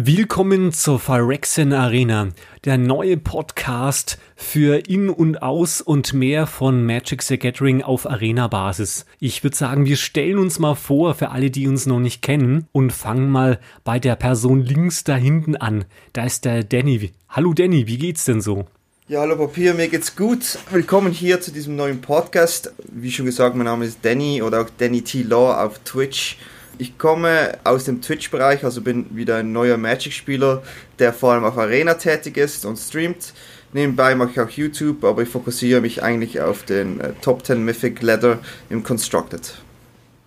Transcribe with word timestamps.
Willkommen 0.00 0.72
zur 0.72 1.00
Phyrexian 1.00 1.72
Arena, 1.72 2.28
der 2.64 2.78
neue 2.78 3.16
Podcast 3.16 4.18
für 4.36 4.88
In- 4.88 5.08
und 5.08 5.42
Aus- 5.42 5.80
und 5.80 6.12
mehr 6.12 6.46
von 6.46 6.86
Magic 6.86 7.22
the 7.22 7.38
Gathering 7.38 7.82
auf 7.82 8.08
Arena-Basis. 8.08 9.06
Ich 9.18 9.42
würde 9.42 9.56
sagen, 9.56 9.86
wir 9.86 9.96
stellen 9.96 10.38
uns 10.38 10.58
mal 10.58 10.76
vor, 10.76 11.14
für 11.14 11.30
alle, 11.30 11.50
die 11.50 11.66
uns 11.66 11.86
noch 11.86 11.98
nicht 11.98 12.22
kennen, 12.22 12.68
und 12.70 12.92
fangen 12.92 13.30
mal 13.30 13.58
bei 13.82 13.98
der 13.98 14.14
Person 14.14 14.62
links 14.62 15.04
da 15.04 15.16
hinten 15.16 15.56
an. 15.56 15.84
Da 16.12 16.24
ist 16.24 16.44
der 16.44 16.62
Danny. 16.64 17.10
Hallo 17.28 17.52
Danny, 17.52 17.86
wie 17.86 17.98
geht's 17.98 18.24
denn 18.24 18.40
so? 18.40 18.66
Ja, 19.10 19.20
hallo 19.20 19.36
Papier, 19.36 19.72
mir 19.72 19.88
geht's 19.88 20.16
gut. 20.16 20.58
Willkommen 20.70 21.12
hier 21.12 21.40
zu 21.40 21.50
diesem 21.50 21.76
neuen 21.76 22.02
Podcast. 22.02 22.74
Wie 22.92 23.10
schon 23.10 23.24
gesagt, 23.24 23.56
mein 23.56 23.64
Name 23.64 23.86
ist 23.86 24.00
Danny 24.02 24.42
oder 24.42 24.60
auch 24.60 24.68
Danny 24.76 25.00
T. 25.00 25.22
Law 25.22 25.64
auf 25.64 25.78
Twitch. 25.78 26.36
Ich 26.76 26.98
komme 26.98 27.56
aus 27.64 27.84
dem 27.84 28.02
Twitch-Bereich, 28.02 28.64
also 28.64 28.82
bin 28.82 29.16
wieder 29.16 29.36
ein 29.36 29.50
neuer 29.50 29.78
Magic-Spieler, 29.78 30.62
der 30.98 31.14
vor 31.14 31.32
allem 31.32 31.44
auf 31.44 31.56
Arena 31.56 31.94
tätig 31.94 32.36
ist 32.36 32.66
und 32.66 32.76
streamt. 32.76 33.32
Nebenbei 33.72 34.14
mache 34.14 34.32
ich 34.32 34.40
auch 34.40 34.50
YouTube, 34.50 35.02
aber 35.02 35.22
ich 35.22 35.30
fokussiere 35.30 35.80
mich 35.80 36.02
eigentlich 36.02 36.42
auf 36.42 36.64
den 36.64 37.00
äh, 37.00 37.14
Top 37.22 37.46
10 37.46 37.64
Mythic 37.64 38.02
Ladder 38.02 38.40
im 38.68 38.82
Constructed. 38.82 39.54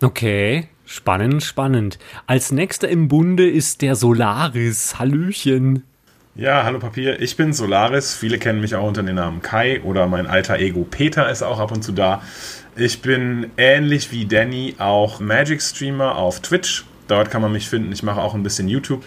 Okay, 0.02 0.66
spannend, 0.86 1.44
spannend. 1.44 2.00
Als 2.26 2.50
nächster 2.50 2.88
im 2.88 3.06
Bunde 3.06 3.48
ist 3.48 3.80
der 3.80 3.94
Solaris. 3.94 4.98
Hallöchen. 4.98 5.84
Ja, 6.34 6.64
hallo 6.64 6.78
Papier, 6.78 7.20
ich 7.20 7.36
bin 7.36 7.52
Solaris. 7.52 8.14
Viele 8.14 8.38
kennen 8.38 8.62
mich 8.62 8.74
auch 8.74 8.88
unter 8.88 9.02
dem 9.02 9.16
Namen 9.16 9.42
Kai 9.42 9.82
oder 9.82 10.06
mein 10.06 10.26
alter 10.26 10.58
Ego 10.58 10.86
Peter 10.90 11.30
ist 11.30 11.42
auch 11.42 11.60
ab 11.60 11.72
und 11.72 11.84
zu 11.84 11.92
da. 11.92 12.22
Ich 12.74 13.02
bin 13.02 13.50
ähnlich 13.58 14.10
wie 14.12 14.24
Danny 14.24 14.76
auch 14.78 15.20
Magic-Streamer 15.20 16.16
auf 16.16 16.40
Twitch. 16.40 16.86
Dort 17.06 17.30
kann 17.30 17.42
man 17.42 17.52
mich 17.52 17.68
finden. 17.68 17.92
Ich 17.92 18.02
mache 18.02 18.22
auch 18.22 18.32
ein 18.34 18.42
bisschen 18.42 18.66
YouTube. 18.66 19.04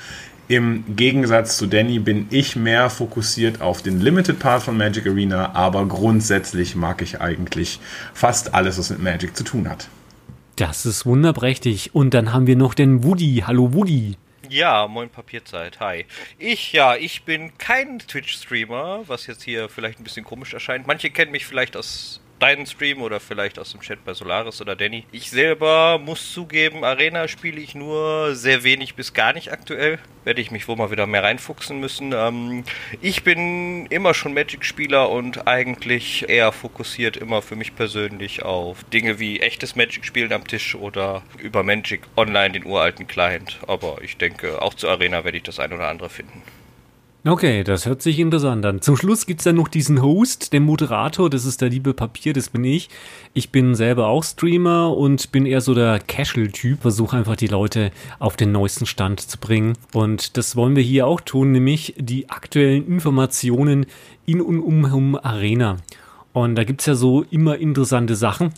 Im 0.48 0.84
Gegensatz 0.96 1.58
zu 1.58 1.66
Danny 1.66 1.98
bin 1.98 2.28
ich 2.30 2.56
mehr 2.56 2.92
fokussiert 2.92 3.60
auf 3.60 3.82
den 3.82 4.02
Limited 4.02 4.38
Part 4.38 4.62
von 4.62 4.78
Magic 4.78 5.08
Arena, 5.08 5.56
aber 5.56 5.88
grundsätzlich 5.88 6.76
mag 6.76 7.02
ich 7.02 7.22
eigentlich 7.22 7.80
fast 8.14 8.54
alles, 8.54 8.78
was 8.78 8.92
mit 8.92 9.02
Magic 9.02 9.36
zu 9.36 9.44
tun 9.44 9.68
hat. 9.68 9.88
Das 10.58 10.86
ist 10.86 11.08
wunderprächtig. 11.08 11.96
Und 11.96 12.14
dann 12.14 12.34
haben 12.34 12.46
wir 12.46 12.56
noch 12.56 12.76
den 12.76 13.04
Woody. 13.04 13.44
Hallo 13.48 13.74
Woody. 13.74 14.16
Ja, 14.50 14.88
moin 14.88 15.10
Papierzeit, 15.10 15.80
hi. 15.80 16.06
Ich, 16.38 16.74
ja, 16.74 16.96
ich 16.96 17.24
bin 17.24 17.58
kein 17.58 18.00
Twitch-Streamer, 18.00 19.04
was 19.08 19.28
jetzt 19.28 19.44
hier 19.44 19.70
vielleicht 19.70 20.00
ein 20.00 20.04
bisschen 20.04 20.26
komisch 20.26 20.54
erscheint. 20.54 20.88
Manche 20.88 21.10
kennen 21.10 21.32
mich 21.32 21.46
vielleicht 21.46 21.76
aus 21.78 22.22
deinen 22.40 22.66
Stream 22.66 23.02
oder 23.02 23.20
vielleicht 23.20 23.60
aus 23.60 23.72
dem 23.72 23.82
Chat 23.82 24.04
bei 24.04 24.14
Solaris 24.14 24.62
oder 24.62 24.76
Danny. 24.76 25.06
Ich 25.12 25.30
selber 25.30 26.00
muss 26.00 26.34
zugeben, 26.34 26.84
Arena 26.84 27.28
spiele 27.28 27.62
ich 27.62 27.76
nur 27.76 28.36
sehr 28.36 28.64
wenig 28.64 28.96
bis 28.96 29.14
gar 29.14 29.34
nicht 29.34 29.52
aktuell. 29.52 30.00
Werde 30.24 30.42
ich 30.42 30.52
mich 30.52 30.68
wohl 30.68 30.76
mal 30.76 30.92
wieder 30.92 31.08
mehr 31.08 31.24
reinfuchsen 31.24 31.80
müssen. 31.80 32.12
Ähm, 32.14 32.64
ich 33.02 33.24
bin 33.24 33.86
immer 33.88 34.14
schon 34.14 34.34
Magic-Spieler 34.34 35.10
und 35.10 35.48
eigentlich 35.48 36.28
eher 36.28 36.52
fokussiert 36.52 37.16
immer 37.18 37.42
für 37.42 37.56
mich 37.56 37.76
persönlich 37.76 38.44
auf 38.44 38.84
Dinge 38.86 39.20
wie 39.20 39.40
echtes 39.40 39.76
Magic-Spielen 39.76 40.34
am 40.34 40.48
Tisch 40.48 40.76
oder 40.76 41.24
über 41.38 41.64
Magic 41.64 42.02
Online, 42.18 42.52
den 42.52 42.66
uralten 42.66 43.08
Client. 43.08 43.60
Aber 43.68 44.00
ich 44.02 44.18
denke, 44.18 44.62
auch 44.62 44.74
zu 44.74 44.90
Arena 44.90 45.24
werde 45.24 45.38
ich 45.38 45.44
das 45.44 45.60
ein 45.60 45.72
oder 45.74 45.88
andere 45.88 46.10
finden. 46.10 46.42
Okay, 47.28 47.64
das 47.64 47.88
hört 47.88 48.04
sich 48.04 48.20
interessant 48.20 48.64
an. 48.68 48.82
Zum 48.82 48.96
Schluss 48.96 49.26
gibt's 49.26 49.46
dann 49.46 49.56
noch 49.56 49.68
diesen 49.68 50.04
Host, 50.04 50.54
den 50.54 50.62
Moderator, 50.62 51.28
das 51.28 51.44
ist 51.44 51.60
der 51.60 51.70
liebe 51.70 51.96
Papier, 51.96 52.34
das 52.34 52.50
bin 52.50 52.64
ich. 52.64 52.88
Ich 53.34 53.50
bin 53.50 53.74
selber 53.74 54.06
auch 54.10 54.24
Streamer 54.24 54.96
und 54.96 55.32
bin 55.32 55.48
eher 55.48 55.62
so 55.62 55.74
der 55.74 55.98
Casual-Typ, 55.98 56.84
versuche 56.84 57.18
einfach 57.18 57.36
die 57.36 57.48
Leute 57.48 57.92
auf 58.20 58.38
den 58.38 58.52
neuesten 58.52 58.86
Stand 58.86 59.22
zu 59.22 59.40
bringen. 59.40 59.74
Und 59.92 60.38
das 60.38 60.56
wollen 60.56 60.76
wir 60.76 60.84
hier 60.84 61.08
auch 61.08 61.20
tun, 61.20 61.52
nämlich 61.52 61.96
die 61.98 62.30
aktuellen 62.30 62.86
Informationen 62.86 63.88
in 64.28 64.40
und 64.40 64.60
um, 64.60 64.84
um 64.84 65.16
Arena. 65.16 65.78
Und 66.32 66.54
da 66.54 66.64
gibt's 66.64 66.86
ja 66.86 66.94
so 66.94 67.26
immer 67.32 67.58
interessante 67.58 68.16
Sachen. 68.16 68.54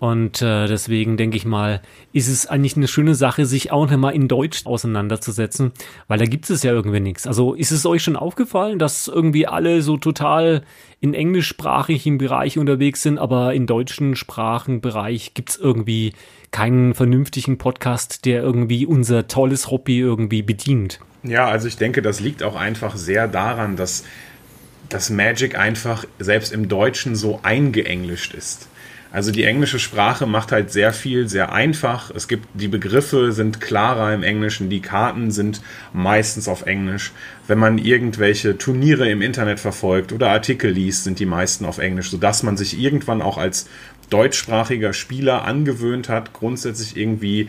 Und 0.00 0.42
äh, 0.42 0.68
deswegen 0.68 1.16
denke 1.16 1.36
ich 1.36 1.44
mal, 1.44 1.82
ist 2.12 2.28
es 2.28 2.46
eigentlich 2.46 2.76
eine 2.76 2.86
schöne 2.86 3.16
Sache, 3.16 3.46
sich 3.46 3.72
auch 3.72 3.90
nochmal 3.90 4.14
in 4.14 4.28
Deutsch 4.28 4.64
auseinanderzusetzen, 4.64 5.72
weil 6.06 6.18
da 6.20 6.24
gibt 6.24 6.48
es 6.48 6.62
ja 6.62 6.72
irgendwie 6.72 7.00
nichts. 7.00 7.26
Also 7.26 7.54
ist 7.54 7.72
es 7.72 7.84
euch 7.84 8.04
schon 8.04 8.14
aufgefallen, 8.14 8.78
dass 8.78 9.08
irgendwie 9.08 9.48
alle 9.48 9.82
so 9.82 9.96
total 9.96 10.62
in 11.00 11.14
englischsprachigen 11.14 12.18
Bereich 12.18 12.58
unterwegs 12.58 13.02
sind, 13.02 13.18
aber 13.18 13.54
in 13.54 13.66
deutschen 13.66 14.14
Sprachenbereich 14.14 15.34
gibt 15.34 15.50
es 15.50 15.56
irgendwie 15.56 16.12
keinen 16.52 16.94
vernünftigen 16.94 17.58
Podcast, 17.58 18.24
der 18.24 18.42
irgendwie 18.42 18.86
unser 18.86 19.26
tolles 19.26 19.70
Hobby 19.70 19.98
irgendwie 19.98 20.42
bedient. 20.42 21.00
Ja, 21.24 21.48
also 21.48 21.66
ich 21.66 21.76
denke, 21.76 22.02
das 22.02 22.20
liegt 22.20 22.44
auch 22.44 22.54
einfach 22.54 22.96
sehr 22.96 23.26
daran, 23.26 23.74
dass 23.76 24.04
das 24.88 25.10
Magic 25.10 25.58
einfach 25.58 26.04
selbst 26.20 26.52
im 26.52 26.68
Deutschen 26.68 27.16
so 27.16 27.40
eingeenglischt 27.42 28.32
ist. 28.32 28.68
Also 29.10 29.32
die 29.32 29.44
englische 29.44 29.78
Sprache 29.78 30.26
macht 30.26 30.52
halt 30.52 30.70
sehr 30.70 30.92
viel 30.92 31.28
sehr 31.28 31.52
einfach. 31.52 32.10
Es 32.10 32.28
gibt 32.28 32.46
die 32.54 32.68
Begriffe 32.68 33.32
sind 33.32 33.60
klarer 33.60 34.12
im 34.12 34.22
Englischen, 34.22 34.68
die 34.68 34.80
Karten 34.80 35.30
sind 35.30 35.62
meistens 35.94 36.46
auf 36.46 36.66
Englisch. 36.66 37.12
Wenn 37.46 37.58
man 37.58 37.78
irgendwelche 37.78 38.58
Turniere 38.58 39.08
im 39.08 39.22
Internet 39.22 39.60
verfolgt 39.60 40.12
oder 40.12 40.30
Artikel 40.30 40.70
liest, 40.70 41.04
sind 41.04 41.20
die 41.20 41.26
meisten 41.26 41.64
auf 41.64 41.78
Englisch, 41.78 42.10
sodass 42.10 42.42
man 42.42 42.58
sich 42.58 42.78
irgendwann 42.78 43.22
auch 43.22 43.38
als 43.38 43.66
deutschsprachiger 44.10 44.92
Spieler 44.92 45.44
angewöhnt 45.44 46.08
hat, 46.08 46.32
grundsätzlich 46.34 46.96
irgendwie 46.96 47.48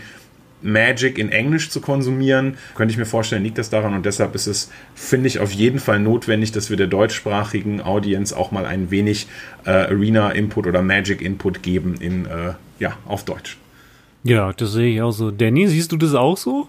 Magic 0.61 1.17
in 1.17 1.31
Englisch 1.31 1.69
zu 1.69 1.81
konsumieren. 1.81 2.57
Könnte 2.75 2.91
ich 2.91 2.97
mir 2.97 3.05
vorstellen, 3.05 3.43
liegt 3.43 3.57
das 3.57 3.69
daran 3.69 3.93
und 3.93 4.05
deshalb 4.05 4.35
ist 4.35 4.47
es, 4.47 4.69
finde 4.95 5.27
ich, 5.27 5.39
auf 5.39 5.51
jeden 5.51 5.79
Fall 5.79 5.99
notwendig, 5.99 6.51
dass 6.51 6.69
wir 6.69 6.77
der 6.77 6.87
deutschsprachigen 6.87 7.81
Audience 7.81 8.35
auch 8.35 8.51
mal 8.51 8.65
ein 8.65 8.91
wenig 8.91 9.27
äh, 9.65 9.69
Arena-Input 9.69 10.67
oder 10.67 10.81
Magic-Input 10.81 11.63
geben 11.63 11.95
in, 11.99 12.25
äh, 12.25 12.53
ja, 12.79 12.97
auf 13.05 13.25
Deutsch. 13.25 13.57
Ja, 14.23 14.51
das 14.53 14.73
sehe 14.73 14.93
ich 14.93 15.01
auch 15.01 15.11
so. 15.11 15.31
Danny, 15.31 15.67
siehst 15.67 15.91
du 15.91 15.97
das 15.97 16.13
auch 16.13 16.37
so? 16.37 16.67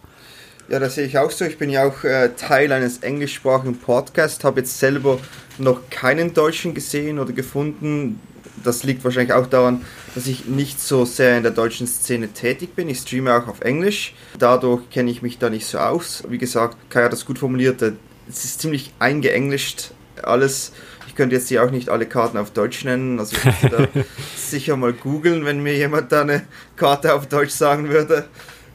Ja, 0.69 0.79
das 0.79 0.95
sehe 0.95 1.05
ich 1.05 1.19
auch 1.19 1.33
so. 1.33 1.45
Ich 1.45 1.59
bin 1.59 1.69
ja 1.69 1.85
auch 1.85 2.05
äh, 2.05 2.31
Teil 2.37 2.71
eines 2.71 2.99
englischsprachigen 2.99 3.77
Podcasts, 3.77 4.45
habe 4.45 4.61
jetzt 4.61 4.79
selber 4.79 5.19
noch 5.59 5.91
keinen 5.91 6.33
Deutschen 6.33 6.75
gesehen 6.75 7.19
oder 7.19 7.33
gefunden. 7.33 8.21
Das 8.65 8.83
liegt 8.83 9.05
wahrscheinlich 9.05 9.33
auch 9.33 9.47
daran, 9.47 9.85
dass 10.15 10.27
ich 10.27 10.47
nicht 10.47 10.81
so 10.81 11.05
sehr 11.05 11.37
in 11.37 11.43
der 11.43 11.53
deutschen 11.53 11.87
Szene 11.87 12.29
tätig 12.29 12.75
bin. 12.75 12.89
Ich 12.89 12.99
streame 12.99 13.35
auch 13.35 13.49
auf 13.49 13.61
Englisch. 13.61 14.15
Dadurch 14.39 14.89
kenne 14.91 15.11
ich 15.11 15.23
mich 15.23 15.39
da 15.39 15.51
nicht 15.51 15.67
so 15.67 15.79
aus. 15.79 16.23
Wie 16.29 16.39
gesagt, 16.39 16.77
Kai 16.91 17.05
hat 17.05 17.13
das 17.13 17.25
gut 17.25 17.39
formuliert. 17.39 17.81
Es 18.29 18.45
ist 18.45 18.61
ziemlich 18.61 18.93
eingeenglischt 18.99 19.93
alles. 20.23 20.73
Ich 21.07 21.15
könnte 21.15 21.37
jetzt 21.37 21.49
hier 21.49 21.65
auch 21.65 21.71
nicht 21.71 21.89
alle 21.89 22.07
Karten 22.07 22.39
auf 22.39 22.51
Deutsch 22.51 22.85
nennen. 22.85 23.19
Also 23.19 23.37
ich 23.37 23.63
würde 23.63 23.89
da 23.95 24.03
sicher 24.37 24.77
mal 24.77 24.93
googeln, 24.93 25.45
wenn 25.45 25.63
mir 25.63 25.77
jemand 25.77 26.13
da 26.13 26.23
eine 26.23 26.45
Karte 26.77 27.15
auf 27.15 27.27
Deutsch 27.27 27.53
sagen 27.53 27.89
würde. 27.89 28.27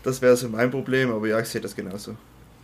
Das 0.03 0.21
wäre 0.21 0.35
so 0.35 0.49
mein 0.49 0.69
Problem, 0.69 1.11
aber 1.11 1.27
ja, 1.27 1.39
ich 1.39 1.47
sehe 1.47 1.61
das 1.61 1.75
genauso. 1.75 2.15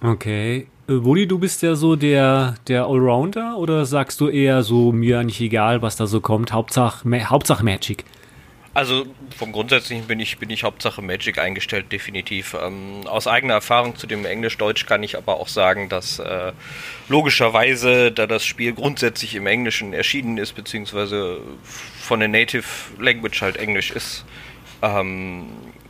Okay. 0.04 0.68
Äh, 0.88 0.94
Woody, 1.04 1.28
du 1.28 1.38
bist 1.38 1.62
ja 1.62 1.76
so 1.76 1.96
der, 1.96 2.56
der 2.68 2.86
Allrounder 2.86 3.58
oder 3.58 3.86
sagst 3.86 4.20
du 4.20 4.30
eher 4.30 4.64
so, 4.64 4.92
mir 4.92 5.20
eigentlich 5.20 5.42
egal, 5.42 5.82
was 5.82 5.96
da 5.96 6.08
so 6.08 6.22
kommt, 6.22 6.52
Hauptsache, 6.52 7.30
Hauptsache 7.30 7.64
Magic? 7.64 8.04
Also 8.74 9.06
vom 9.38 9.52
Grundsätzlichen 9.52 10.08
bin 10.08 10.22
ich, 10.22 10.38
bin 10.38 10.50
ich 10.50 10.64
Hauptsache 10.64 11.02
Magic 11.02 11.38
eingestellt, 11.38 11.92
definitiv. 11.92 12.56
Ähm, 12.60 13.06
aus 13.06 13.28
eigener 13.28 13.56
Erfahrung 13.56 13.98
zu 13.98 14.08
dem 14.08 14.26
Englisch-Deutsch 14.26 14.86
kann 14.86 15.04
ich 15.04 15.18
aber 15.18 15.42
auch 15.42 15.50
sagen, 15.50 15.90
dass 15.90 16.20
äh, 16.20 16.54
logischerweise, 17.10 18.14
da 18.14 18.28
das 18.28 18.46
Spiel 18.46 18.74
grundsätzlich 18.74 19.36
im 19.36 19.46
Englischen 19.46 19.92
erschienen 19.94 20.38
ist, 20.38 20.54
beziehungsweise 20.54 21.42
von 22.00 22.22
der 22.22 22.30
Native 22.30 22.64
Language 22.98 23.42
halt 23.42 23.58
Englisch 23.58 23.92
ist, 23.92 24.24
ähm, 24.82 25.48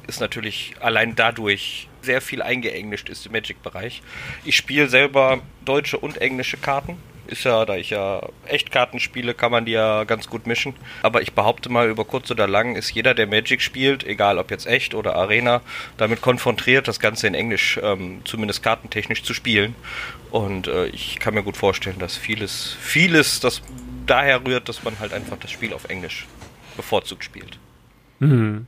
ist 0.07 0.19
natürlich 0.19 0.73
allein 0.79 1.15
dadurch 1.15 1.87
sehr 2.01 2.21
viel 2.21 2.41
eingeenglischt 2.41 3.09
ist 3.09 3.25
im 3.25 3.31
Magic-Bereich. 3.33 4.01
Ich 4.45 4.55
spiele 4.55 4.87
selber 4.89 5.41
deutsche 5.65 5.97
und 5.97 6.17
englische 6.17 6.57
Karten. 6.57 6.97
Ist 7.27 7.45
ja, 7.45 7.63
da 7.65 7.77
ich 7.77 7.91
ja 7.91 8.27
Echtkarten 8.45 8.99
spiele, 8.99 9.33
kann 9.33 9.51
man 9.51 9.63
die 9.63 9.71
ja 9.71 10.03
ganz 10.03 10.27
gut 10.27 10.47
mischen. 10.47 10.73
Aber 11.01 11.21
ich 11.21 11.31
behaupte 11.31 11.69
mal, 11.69 11.89
über 11.89 12.03
kurz 12.03 12.29
oder 12.29 12.45
lang 12.45 12.75
ist 12.75 12.91
jeder, 12.91 13.13
der 13.13 13.25
Magic 13.25 13.61
spielt, 13.61 14.03
egal 14.03 14.37
ob 14.37 14.51
jetzt 14.51 14.67
echt 14.67 14.93
oder 14.95 15.15
Arena, 15.15 15.61
damit 15.95 16.21
konfrontiert, 16.21 16.89
das 16.89 16.99
Ganze 16.99 17.27
in 17.27 17.33
Englisch, 17.33 17.79
ähm, 17.81 18.21
zumindest 18.25 18.63
kartentechnisch 18.63 19.23
zu 19.23 19.33
spielen. 19.33 19.75
Und 20.29 20.67
äh, 20.67 20.87
ich 20.87 21.19
kann 21.19 21.33
mir 21.33 21.43
gut 21.43 21.55
vorstellen, 21.55 21.99
dass 21.99 22.17
vieles, 22.17 22.75
vieles 22.81 23.39
das 23.39 23.61
daher 24.05 24.45
rührt, 24.45 24.67
dass 24.67 24.83
man 24.83 24.99
halt 24.99 25.13
einfach 25.13 25.37
das 25.37 25.51
Spiel 25.51 25.73
auf 25.73 25.85
Englisch 25.85 26.25
bevorzugt 26.75 27.23
spielt. 27.23 27.59
Mhm. 28.19 28.67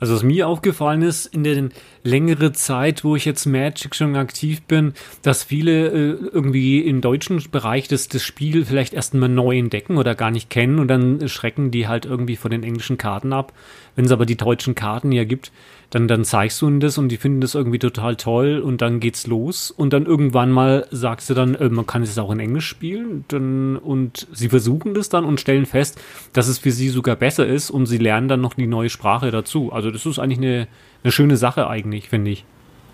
Also 0.00 0.14
was 0.14 0.22
mir 0.22 0.48
aufgefallen 0.48 1.02
ist, 1.02 1.26
in 1.26 1.44
den 1.44 1.72
längere 2.02 2.52
Zeit, 2.52 3.04
wo 3.04 3.16
ich 3.16 3.24
jetzt 3.24 3.46
Magic 3.46 3.94
schon 3.94 4.16
aktiv 4.16 4.62
bin, 4.62 4.94
dass 5.22 5.44
viele 5.44 5.88
äh, 5.88 6.18
irgendwie 6.32 6.80
im 6.80 7.00
deutschen 7.00 7.42
Bereich 7.50 7.88
das, 7.88 8.08
das 8.08 8.22
Spiel 8.22 8.64
vielleicht 8.64 8.94
erst 8.94 9.14
mal 9.14 9.28
neu 9.28 9.58
entdecken 9.58 9.96
oder 9.96 10.14
gar 10.14 10.30
nicht 10.30 10.50
kennen 10.50 10.78
und 10.78 10.88
dann 10.88 11.28
schrecken 11.28 11.70
die 11.70 11.88
halt 11.88 12.04
irgendwie 12.04 12.36
von 12.36 12.50
den 12.50 12.62
englischen 12.62 12.98
Karten 12.98 13.32
ab. 13.32 13.52
Wenn 13.96 14.04
es 14.04 14.12
aber 14.12 14.26
die 14.26 14.36
deutschen 14.36 14.74
Karten 14.74 15.12
ja 15.12 15.24
gibt, 15.24 15.52
dann, 15.94 16.08
dann 16.08 16.24
zeigst 16.24 16.60
du 16.60 16.66
ihnen 16.66 16.80
das 16.80 16.98
und 16.98 17.08
die 17.08 17.16
finden 17.16 17.40
das 17.40 17.54
irgendwie 17.54 17.78
total 17.78 18.16
toll 18.16 18.58
und 18.58 18.82
dann 18.82 18.98
geht's 18.98 19.28
los 19.28 19.70
und 19.70 19.92
dann 19.92 20.06
irgendwann 20.06 20.50
mal 20.50 20.88
sagst 20.90 21.30
du 21.30 21.34
dann, 21.34 21.54
äh, 21.54 21.68
man 21.68 21.86
kann 21.86 22.02
es 22.02 22.18
auch 22.18 22.32
in 22.32 22.40
Englisch 22.40 22.66
spielen 22.66 23.24
dann, 23.28 23.76
und 23.76 24.26
sie 24.32 24.48
versuchen 24.48 24.94
das 24.94 25.08
dann 25.08 25.24
und 25.24 25.40
stellen 25.40 25.66
fest, 25.66 26.00
dass 26.32 26.48
es 26.48 26.58
für 26.58 26.72
sie 26.72 26.88
sogar 26.88 27.14
besser 27.14 27.46
ist 27.46 27.70
und 27.70 27.86
sie 27.86 27.98
lernen 27.98 28.26
dann 28.26 28.40
noch 28.40 28.54
die 28.54 28.66
neue 28.66 28.90
Sprache 28.90 29.30
dazu. 29.30 29.72
Also 29.72 29.92
das 29.92 30.04
ist 30.04 30.18
eigentlich 30.18 30.38
eine, 30.38 30.66
eine 31.04 31.12
schöne 31.12 31.36
Sache 31.36 31.68
eigentlich, 31.68 32.08
finde 32.08 32.32
ich. 32.32 32.44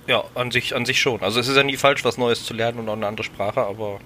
Ja, 0.06 0.22
an 0.34 0.50
sich, 0.50 0.76
an 0.76 0.84
sich 0.84 1.00
schon. 1.00 1.22
Also 1.22 1.40
es 1.40 1.48
ist 1.48 1.56
ja 1.56 1.62
nie 1.62 1.78
falsch, 1.78 2.04
was 2.04 2.18
Neues 2.18 2.44
zu 2.44 2.52
lernen 2.52 2.80
und 2.80 2.88
auch 2.90 2.96
eine 2.96 3.06
andere 3.06 3.24
Sprache, 3.24 3.62
aber 3.62 3.98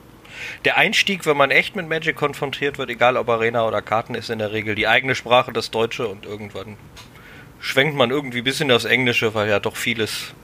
der 0.65 0.77
Einstieg, 0.77 1.27
wenn 1.27 1.37
man 1.37 1.51
echt 1.51 1.75
mit 1.75 1.89
Magic 1.89 2.15
konfrontiert 2.15 2.79
wird, 2.79 2.91
egal 2.91 3.17
ob 3.17 3.29
Arena 3.29 3.67
oder 3.67 3.83
Karten, 3.83 4.15
ist 4.15 4.31
in 4.31 4.39
der 4.39 4.53
Regel 4.53 4.77
die 4.77 4.87
eigene 4.87 5.17
Sprache, 5.17 5.53
das 5.53 5.73
Deutsche 5.73 6.07
und 6.07 6.27
irgendwann 6.27 6.77
schwenkt 7.65 7.97
man 7.97 8.11
irgendwie 8.11 8.39
ein 8.39 8.45
bisschen 8.45 8.69
das 8.69 8.85
Englische, 8.85 9.35
weil 9.35 9.49
ja 9.49 9.59
doch 9.59 9.77
vieles, 9.77 10.35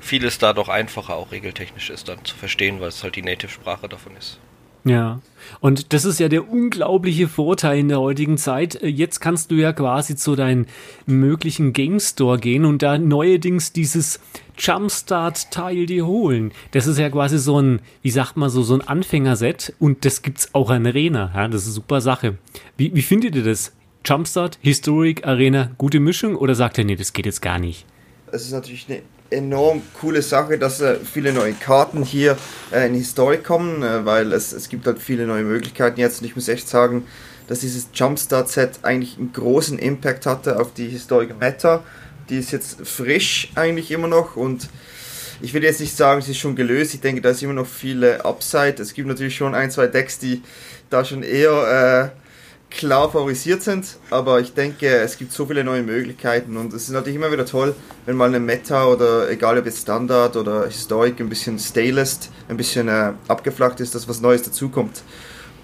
vieles 0.00 0.38
da 0.38 0.52
doch 0.52 0.68
einfacher 0.68 1.16
auch 1.16 1.32
regeltechnisch 1.32 1.90
ist 1.90 2.08
dann 2.08 2.24
zu 2.24 2.36
verstehen, 2.36 2.80
weil 2.80 2.88
es 2.88 3.02
halt 3.02 3.16
die 3.16 3.22
Native-Sprache 3.22 3.88
davon 3.88 4.16
ist. 4.16 4.38
Ja, 4.84 5.20
und 5.60 5.92
das 5.92 6.04
ist 6.04 6.18
ja 6.18 6.28
der 6.28 6.48
unglaubliche 6.48 7.28
Vorteil 7.28 7.78
in 7.78 7.88
der 7.88 8.00
heutigen 8.00 8.36
Zeit. 8.36 8.82
Äh, 8.82 8.88
jetzt 8.88 9.20
kannst 9.20 9.50
du 9.50 9.54
ja 9.56 9.72
quasi 9.72 10.16
zu 10.16 10.34
deinem 10.34 10.66
möglichen 11.06 11.72
Game 11.72 12.00
Store 12.00 12.38
gehen 12.38 12.64
und 12.64 12.82
da 12.82 12.98
neuerdings 12.98 13.72
dieses 13.72 14.20
Jumpstart-Teil 14.58 15.86
dir 15.86 16.06
holen. 16.06 16.52
Das 16.72 16.86
ist 16.86 16.98
ja 16.98 17.10
quasi 17.10 17.38
so 17.38 17.60
ein, 17.60 17.80
wie 18.02 18.10
sagt 18.10 18.36
man 18.36 18.50
so, 18.50 18.62
so 18.62 18.74
ein 18.74 18.80
Anfängerset 18.86 19.72
und 19.78 20.04
das 20.04 20.22
gibt's 20.22 20.52
auch 20.52 20.70
an 20.70 20.86
Arena. 20.86 21.30
Ja, 21.34 21.46
das 21.46 21.62
ist 21.62 21.68
eine 21.68 21.74
super 21.74 22.00
Sache. 22.00 22.38
Wie, 22.76 22.92
wie 22.94 23.02
findet 23.02 23.36
ihr 23.36 23.44
das? 23.44 23.72
Jumpstart, 24.04 24.58
Historic, 24.60 25.26
Arena, 25.26 25.70
gute 25.78 26.00
Mischung 26.00 26.36
oder 26.36 26.54
sagt 26.54 26.78
er, 26.78 26.84
nee, 26.84 26.96
das 26.96 27.12
geht 27.12 27.26
jetzt 27.26 27.40
gar 27.40 27.58
nicht? 27.58 27.86
Es 28.32 28.42
ist 28.42 28.52
natürlich 28.52 28.86
eine 28.88 29.02
enorm 29.30 29.82
coole 30.00 30.22
Sache, 30.22 30.58
dass 30.58 30.80
äh, 30.80 30.96
viele 30.96 31.32
neue 31.32 31.52
Karten 31.52 32.02
hier 32.02 32.36
äh, 32.72 32.86
in 32.86 32.94
Historic 32.94 33.44
kommen, 33.44 33.82
äh, 33.82 34.04
weil 34.04 34.32
es, 34.32 34.52
es 34.52 34.68
gibt 34.68 34.86
halt 34.86 34.98
viele 34.98 35.26
neue 35.26 35.44
Möglichkeiten 35.44 36.00
jetzt 36.00 36.20
und 36.20 36.26
ich 36.26 36.34
muss 36.34 36.48
echt 36.48 36.68
sagen, 36.68 37.04
dass 37.48 37.60
dieses 37.60 37.88
Jumpstart-Set 37.94 38.80
eigentlich 38.82 39.18
einen 39.18 39.32
großen 39.32 39.78
Impact 39.78 40.26
hatte 40.26 40.60
auf 40.60 40.74
die 40.74 40.88
Historic 40.88 41.38
Meta. 41.38 41.82
Die 42.28 42.38
ist 42.38 42.52
jetzt 42.52 42.86
frisch 42.86 43.50
eigentlich 43.54 43.90
immer 43.90 44.08
noch 44.08 44.36
und 44.36 44.68
ich 45.40 45.54
will 45.54 45.64
jetzt 45.64 45.80
nicht 45.80 45.96
sagen, 45.96 46.22
sie 46.22 46.30
ist 46.30 46.38
schon 46.38 46.54
gelöst. 46.54 46.94
Ich 46.94 47.00
denke, 47.00 47.20
da 47.20 47.30
ist 47.30 47.42
immer 47.42 47.52
noch 47.52 47.66
viele 47.66 48.24
Upside. 48.24 48.80
Es 48.80 48.94
gibt 48.94 49.08
natürlich 49.08 49.34
schon 49.34 49.54
ein, 49.54 49.70
zwei 49.70 49.88
Decks, 49.88 50.18
die 50.18 50.42
da 50.88 51.04
schon 51.04 51.24
eher 51.24 52.12
äh, 52.14 52.21
klar 52.72 53.10
favorisiert 53.10 53.62
sind, 53.62 53.98
aber 54.10 54.40
ich 54.40 54.54
denke, 54.54 54.88
es 54.88 55.18
gibt 55.18 55.32
so 55.32 55.46
viele 55.46 55.64
neue 55.64 55.82
Möglichkeiten 55.82 56.56
und 56.56 56.72
es 56.72 56.84
ist 56.84 56.90
natürlich 56.90 57.16
immer 57.16 57.30
wieder 57.30 57.46
toll, 57.46 57.74
wenn 58.06 58.16
mal 58.16 58.28
eine 58.28 58.40
Meta 58.40 58.86
oder 58.86 59.30
egal 59.30 59.58
ob 59.58 59.66
jetzt 59.66 59.82
Standard 59.82 60.36
oder 60.36 60.66
Historic 60.66 61.20
ein 61.20 61.28
bisschen 61.28 61.58
stalest, 61.58 62.30
ein 62.48 62.56
bisschen 62.56 62.88
äh, 62.88 63.12
abgeflacht 63.28 63.80
ist, 63.80 63.94
dass 63.94 64.08
was 64.08 64.20
Neues 64.20 64.42
dazukommt. 64.42 65.02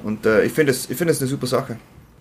Und 0.02 0.26
äh, 0.26 0.44
ich 0.44 0.52
finde 0.52 0.72
es 0.72 0.86
find 0.86 1.02
eine 1.02 1.14
super 1.14 1.46
Sache. 1.46 1.76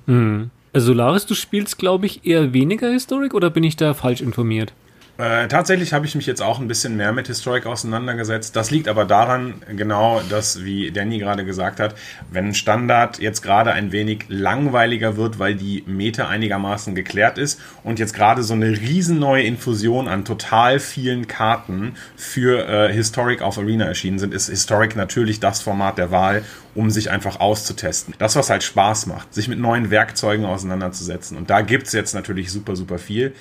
Mhm. 0.05 0.49
Also 0.73 0.87
Solaris, 0.87 1.25
du 1.25 1.33
spielst, 1.33 1.77
glaube 1.77 2.05
ich, 2.05 2.25
eher 2.25 2.53
weniger 2.53 2.89
Historic 2.89 3.33
oder 3.33 3.49
bin 3.49 3.63
ich 3.63 3.77
da 3.77 3.93
falsch 3.93 4.21
informiert? 4.21 4.73
Äh, 5.17 5.47
tatsächlich 5.47 5.93
habe 5.93 6.05
ich 6.05 6.13
mich 6.13 6.27
jetzt 6.27 6.43
auch 6.43 6.59
ein 6.59 6.67
bisschen 6.67 6.95
mehr 6.95 7.11
mit 7.11 7.25
Historic 7.25 7.65
auseinandergesetzt. 7.65 8.55
Das 8.55 8.69
liegt 8.69 8.87
aber 8.87 9.03
daran, 9.05 9.55
genau 9.75 10.21
das, 10.29 10.63
wie 10.63 10.91
Danny 10.91 11.17
gerade 11.17 11.43
gesagt 11.43 11.79
hat, 11.79 11.95
wenn 12.29 12.53
Standard 12.53 13.17
jetzt 13.17 13.41
gerade 13.41 13.71
ein 13.71 13.91
wenig 13.91 14.25
langweiliger 14.27 15.17
wird, 15.17 15.39
weil 15.39 15.55
die 15.55 15.83
Meta 15.87 16.27
einigermaßen 16.27 16.93
geklärt 16.93 17.39
ist 17.39 17.59
und 17.83 17.97
jetzt 17.97 18.13
gerade 18.13 18.43
so 18.43 18.53
eine 18.53 18.69
riesen 18.69 19.17
neue 19.17 19.41
Infusion 19.41 20.07
an 20.07 20.23
total 20.23 20.79
vielen 20.79 21.25
Karten 21.25 21.95
für 22.15 22.67
äh, 22.67 22.93
Historic 22.93 23.41
auf 23.41 23.57
Arena 23.57 23.85
erschienen 23.85 24.19
sind, 24.19 24.35
ist 24.35 24.49
Historic 24.49 24.95
natürlich 24.95 25.39
das 25.39 25.61
Format 25.61 25.97
der 25.97 26.11
Wahl, 26.11 26.43
um 26.75 26.91
sich 26.91 27.09
einfach 27.09 27.39
auszutesten. 27.39 28.13
Das, 28.19 28.35
was 28.35 28.51
halt 28.51 28.61
Spaß 28.61 29.07
macht, 29.07 29.33
sich 29.33 29.47
mit 29.47 29.57
neuen 29.57 29.89
Werkzeugen 29.89 30.45
auseinanderzusetzen. 30.45 31.37
Und 31.37 31.49
da 31.49 31.61
gibt 31.61 31.87
es 31.87 31.93
jetzt 31.93 32.13
natürlich 32.13 32.51
super, 32.51 32.75
super 32.75 32.99
viel. 32.99 33.33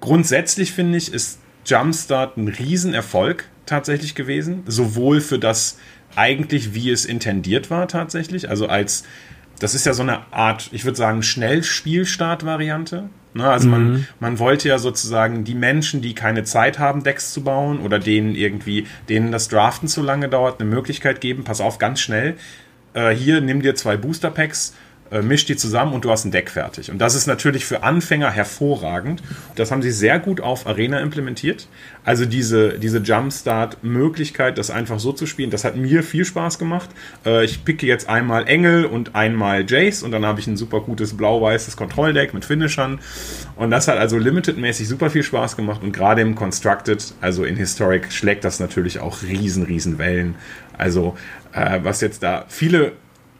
Grundsätzlich 0.00 0.72
finde 0.72 0.98
ich, 0.98 1.12
ist 1.12 1.40
Jumpstart 1.66 2.36
ein 2.36 2.48
Riesenerfolg 2.48 3.44
tatsächlich 3.66 4.14
gewesen. 4.14 4.62
Sowohl 4.66 5.20
für 5.20 5.38
das 5.38 5.78
eigentlich, 6.16 6.74
wie 6.74 6.90
es 6.90 7.04
intendiert 7.04 7.70
war 7.70 7.86
tatsächlich. 7.88 8.48
Also 8.48 8.66
als, 8.66 9.04
das 9.58 9.74
ist 9.74 9.86
ja 9.86 9.92
so 9.92 10.02
eine 10.02 10.32
Art, 10.32 10.70
ich 10.72 10.84
würde 10.84 10.96
sagen, 10.96 11.22
Schnellspielstart-Variante. 11.22 13.10
Ne, 13.32 13.48
also 13.48 13.68
mhm. 13.68 13.72
man, 13.72 14.06
man 14.18 14.38
wollte 14.40 14.68
ja 14.68 14.78
sozusagen 14.78 15.44
die 15.44 15.54
Menschen, 15.54 16.02
die 16.02 16.14
keine 16.14 16.42
Zeit 16.42 16.80
haben, 16.80 17.04
Decks 17.04 17.32
zu 17.32 17.44
bauen 17.44 17.78
oder 17.78 18.00
denen 18.00 18.34
irgendwie, 18.34 18.88
denen 19.08 19.30
das 19.30 19.48
Draften 19.48 19.86
zu 19.86 20.02
lange 20.02 20.28
dauert, 20.28 20.60
eine 20.60 20.68
Möglichkeit 20.68 21.20
geben, 21.20 21.44
pass 21.44 21.60
auf, 21.60 21.78
ganz 21.78 22.00
schnell. 22.00 22.36
Äh, 22.92 23.10
hier, 23.10 23.40
nimm 23.40 23.62
dir 23.62 23.76
zwei 23.76 23.96
Booster 23.96 24.32
Packs, 24.32 24.74
misch 25.22 25.44
die 25.44 25.56
zusammen 25.56 25.92
und 25.92 26.04
du 26.04 26.10
hast 26.10 26.24
ein 26.24 26.30
Deck 26.30 26.50
fertig. 26.50 26.90
Und 26.90 26.98
das 26.98 27.14
ist 27.14 27.26
natürlich 27.26 27.64
für 27.64 27.82
Anfänger 27.82 28.30
hervorragend. 28.30 29.22
Das 29.56 29.70
haben 29.70 29.82
sie 29.82 29.90
sehr 29.90 30.18
gut 30.18 30.40
auf 30.40 30.66
Arena 30.66 31.00
implementiert. 31.00 31.68
Also 32.04 32.24
diese, 32.24 32.78
diese 32.78 32.98
Jumpstart-Möglichkeit, 32.98 34.56
das 34.56 34.70
einfach 34.70 35.00
so 35.00 35.12
zu 35.12 35.26
spielen, 35.26 35.50
das 35.50 35.64
hat 35.64 35.76
mir 35.76 36.02
viel 36.02 36.24
Spaß 36.24 36.58
gemacht. 36.58 36.90
Äh, 37.26 37.44
ich 37.44 37.64
picke 37.64 37.86
jetzt 37.86 38.08
einmal 38.08 38.48
Engel 38.48 38.84
und 38.84 39.14
einmal 39.14 39.64
Jace 39.68 40.02
und 40.02 40.12
dann 40.12 40.24
habe 40.24 40.40
ich 40.40 40.46
ein 40.46 40.56
super 40.56 40.80
gutes 40.80 41.16
blau-weißes 41.16 41.76
Kontrolldeck 41.76 42.32
mit 42.32 42.44
Finishern. 42.44 43.00
Und 43.56 43.70
das 43.70 43.88
hat 43.88 43.98
also 43.98 44.16
Limited-mäßig 44.16 44.88
super 44.88 45.10
viel 45.10 45.22
Spaß 45.22 45.56
gemacht 45.56 45.82
und 45.82 45.92
gerade 45.92 46.22
im 46.22 46.34
Constructed, 46.34 47.14
also 47.20 47.44
in 47.44 47.56
Historic, 47.56 48.12
schlägt 48.12 48.44
das 48.44 48.60
natürlich 48.60 49.00
auch 49.00 49.22
riesen, 49.22 49.64
riesen 49.64 49.98
Wellen. 49.98 50.36
Also 50.78 51.16
äh, 51.52 51.80
was 51.82 52.00
jetzt 52.00 52.22
da 52.22 52.44
viele 52.48 52.92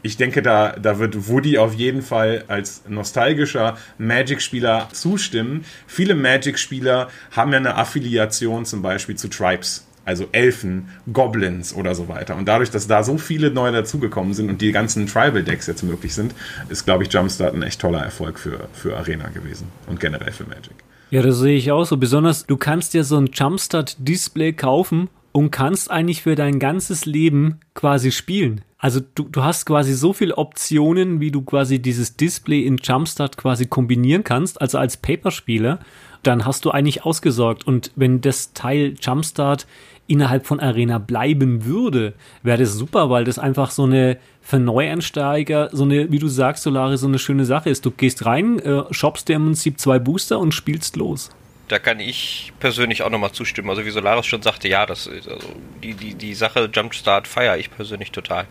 ich 0.02 0.16
denke, 0.16 0.42
da, 0.42 0.72
da 0.72 0.98
wird 0.98 1.28
Woody 1.28 1.58
auf 1.58 1.74
jeden 1.74 2.02
Fall 2.02 2.44
als 2.48 2.82
nostalgischer 2.88 3.76
Magic-Spieler 3.98 4.88
zustimmen. 4.92 5.64
Viele 5.86 6.14
Magic-Spieler 6.14 7.08
haben 7.32 7.52
ja 7.52 7.58
eine 7.58 7.76
Affiliation 7.76 8.64
zum 8.64 8.82
Beispiel 8.82 9.16
zu 9.16 9.28
Tribes. 9.28 9.86
Also 10.06 10.28
Elfen, 10.32 10.88
Goblins 11.12 11.74
oder 11.74 11.94
so 11.94 12.08
weiter. 12.08 12.34
Und 12.34 12.46
dadurch, 12.46 12.70
dass 12.70 12.86
da 12.86 13.04
so 13.04 13.18
viele 13.18 13.50
neue 13.50 13.70
dazugekommen 13.70 14.32
sind 14.32 14.48
und 14.48 14.60
die 14.60 14.72
ganzen 14.72 15.06
Tribal-Decks 15.06 15.66
jetzt 15.66 15.82
möglich 15.82 16.14
sind, 16.14 16.34
ist, 16.70 16.86
glaube 16.86 17.04
ich, 17.04 17.12
Jumpstart 17.12 17.54
ein 17.54 17.62
echt 17.62 17.80
toller 17.80 18.02
Erfolg 18.02 18.38
für, 18.38 18.68
für 18.72 18.96
Arena 18.96 19.28
gewesen 19.28 19.68
und 19.86 20.00
generell 20.00 20.32
für 20.32 20.44
Magic. 20.44 20.72
Ja, 21.10 21.22
das 21.22 21.38
sehe 21.38 21.56
ich 21.56 21.70
auch 21.70 21.84
so. 21.84 21.98
Besonders, 21.98 22.46
du 22.46 22.56
kannst 22.56 22.94
dir 22.94 23.04
so 23.04 23.18
ein 23.18 23.26
Jumpstart-Display 23.26 24.54
kaufen 24.54 25.10
und 25.32 25.50
kannst 25.50 25.90
eigentlich 25.90 26.22
für 26.22 26.34
dein 26.34 26.58
ganzes 26.58 27.06
Leben 27.06 27.60
quasi 27.74 28.10
spielen. 28.10 28.62
Also 28.78 29.00
du, 29.14 29.24
du 29.24 29.44
hast 29.44 29.66
quasi 29.66 29.92
so 29.92 30.12
viele 30.12 30.38
Optionen, 30.38 31.20
wie 31.20 31.30
du 31.30 31.42
quasi 31.42 31.80
dieses 31.80 32.16
Display 32.16 32.62
in 32.62 32.78
Jumpstart 32.78 33.36
quasi 33.36 33.66
kombinieren 33.66 34.24
kannst, 34.24 34.60
also 34.60 34.78
als 34.78 34.96
Paperspieler, 34.96 35.80
dann 36.22 36.46
hast 36.46 36.64
du 36.64 36.70
eigentlich 36.70 37.04
ausgesorgt. 37.04 37.66
Und 37.66 37.92
wenn 37.94 38.20
das 38.20 38.54
Teil 38.54 38.94
Jumpstart 39.00 39.66
innerhalb 40.06 40.46
von 40.46 40.60
Arena 40.60 40.98
bleiben 40.98 41.64
würde, 41.64 42.14
wäre 42.42 42.58
das 42.58 42.74
super, 42.74 43.10
weil 43.10 43.24
das 43.24 43.38
einfach 43.38 43.70
so 43.70 43.84
eine 43.84 44.18
für 44.40 44.58
Neueinsteiger, 44.58 45.68
so 45.72 45.84
eine, 45.84 46.10
wie 46.10 46.18
du 46.18 46.28
sagst, 46.28 46.64
Solare, 46.64 46.96
so 46.96 47.06
eine 47.06 47.18
schöne 47.18 47.44
Sache 47.44 47.70
ist. 47.70 47.84
Du 47.84 47.90
gehst 47.90 48.24
rein, 48.26 48.58
äh, 48.58 48.82
shoppst 48.90 49.28
dir 49.28 49.36
im 49.36 49.44
Prinzip 49.44 49.78
zwei 49.78 49.98
Booster 49.98 50.40
und 50.40 50.52
spielst 50.52 50.96
los 50.96 51.30
da 51.70 51.78
kann 51.78 52.00
ich 52.00 52.52
persönlich 52.58 53.02
auch 53.02 53.10
nochmal 53.10 53.30
zustimmen. 53.30 53.70
Also 53.70 53.84
wie 53.84 53.90
Solaris 53.90 54.26
schon 54.26 54.42
sagte, 54.42 54.66
ja, 54.66 54.86
das 54.86 55.06
ist, 55.06 55.28
also 55.28 55.46
die, 55.84 55.94
die, 55.94 56.14
die 56.14 56.34
Sache 56.34 56.68
Jumpstart 56.72 57.28
feiere 57.28 57.58
ich 57.58 57.70
persönlich 57.70 58.10
total. 58.10 58.48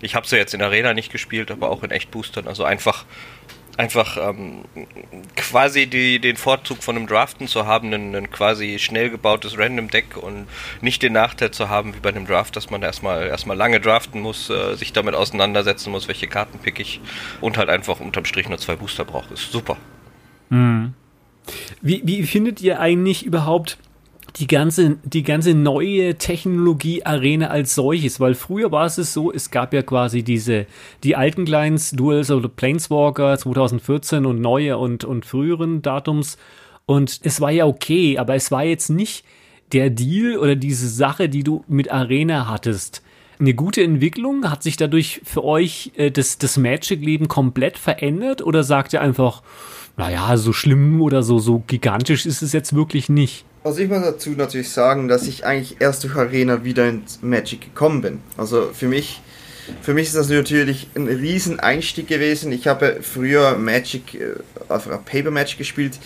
Ich 0.00 0.14
habe 0.14 0.26
sie 0.26 0.36
ja 0.36 0.40
jetzt 0.40 0.54
in 0.54 0.62
Arena 0.62 0.94
nicht 0.94 1.12
gespielt, 1.12 1.50
aber 1.50 1.68
auch 1.68 1.82
in 1.82 1.90
echt 1.90 2.10
Boostern. 2.10 2.48
Also 2.48 2.64
einfach 2.64 3.04
einfach 3.76 4.16
ähm, 4.16 4.64
quasi 5.36 5.86
die, 5.86 6.20
den 6.20 6.36
Vorzug 6.36 6.82
von 6.82 6.96
einem 6.96 7.06
Draften 7.06 7.48
zu 7.48 7.66
haben, 7.66 7.92
ein, 7.92 8.14
ein, 8.14 8.30
quasi 8.30 8.78
schnell 8.78 9.10
gebautes 9.10 9.58
Random 9.58 9.90
Deck 9.90 10.16
und 10.16 10.46
nicht 10.80 11.02
den 11.02 11.12
Nachteil 11.12 11.50
zu 11.50 11.68
haben 11.68 11.94
wie 11.94 12.00
bei 12.00 12.10
einem 12.10 12.24
Draft, 12.24 12.56
dass 12.56 12.70
man 12.70 12.82
erstmal 12.82 13.26
erstmal 13.26 13.56
lange 13.56 13.80
draften 13.80 14.22
muss, 14.22 14.48
äh, 14.48 14.76
sich 14.76 14.92
damit 14.92 15.14
auseinandersetzen 15.14 15.90
muss, 15.90 16.08
welche 16.08 16.28
Karten 16.28 16.60
pick 16.60 16.78
ich 16.80 17.00
und 17.40 17.58
halt 17.58 17.68
einfach 17.68 18.00
unterm 18.00 18.24
Strich 18.24 18.48
nur 18.48 18.58
zwei 18.58 18.76
Booster 18.76 19.04
braucht. 19.04 19.32
Ist 19.32 19.50
super. 19.52 19.76
Mhm. 20.50 20.94
Wie, 21.82 22.02
wie 22.04 22.22
findet 22.22 22.60
ihr 22.60 22.80
eigentlich 22.80 23.24
überhaupt 23.24 23.78
die 24.36 24.46
ganze, 24.46 24.96
die 25.04 25.22
ganze 25.22 25.54
neue 25.54 26.16
Technologie-Arena 26.16 27.48
als 27.48 27.74
solches? 27.74 28.20
Weil 28.20 28.34
früher 28.34 28.72
war 28.72 28.86
es 28.86 28.96
so, 28.96 29.32
es 29.32 29.50
gab 29.50 29.72
ja 29.74 29.82
quasi 29.82 30.22
diese, 30.22 30.66
die 31.02 31.16
alten 31.16 31.44
Clients, 31.44 31.90
Duels 31.90 32.30
oder 32.30 32.48
Planeswalker 32.48 33.38
2014 33.38 34.26
und 34.26 34.40
neue 34.40 34.78
und, 34.78 35.04
und 35.04 35.26
früheren 35.26 35.82
Datums. 35.82 36.38
Und 36.86 37.20
es 37.22 37.40
war 37.40 37.50
ja 37.50 37.66
okay, 37.66 38.18
aber 38.18 38.34
es 38.34 38.50
war 38.50 38.64
jetzt 38.64 38.90
nicht 38.90 39.24
der 39.72 39.90
Deal 39.90 40.38
oder 40.38 40.56
diese 40.56 40.88
Sache, 40.88 41.28
die 41.28 41.42
du 41.42 41.64
mit 41.68 41.90
Arena 41.90 42.48
hattest, 42.48 43.02
eine 43.38 43.54
gute 43.54 43.82
Entwicklung? 43.82 44.50
Hat 44.50 44.62
sich 44.62 44.76
dadurch 44.76 45.20
für 45.24 45.44
euch 45.44 45.92
äh, 45.96 46.10
das, 46.10 46.38
das 46.38 46.56
Magic-Leben 46.56 47.28
komplett 47.28 47.78
verändert 47.78 48.42
oder 48.42 48.64
sagt 48.64 48.92
ihr 48.92 49.00
einfach, 49.00 49.42
naja, 49.96 50.36
so 50.36 50.52
schlimm 50.52 51.00
oder 51.00 51.22
so, 51.22 51.38
so 51.38 51.62
gigantisch 51.66 52.26
ist 52.26 52.42
es 52.42 52.52
jetzt 52.52 52.74
wirklich 52.74 53.08
nicht? 53.08 53.44
Also 53.62 53.80
ich 53.80 53.88
muss 53.88 54.02
dazu 54.02 54.30
natürlich 54.30 54.70
sagen, 54.70 55.08
dass 55.08 55.26
ich 55.26 55.46
eigentlich 55.46 55.80
erst 55.80 56.04
durch 56.04 56.16
Arena 56.16 56.64
wieder 56.64 56.88
ins 56.88 57.22
Magic 57.22 57.62
gekommen 57.62 58.02
bin. 58.02 58.20
Also 58.36 58.70
für 58.74 58.88
mich, 58.88 59.22
für 59.80 59.94
mich 59.94 60.08
ist 60.08 60.16
das 60.16 60.28
natürlich 60.28 60.88
ein 60.94 61.06
riesen 61.06 61.60
Einstieg 61.60 62.08
gewesen. 62.08 62.52
Ich 62.52 62.66
habe 62.66 62.98
früher 63.00 63.56
Magic, 63.56 64.14
äh, 64.14 64.34
auf 64.68 64.88
Paper 65.06 65.30
Magic 65.30 65.58
gespielt. 65.58 65.98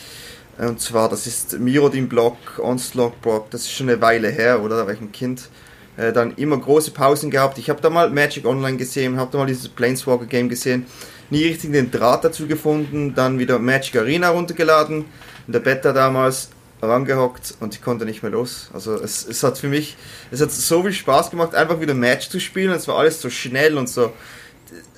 Und 0.58 0.80
zwar, 0.80 1.08
das 1.08 1.26
ist 1.26 1.58
Mirodin 1.58 2.08
Block, 2.08 2.36
Onslaught 2.58 3.20
Block, 3.22 3.50
das 3.50 3.62
ist 3.62 3.72
schon 3.72 3.88
eine 3.88 4.00
Weile 4.00 4.28
her, 4.28 4.60
oder? 4.62 4.76
Da 4.76 4.86
war 4.86 4.92
ich 4.92 5.00
ein 5.00 5.12
Kind. 5.12 5.48
Äh, 5.98 6.12
dann 6.12 6.34
immer 6.36 6.56
große 6.56 6.92
Pausen 6.92 7.30
gehabt. 7.30 7.58
Ich 7.58 7.68
habe 7.68 7.82
da 7.82 7.90
mal 7.90 8.08
Magic 8.08 8.46
Online 8.46 8.76
gesehen, 8.76 9.18
habe 9.18 9.32
da 9.32 9.38
mal 9.38 9.46
dieses 9.46 9.68
Planeswalker 9.68 10.26
Game 10.26 10.48
gesehen. 10.48 10.86
Nie 11.28 11.44
richtig 11.44 11.72
den 11.72 11.90
Draht 11.90 12.24
dazu 12.24 12.46
gefunden. 12.46 13.14
Dann 13.14 13.38
wieder 13.38 13.58
Magic 13.58 13.96
Arena 13.96 14.30
runtergeladen. 14.30 15.04
In 15.46 15.52
der 15.52 15.60
Beta 15.60 15.92
damals 15.92 16.50
rangehockt 16.80 17.54
und 17.58 17.74
ich 17.74 17.82
konnte 17.82 18.04
nicht 18.04 18.22
mehr 18.22 18.30
los. 18.30 18.70
Also 18.72 18.94
es, 18.94 19.26
es 19.26 19.42
hat 19.42 19.58
für 19.58 19.66
mich, 19.66 19.96
es 20.30 20.40
hat 20.40 20.52
so 20.52 20.82
viel 20.84 20.92
Spaß 20.92 21.30
gemacht, 21.30 21.54
einfach 21.56 21.80
wieder 21.80 21.94
Match 21.94 22.28
zu 22.28 22.38
spielen. 22.38 22.70
Es 22.70 22.86
war 22.86 22.96
alles 22.96 23.20
so 23.20 23.28
schnell 23.30 23.76
und 23.76 23.88
so. 23.88 24.12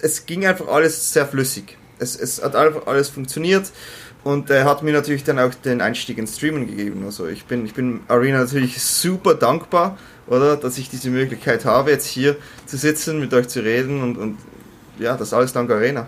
Es 0.03 0.27
ging 0.27 0.45
einfach 0.47 0.69
alles 0.69 1.13
sehr 1.13 1.27
flüssig. 1.27 1.79
Es, 1.99 2.19
es 2.19 2.43
hat 2.43 2.55
einfach 2.55 2.87
alles 2.87 3.09
funktioniert 3.09 3.71
und 4.25 4.51
er 4.51 4.65
hat 4.65 4.83
mir 4.83 4.93
natürlich 4.93 5.25
dann 5.25 5.39
auch 5.39 5.55
den 5.55 5.81
Einstieg 5.81 6.19
ins 6.19 6.37
Streamen 6.37 6.67
gegeben. 6.67 7.05
Also 7.05 7.27
ich 7.27 7.47
bin, 7.47 7.65
ich 7.65 7.75
bin 7.75 8.01
Arena 8.09 8.41
natürlich 8.41 8.83
super 8.83 9.35
dankbar, 9.35 9.97
oder, 10.31 10.57
dass 10.57 10.79
ich 10.79 10.89
diese 10.89 11.11
Möglichkeit 11.11 11.65
habe, 11.67 11.91
jetzt 11.91 12.07
hier 12.07 12.37
zu 12.65 12.77
sitzen, 12.79 13.21
mit 13.21 13.35
euch 13.35 13.49
zu 13.49 13.63
reden 13.63 14.03
und, 14.03 14.17
und 14.17 14.39
ja, 14.99 15.17
das 15.17 15.35
alles 15.35 15.53
dank 15.53 15.71
Arena. 15.71 16.07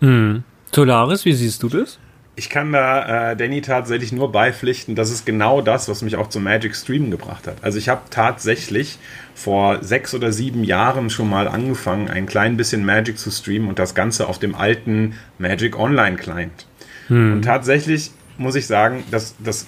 Hm. 0.00 0.42
Solaris, 0.74 1.24
wie 1.24 1.32
siehst 1.32 1.62
du 1.62 1.68
das? 1.68 1.98
Ich 2.36 2.48
kann 2.48 2.72
da 2.72 3.32
äh, 3.32 3.36
Danny 3.36 3.60
tatsächlich 3.60 4.12
nur 4.12 4.32
beipflichten, 4.32 4.94
das 4.94 5.10
ist 5.10 5.26
genau 5.26 5.60
das, 5.60 5.90
was 5.90 6.00
mich 6.00 6.16
auch 6.16 6.28
zum 6.28 6.44
Magic 6.44 6.74
Streamen 6.74 7.10
gebracht 7.10 7.46
hat. 7.46 7.56
Also 7.62 7.76
ich 7.76 7.90
habe 7.90 8.00
tatsächlich 8.08 8.98
vor 9.34 9.82
sechs 9.82 10.14
oder 10.14 10.32
sieben 10.32 10.64
Jahren 10.64 11.10
schon 11.10 11.28
mal 11.28 11.46
angefangen, 11.46 12.08
ein 12.08 12.24
klein 12.24 12.56
bisschen 12.56 12.84
Magic 12.84 13.18
zu 13.18 13.30
streamen 13.30 13.68
und 13.68 13.78
das 13.78 13.94
Ganze 13.94 14.26
auf 14.26 14.38
dem 14.38 14.54
alten 14.54 15.14
Magic 15.38 15.78
Online 15.78 16.16
Client. 16.16 16.66
Hm. 17.08 17.34
Und 17.34 17.42
tatsächlich 17.42 18.12
muss 18.38 18.54
ich 18.54 18.66
sagen, 18.66 19.04
dass 19.10 19.34
das 19.38 19.66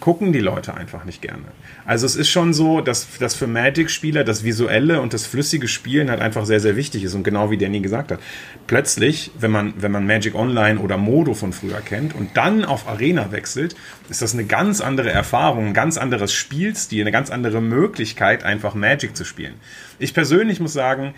gucken 0.00 0.32
die 0.32 0.40
Leute 0.40 0.74
einfach 0.74 1.04
nicht 1.04 1.22
gerne. 1.22 1.44
Also 1.84 2.06
es 2.06 2.16
ist 2.16 2.30
schon 2.30 2.54
so, 2.54 2.80
dass, 2.80 3.18
dass 3.18 3.34
für 3.34 3.46
Magic-Spieler 3.46 4.24
das 4.24 4.42
visuelle 4.42 5.00
und 5.00 5.12
das 5.12 5.26
flüssige 5.26 5.68
Spielen 5.68 6.10
halt 6.10 6.20
einfach 6.20 6.46
sehr, 6.46 6.60
sehr 6.60 6.74
wichtig 6.74 7.04
ist. 7.04 7.14
Und 7.14 7.22
genau 7.22 7.50
wie 7.50 7.58
Danny 7.58 7.80
gesagt 7.80 8.10
hat, 8.10 8.20
plötzlich, 8.66 9.30
wenn 9.38 9.50
man, 9.50 9.74
wenn 9.76 9.92
man 9.92 10.06
Magic 10.06 10.34
Online 10.34 10.80
oder 10.80 10.96
Modo 10.96 11.34
von 11.34 11.52
früher 11.52 11.80
kennt 11.80 12.14
und 12.14 12.36
dann 12.36 12.64
auf 12.64 12.88
Arena 12.88 13.30
wechselt, 13.30 13.76
ist 14.08 14.22
das 14.22 14.32
eine 14.32 14.44
ganz 14.44 14.80
andere 14.80 15.10
Erfahrung, 15.10 15.68
ein 15.68 15.74
ganz 15.74 15.98
anderes 15.98 16.32
Spielstil, 16.32 17.02
eine 17.02 17.12
ganz 17.12 17.30
andere 17.30 17.60
Möglichkeit, 17.60 18.42
einfach 18.42 18.74
Magic 18.74 19.14
zu 19.16 19.24
spielen. 19.24 19.54
Ich 19.98 20.14
persönlich 20.14 20.60
muss 20.60 20.72
sagen, 20.72 21.14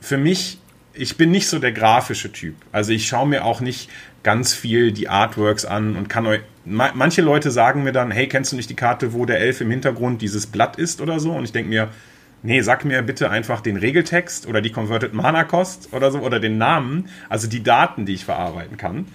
für 0.00 0.16
mich 0.16 0.58
ich 0.94 1.16
bin 1.16 1.30
nicht 1.30 1.48
so 1.48 1.58
der 1.58 1.72
grafische 1.72 2.32
Typ. 2.32 2.54
Also 2.70 2.92
ich 2.92 3.06
schaue 3.06 3.28
mir 3.28 3.44
auch 3.44 3.60
nicht 3.60 3.90
ganz 4.22 4.54
viel 4.54 4.92
die 4.92 5.08
Artworks 5.08 5.64
an 5.64 5.96
und 5.96 6.08
kann 6.08 6.26
euch. 6.26 6.40
Manche 6.64 7.22
Leute 7.22 7.50
sagen 7.50 7.82
mir 7.82 7.92
dann, 7.92 8.10
hey, 8.12 8.28
kennst 8.28 8.52
du 8.52 8.56
nicht 8.56 8.70
die 8.70 8.76
Karte, 8.76 9.12
wo 9.12 9.26
der 9.26 9.40
Elf 9.40 9.60
im 9.60 9.70
Hintergrund 9.70 10.22
dieses 10.22 10.46
Blatt 10.46 10.76
ist 10.76 11.00
oder 11.00 11.18
so? 11.18 11.32
Und 11.32 11.44
ich 11.44 11.52
denke 11.52 11.68
mir, 11.70 11.88
nee, 12.42 12.60
sag 12.60 12.84
mir 12.84 13.02
bitte 13.02 13.30
einfach 13.30 13.60
den 13.60 13.76
Regeltext 13.76 14.46
oder 14.46 14.60
die 14.60 14.70
Converted 14.70 15.12
Mana 15.12 15.42
Cost 15.44 15.88
oder 15.92 16.12
so 16.12 16.20
oder 16.20 16.38
den 16.38 16.58
Namen, 16.58 17.08
also 17.28 17.48
die 17.48 17.62
Daten, 17.62 18.06
die 18.06 18.14
ich 18.14 18.24
verarbeiten 18.24 18.76
kann. 18.76 19.06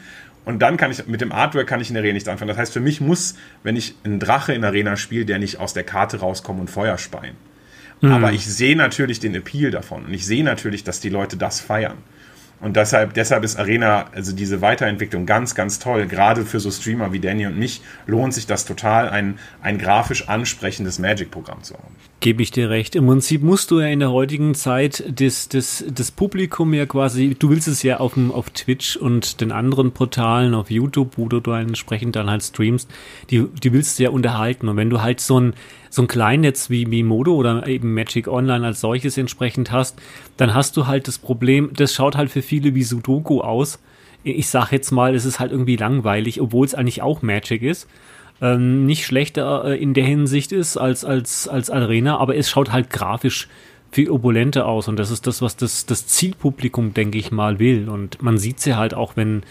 Und 0.43 0.59
dann 0.59 0.77
kann 0.77 0.91
ich, 0.91 1.07
mit 1.07 1.21
dem 1.21 1.31
Artwork 1.31 1.67
kann 1.67 1.81
ich 1.81 1.89
in 1.89 1.93
der 1.93 2.03
Arena 2.03 2.13
nichts 2.13 2.29
anfangen. 2.29 2.49
Das 2.49 2.57
heißt, 2.57 2.73
für 2.73 2.79
mich 2.79 3.01
muss, 3.01 3.35
wenn 3.63 3.75
ich 3.75 3.95
einen 4.03 4.19
Drache 4.19 4.53
in 4.53 4.61
der 4.61 4.71
Arena 4.71 4.95
spiele, 4.95 5.25
der 5.25 5.39
nicht 5.39 5.57
aus 5.57 5.73
der 5.73 5.83
Karte 5.83 6.19
rauskommt 6.19 6.59
und 6.59 6.69
Feuer 6.69 6.97
speien. 6.97 7.35
Mhm. 8.01 8.11
Aber 8.11 8.31
ich 8.31 8.45
sehe 8.45 8.75
natürlich 8.75 9.19
den 9.19 9.35
Appeal 9.35 9.71
davon 9.71 10.05
und 10.05 10.13
ich 10.13 10.25
sehe 10.25 10.43
natürlich, 10.43 10.83
dass 10.83 10.99
die 10.99 11.09
Leute 11.09 11.37
das 11.37 11.59
feiern. 11.59 11.97
Und 12.59 12.75
deshalb, 12.75 13.13
deshalb 13.13 13.43
ist 13.43 13.57
Arena, 13.57 14.05
also 14.13 14.33
diese 14.33 14.61
Weiterentwicklung 14.61 15.27
ganz, 15.27 15.53
ganz 15.53 15.77
toll. 15.77 16.07
Gerade 16.07 16.43
für 16.43 16.59
so 16.59 16.71
Streamer 16.71 17.13
wie 17.13 17.19
Danny 17.19 17.45
und 17.45 17.57
mich 17.57 17.81
lohnt 18.07 18.33
sich 18.33 18.47
das 18.47 18.65
total, 18.65 19.09
ein, 19.09 19.37
ein 19.61 19.77
grafisch 19.77 20.27
ansprechendes 20.27 20.97
Magic-Programm 20.97 21.61
zu 21.61 21.75
haben. 21.75 21.95
Gebe 22.19 22.41
ich 22.41 22.49
dir 22.49 22.71
recht. 22.71 22.95
Im 22.95 23.05
Prinzip 23.05 23.43
musst 23.43 23.69
du 23.69 23.79
ja 23.79 23.87
in 23.87 23.99
der 23.99 24.11
heutigen 24.11 24.55
Zeit 24.55 25.03
das, 25.07 25.49
das, 25.49 25.85
das 25.87 26.09
Publikum 26.09 26.73
ja 26.73 26.87
quasi, 26.87 27.35
du 27.37 27.51
willst 27.51 27.67
es 27.67 27.83
ja 27.83 27.99
auf, 27.99 28.15
dem, 28.15 28.31
auf 28.31 28.49
Twitch 28.49 28.97
und 28.97 29.39
den 29.39 29.51
anderen 29.51 29.91
Portalen, 29.91 30.55
auf 30.55 30.71
YouTube, 30.71 31.11
wo 31.17 31.27
du 31.27 31.51
entsprechend 31.51 32.15
dann 32.15 32.27
halt 32.27 32.41
streamst, 32.41 32.89
die, 33.29 33.45
die 33.61 33.71
willst 33.71 33.99
du 33.99 34.03
ja 34.03 34.09
unterhalten. 34.09 34.67
Und 34.67 34.77
wenn 34.77 34.89
du 34.89 35.03
halt 35.03 35.19
so 35.19 35.39
ein, 35.39 35.53
so 35.91 36.01
ein 36.01 36.07
Kleinnetz 36.07 36.71
wie, 36.71 36.89
wie 36.89 37.03
Modo 37.03 37.35
oder 37.35 37.67
eben 37.67 37.93
Magic 37.93 38.27
Online 38.27 38.65
als 38.65 38.81
solches 38.81 39.15
entsprechend 39.19 39.71
hast, 39.71 40.01
dann 40.37 40.55
hast 40.55 40.75
du 40.75 40.87
halt 40.87 41.07
das 41.07 41.19
Problem, 41.19 41.69
das 41.75 41.93
schaut 41.93 42.17
halt 42.17 42.31
für 42.31 42.41
viele 42.41 42.73
wie 42.73 42.83
Sudoku 42.83 43.41
aus. 43.41 43.79
Ich 44.23 44.49
sag 44.49 44.71
jetzt 44.71 44.89
mal, 44.89 45.13
es 45.13 45.23
ist 45.23 45.39
halt 45.39 45.51
irgendwie 45.51 45.75
langweilig, 45.75 46.41
obwohl 46.41 46.65
es 46.65 46.73
eigentlich 46.73 47.03
auch 47.03 47.21
Magic 47.21 47.61
ist 47.61 47.87
ähm, 48.41 48.85
nicht 48.85 49.05
schlechter 49.05 49.65
äh, 49.65 49.81
in 49.81 49.93
der 49.93 50.05
Hinsicht 50.05 50.51
ist 50.51 50.77
als, 50.77 51.03
als, 51.03 51.47
als 51.47 51.69
Arena, 51.69 52.17
aber 52.17 52.35
es 52.35 52.49
schaut 52.49 52.71
halt 52.71 52.89
grafisch 52.89 53.47
viel 53.91 54.09
opulenter 54.09 54.67
aus 54.67 54.87
und 54.87 54.97
das 54.97 55.11
ist 55.11 55.27
das, 55.27 55.41
was 55.41 55.55
das, 55.55 55.85
das 55.85 56.07
Zielpublikum, 56.07 56.93
denke 56.93 57.17
ich 57.17 57.31
mal, 57.31 57.59
will. 57.59 57.89
Und 57.89 58.21
man 58.21 58.37
sieht 58.37 58.59
sie 58.59 58.75
halt 58.75 58.93
auch, 58.93 59.15
wenn 59.15 59.43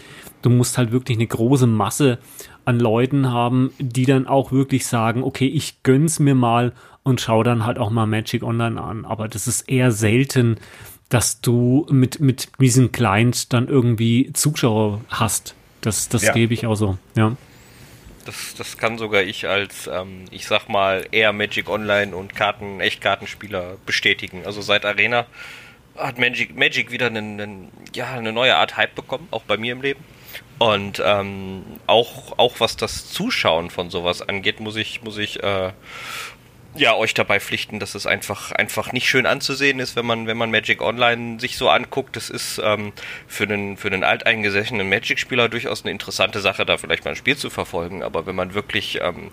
du 0.42 0.50
musst 0.50 0.78
halt 0.78 0.92
wirklich 0.92 1.18
eine 1.18 1.26
große 1.26 1.66
Masse 1.66 2.18
an 2.64 2.78
Leuten 2.78 3.32
haben, 3.32 3.72
die 3.78 4.04
dann 4.04 4.26
auch 4.26 4.52
wirklich 4.52 4.86
sagen, 4.86 5.22
okay, 5.22 5.46
ich 5.46 5.82
gönn's 5.82 6.18
mir 6.18 6.34
mal 6.34 6.72
und 7.02 7.20
schau 7.20 7.42
dann 7.42 7.64
halt 7.64 7.78
auch 7.78 7.90
mal 7.90 8.06
Magic 8.06 8.42
Online 8.42 8.80
an. 8.80 9.04
Aber 9.04 9.28
das 9.28 9.46
ist 9.46 9.68
eher 9.68 9.90
selten, 9.92 10.56
dass 11.08 11.40
du 11.40 11.86
mit, 11.90 12.20
mit 12.20 12.48
diesem 12.60 12.92
Client 12.92 13.52
dann 13.52 13.68
irgendwie 13.68 14.32
Zuschauer 14.32 15.00
hast. 15.08 15.54
Das, 15.80 16.08
das 16.08 16.22
ja. 16.22 16.32
gebe 16.32 16.52
ich 16.52 16.66
auch 16.66 16.74
so, 16.74 16.98
ja. 17.16 17.36
Das, 18.26 18.54
das 18.54 18.76
kann 18.76 18.98
sogar 18.98 19.22
ich 19.22 19.48
als, 19.48 19.86
ähm, 19.86 20.24
ich 20.30 20.46
sag 20.46 20.68
mal, 20.68 21.06
eher 21.12 21.32
Magic 21.32 21.68
Online 21.68 22.14
und 22.14 22.34
Karten, 22.34 22.80
Echtkartenspieler 22.80 23.76
bestätigen. 23.86 24.44
Also 24.44 24.60
seit 24.60 24.84
Arena 24.84 25.26
hat 25.96 26.18
Magic, 26.18 26.56
Magic 26.56 26.90
wieder 26.90 27.06
einen, 27.06 27.40
einen, 27.40 27.72
ja, 27.94 28.12
eine 28.12 28.32
neue 28.32 28.56
Art 28.56 28.76
Hype 28.76 28.94
bekommen, 28.94 29.28
auch 29.30 29.44
bei 29.44 29.56
mir 29.56 29.72
im 29.72 29.82
Leben. 29.82 30.04
Und 30.58 31.02
ähm, 31.04 31.64
auch, 31.86 32.38
auch 32.38 32.60
was 32.60 32.76
das 32.76 33.10
Zuschauen 33.10 33.70
von 33.70 33.90
sowas 33.90 34.22
angeht, 34.22 34.60
muss 34.60 34.76
ich, 34.76 35.02
muss 35.02 35.18
ich 35.18 35.42
äh, 35.42 35.72
ja, 36.76 36.94
euch 36.94 37.14
dabei 37.14 37.40
pflichten, 37.40 37.78
dass 37.78 37.94
es 37.94 38.06
einfach, 38.06 38.52
einfach 38.52 38.92
nicht 38.92 39.08
schön 39.08 39.26
anzusehen 39.26 39.80
ist, 39.80 39.96
wenn 39.96 40.06
man, 40.06 40.26
wenn 40.26 40.36
man 40.36 40.50
Magic 40.50 40.82
Online 40.82 41.40
sich 41.40 41.56
so 41.56 41.68
anguckt. 41.68 42.16
Das 42.16 42.30
ist 42.30 42.60
ähm, 42.62 42.92
für 43.26 43.44
einen, 43.44 43.76
für 43.76 43.88
einen 43.88 44.04
alteingesessenen 44.04 44.88
Magic-Spieler 44.88 45.48
durchaus 45.48 45.84
eine 45.84 45.92
interessante 45.92 46.40
Sache, 46.40 46.66
da 46.66 46.76
vielleicht 46.76 47.04
mal 47.04 47.10
ein 47.10 47.16
Spiel 47.16 47.36
zu 47.36 47.50
verfolgen. 47.50 48.02
Aber 48.02 48.26
wenn 48.26 48.34
man 48.34 48.54
wirklich, 48.54 49.00
ähm, 49.02 49.30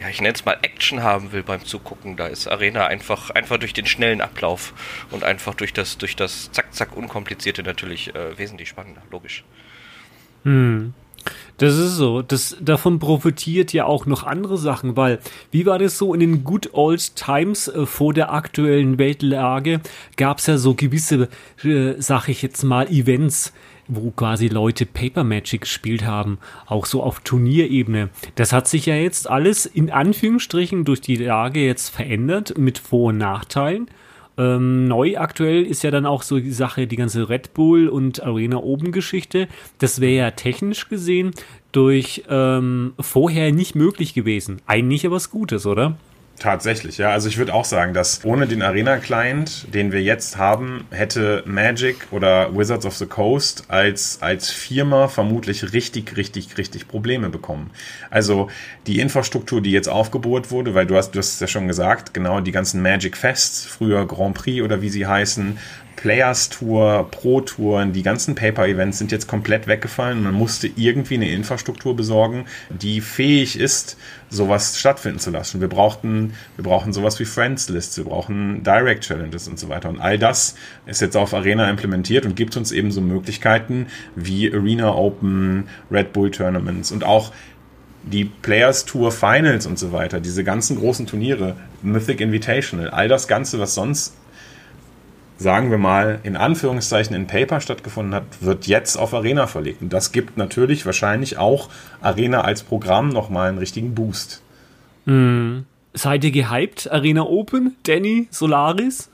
ja, 0.00 0.08
ich 0.08 0.20
nenne 0.20 0.34
es 0.34 0.44
mal 0.44 0.58
Action 0.62 1.02
haben 1.02 1.32
will 1.32 1.42
beim 1.42 1.64
Zugucken, 1.64 2.16
da 2.16 2.26
ist 2.26 2.46
Arena 2.46 2.86
einfach, 2.86 3.30
einfach 3.30 3.58
durch 3.58 3.72
den 3.72 3.86
schnellen 3.86 4.20
Ablauf 4.20 4.72
und 5.10 5.24
einfach 5.24 5.54
durch 5.54 5.72
das, 5.72 5.98
durch 5.98 6.16
das 6.16 6.50
Zack, 6.52 6.74
Zack, 6.74 6.96
unkomplizierte 6.96 7.62
natürlich 7.62 8.14
äh, 8.14 8.36
wesentlich 8.38 8.68
spannender, 8.68 9.02
logisch. 9.10 9.44
Hm. 10.44 10.94
Das 11.60 11.76
ist 11.76 11.96
so. 11.96 12.22
Das, 12.22 12.56
davon 12.58 12.98
profitiert 12.98 13.74
ja 13.74 13.84
auch 13.84 14.06
noch 14.06 14.22
andere 14.22 14.56
Sachen, 14.56 14.96
weil 14.96 15.18
wie 15.50 15.66
war 15.66 15.78
das 15.78 15.98
so 15.98 16.14
in 16.14 16.20
den 16.20 16.42
Good 16.42 16.70
Old 16.72 17.16
Times 17.16 17.68
äh, 17.68 17.84
vor 17.84 18.14
der 18.14 18.32
aktuellen 18.32 18.96
Weltlage? 18.96 19.82
Gab 20.16 20.38
es 20.38 20.46
ja 20.46 20.56
so 20.56 20.72
gewisse, 20.74 21.28
äh, 21.62 21.96
sag 21.98 22.28
ich 22.28 22.40
jetzt 22.40 22.62
mal, 22.62 22.88
Events, 22.88 23.52
wo 23.88 24.10
quasi 24.10 24.48
Leute 24.48 24.86
Paper 24.86 25.22
Magic 25.22 25.60
gespielt 25.60 26.06
haben, 26.06 26.38
auch 26.64 26.86
so 26.86 27.02
auf 27.02 27.20
Turnierebene. 27.20 28.08
Das 28.36 28.54
hat 28.54 28.66
sich 28.66 28.86
ja 28.86 28.94
jetzt 28.94 29.28
alles 29.28 29.66
in 29.66 29.90
Anführungsstrichen 29.90 30.86
durch 30.86 31.02
die 31.02 31.16
Lage 31.16 31.60
jetzt 31.60 31.90
verändert 31.90 32.56
mit 32.56 32.78
Vor- 32.78 33.08
und 33.08 33.18
Nachteilen. 33.18 33.90
Ähm, 34.40 34.88
neu 34.88 35.18
aktuell 35.18 35.64
ist 35.64 35.82
ja 35.82 35.90
dann 35.90 36.06
auch 36.06 36.22
so 36.22 36.40
die 36.40 36.50
Sache, 36.50 36.86
die 36.86 36.96
ganze 36.96 37.28
Red 37.28 37.52
Bull 37.52 37.88
und 37.88 38.22
Arena 38.22 38.56
Open 38.56 38.90
Geschichte. 38.90 39.48
Das 39.78 40.00
wäre 40.00 40.14
ja 40.14 40.30
technisch 40.30 40.88
gesehen 40.88 41.32
durch 41.72 42.24
ähm, 42.30 42.94
vorher 42.98 43.52
nicht 43.52 43.74
möglich 43.74 44.14
gewesen. 44.14 44.62
Eigentlich 44.66 45.04
aber 45.04 45.16
was 45.16 45.30
Gutes, 45.30 45.66
oder? 45.66 45.98
Tatsächlich, 46.40 46.96
ja. 46.96 47.10
Also 47.10 47.28
ich 47.28 47.36
würde 47.36 47.52
auch 47.52 47.66
sagen, 47.66 47.92
dass 47.92 48.24
ohne 48.24 48.46
den 48.46 48.62
Arena-Client, 48.62 49.74
den 49.74 49.92
wir 49.92 50.00
jetzt 50.00 50.38
haben, 50.38 50.86
hätte 50.90 51.42
Magic 51.44 52.06
oder 52.12 52.56
Wizards 52.56 52.86
of 52.86 52.96
the 52.96 53.04
Coast 53.04 53.64
als, 53.68 54.22
als 54.22 54.48
Firma 54.48 55.08
vermutlich 55.08 55.74
richtig, 55.74 56.16
richtig, 56.16 56.56
richtig 56.56 56.88
Probleme 56.88 57.28
bekommen. 57.28 57.70
Also 58.08 58.48
die 58.86 59.00
Infrastruktur, 59.00 59.60
die 59.60 59.70
jetzt 59.70 59.90
aufgebohrt 59.90 60.50
wurde, 60.50 60.74
weil 60.74 60.86
du 60.86 60.96
hast, 60.96 61.10
du 61.10 61.18
hast 61.18 61.34
es 61.34 61.40
ja 61.40 61.46
schon 61.46 61.68
gesagt, 61.68 62.14
genau 62.14 62.40
die 62.40 62.52
ganzen 62.52 62.80
Magic 62.80 63.18
Fests, 63.18 63.66
früher 63.66 64.06
Grand 64.06 64.34
Prix 64.34 64.62
oder 64.62 64.80
wie 64.80 64.88
sie 64.88 65.06
heißen, 65.06 65.58
Players 66.00 66.48
Tour, 66.48 67.08
Pro 67.10 67.42
Touren, 67.42 67.92
die 67.92 68.02
ganzen 68.02 68.34
Paper-Events 68.34 68.96
sind 68.96 69.12
jetzt 69.12 69.28
komplett 69.28 69.66
weggefallen. 69.66 70.22
Man 70.22 70.32
musste 70.32 70.70
irgendwie 70.74 71.16
eine 71.16 71.30
Infrastruktur 71.30 71.94
besorgen, 71.94 72.46
die 72.70 73.02
fähig 73.02 73.60
ist, 73.60 73.98
sowas 74.30 74.78
stattfinden 74.78 75.18
zu 75.18 75.30
lassen. 75.30 75.60
Wir 75.60 75.68
brauchten, 75.68 76.34
wir 76.56 76.64
brauchen 76.64 76.92
sowas 76.92 77.18
wie 77.20 77.24
Friends 77.24 77.68
Lists, 77.68 77.96
wir 77.98 78.04
brauchen 78.04 78.62
Direct 78.62 79.04
Challenges 79.04 79.48
und 79.48 79.58
so 79.58 79.68
weiter. 79.68 79.88
Und 79.88 80.00
all 80.00 80.18
das 80.18 80.54
ist 80.86 81.00
jetzt 81.00 81.16
auf 81.16 81.34
Arena 81.34 81.68
implementiert 81.68 82.24
und 82.24 82.36
gibt 82.36 82.56
uns 82.56 82.72
eben 82.72 82.92
so 82.92 83.00
Möglichkeiten 83.00 83.86
wie 84.14 84.52
Arena 84.52 84.94
Open, 84.94 85.68
Red 85.90 86.12
Bull 86.12 86.30
Tournaments 86.30 86.92
und 86.92 87.04
auch 87.04 87.32
die 88.02 88.24
Players 88.24 88.86
Tour 88.86 89.12
Finals 89.12 89.66
und 89.66 89.78
so 89.78 89.92
weiter, 89.92 90.20
diese 90.20 90.44
ganzen 90.44 90.78
großen 90.78 91.06
Turniere, 91.06 91.56
Mythic 91.82 92.20
Invitational, 92.20 92.88
all 92.90 93.08
das 93.08 93.28
Ganze, 93.28 93.58
was 93.58 93.74
sonst 93.74 94.14
sagen 95.40 95.70
wir 95.70 95.78
mal, 95.78 96.20
in 96.22 96.36
Anführungszeichen 96.36 97.16
in 97.16 97.26
Paper 97.26 97.60
stattgefunden 97.62 98.14
hat, 98.14 98.24
wird 98.40 98.66
jetzt 98.66 98.96
auf 98.96 99.14
Arena 99.14 99.46
verlegt. 99.46 99.80
Und 99.80 99.90
das 99.90 100.12
gibt 100.12 100.36
natürlich 100.36 100.84
wahrscheinlich 100.84 101.38
auch 101.38 101.70
Arena 102.02 102.42
als 102.42 102.62
Programm 102.62 103.08
nochmal 103.08 103.48
einen 103.48 103.58
richtigen 103.58 103.94
Boost. 103.94 104.42
Mm. 105.06 105.60
Seid 105.94 106.24
ihr 106.24 106.30
gehypt? 106.30 106.92
Arena 106.92 107.22
Open? 107.22 107.74
Danny? 107.84 108.28
Solaris? 108.30 109.08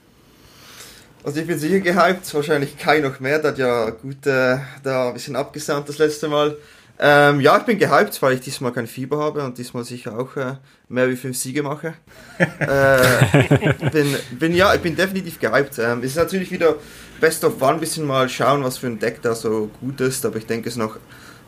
Also 1.23 1.39
ich 1.39 1.47
bin 1.47 1.57
sicher 1.57 1.79
gehypt, 1.79 2.31
wahrscheinlich 2.33 2.77
Kai 2.77 2.99
noch 2.99 3.19
mehr, 3.19 3.39
der 3.39 3.51
hat 3.51 3.57
ja 3.57 3.89
gut 3.89 4.27
äh, 4.27 4.57
da 4.83 5.07
ein 5.07 5.13
bisschen 5.13 5.35
abgesandt 5.35 5.89
das 5.89 5.97
letzte 5.97 6.27
Mal. 6.27 6.55
Ähm, 6.99 7.41
ja, 7.41 7.57
ich 7.57 7.63
bin 7.63 7.77
gehypt, 7.77 8.19
weil 8.23 8.33
ich 8.33 8.39
diesmal 8.41 8.71
kein 8.71 8.87
Fieber 8.87 9.19
habe 9.19 9.43
und 9.43 9.57
diesmal 9.57 9.83
sicher 9.83 10.17
auch 10.17 10.35
äh, 10.35 10.55
mehr 10.89 11.07
wie 11.09 11.15
fünf 11.15 11.37
Siege 11.37 11.61
mache. 11.61 11.93
äh, 12.39 13.89
bin, 13.91 14.15
bin, 14.39 14.55
ja, 14.55 14.73
ich 14.73 14.81
bin 14.81 14.95
definitiv 14.95 15.39
gehypt. 15.39 15.77
Ähm, 15.77 15.99
es 15.99 16.11
ist 16.11 16.15
natürlich 16.15 16.51
wieder 16.51 16.75
Best 17.21 17.43
of 17.43 17.61
One, 17.61 17.77
bisschen 17.77 18.05
mal 18.05 18.27
schauen, 18.29 18.63
was 18.63 18.79
für 18.79 18.87
ein 18.87 18.97
Deck 18.97 19.21
da 19.21 19.35
so 19.35 19.69
gut 19.79 20.01
ist, 20.01 20.25
aber 20.25 20.37
ich 20.37 20.47
denke, 20.47 20.69
es 20.69 20.75
noch 20.75 20.97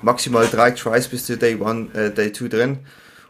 maximal 0.04 0.48
drei 0.48 0.72
Tries 0.72 1.08
bis 1.08 1.26
zu 1.26 1.36
Day 1.36 1.56
One, 1.60 1.88
äh, 1.94 2.12
Day 2.12 2.32
Two 2.32 2.48
drin. 2.48 2.80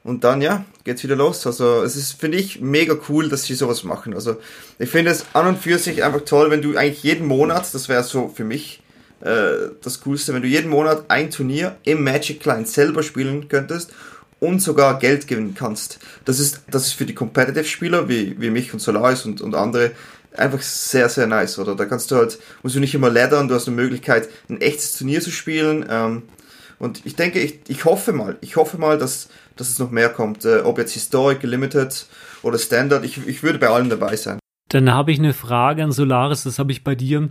Und 0.04 0.24
dann, 0.24 0.42
ja, 0.42 0.66
geht's 0.84 1.04
wieder 1.04 1.16
los. 1.16 1.46
Also, 1.46 1.84
es 1.84 1.96
ist, 1.96 2.14
finde 2.14 2.38
ich, 2.38 2.62
mega 2.62 2.96
cool, 3.10 3.30
dass 3.30 3.44
sie 3.44 3.54
sowas 3.54 3.84
machen. 3.84 4.14
Also, 4.14 4.38
ich 4.78 4.90
finde 4.90 5.12
es 5.12 5.26
an 5.34 5.48
und 5.48 5.60
für 5.60 5.78
sich 5.78 6.04
einfach 6.04 6.22
toll, 6.22 6.52
wenn 6.52 6.62
du 6.62 6.78
eigentlich 6.78 7.04
jeden 7.04 7.28
Monat, 7.28 7.74
das 7.74 7.90
wäre 7.90 8.04
so 8.04 8.30
für 8.30 8.46
mich 8.46 8.79
äh, 9.22 9.72
das 9.82 10.02
Coolste, 10.02 10.34
wenn 10.34 10.42
du 10.42 10.48
jeden 10.48 10.70
Monat 10.70 11.06
ein 11.10 11.30
Turnier 11.30 11.78
im 11.84 12.04
Magic 12.04 12.40
Client 12.40 12.68
selber 12.68 13.04
spielen 13.04 13.48
könntest 13.48 13.92
und 14.40 14.62
sogar 14.62 15.00
Geld 15.00 15.28
gewinnen 15.28 15.56
kannst. 15.58 16.00
Das 16.26 16.40
ist, 16.40 16.62
das 16.70 16.88
ist 16.88 16.94
für 16.94 17.06
die 17.06 17.16
Competitive-Spieler 17.16 18.08
wie, 18.08 18.40
wie 18.40 18.50
mich 18.50 18.74
und 18.74 18.80
Solaris 18.80 19.26
und, 19.26 19.42
und 19.42 19.56
andere 19.56 19.92
einfach 20.36 20.62
sehr, 20.62 21.10
sehr 21.10 21.28
nice, 21.28 21.60
oder? 21.60 21.76
Da 21.76 21.86
kannst 21.86 22.12
du 22.12 22.16
halt, 22.16 22.40
musst 22.64 22.76
du 22.76 22.80
nicht 22.80 22.96
immer 22.96 23.10
laddern, 23.10 23.48
du 23.48 23.56
hast 23.56 23.68
eine 23.68 23.76
Möglichkeit, 23.76 24.30
ein 24.50 24.62
echtes 24.62 24.98
Turnier 24.98 25.22
zu 25.22 25.32
spielen. 25.32 25.86
Ähm, 25.90 26.24
und 26.78 27.06
ich 27.06 27.16
denke, 27.16 27.40
ich, 27.40 27.60
ich 27.68 27.86
hoffe 27.86 28.14
mal, 28.14 28.38
ich 28.42 28.56
hoffe 28.56 28.78
mal, 28.78 28.98
dass, 28.98 29.30
dass 29.58 29.70
es 29.70 29.80
noch 29.80 29.92
mehr 29.92 30.10
kommt. 30.10 30.46
Äh, 30.46 30.60
ob 30.60 30.78
jetzt 30.78 30.94
Historic, 30.94 31.44
Limited 31.44 32.06
oder 32.42 32.58
Standard, 32.58 33.04
ich, 33.04 33.28
ich 33.28 33.44
würde 33.44 33.60
bei 33.60 33.68
allen 33.68 33.90
dabei 33.90 34.16
sein. 34.16 34.40
Dann 34.70 34.94
habe 34.94 35.12
ich 35.12 35.20
eine 35.20 35.34
Frage 35.34 35.84
an 35.84 35.92
Solaris, 35.92 36.44
das 36.44 36.60
habe 36.60 36.72
ich 36.72 36.84
bei 36.84 36.96
dir 36.96 37.30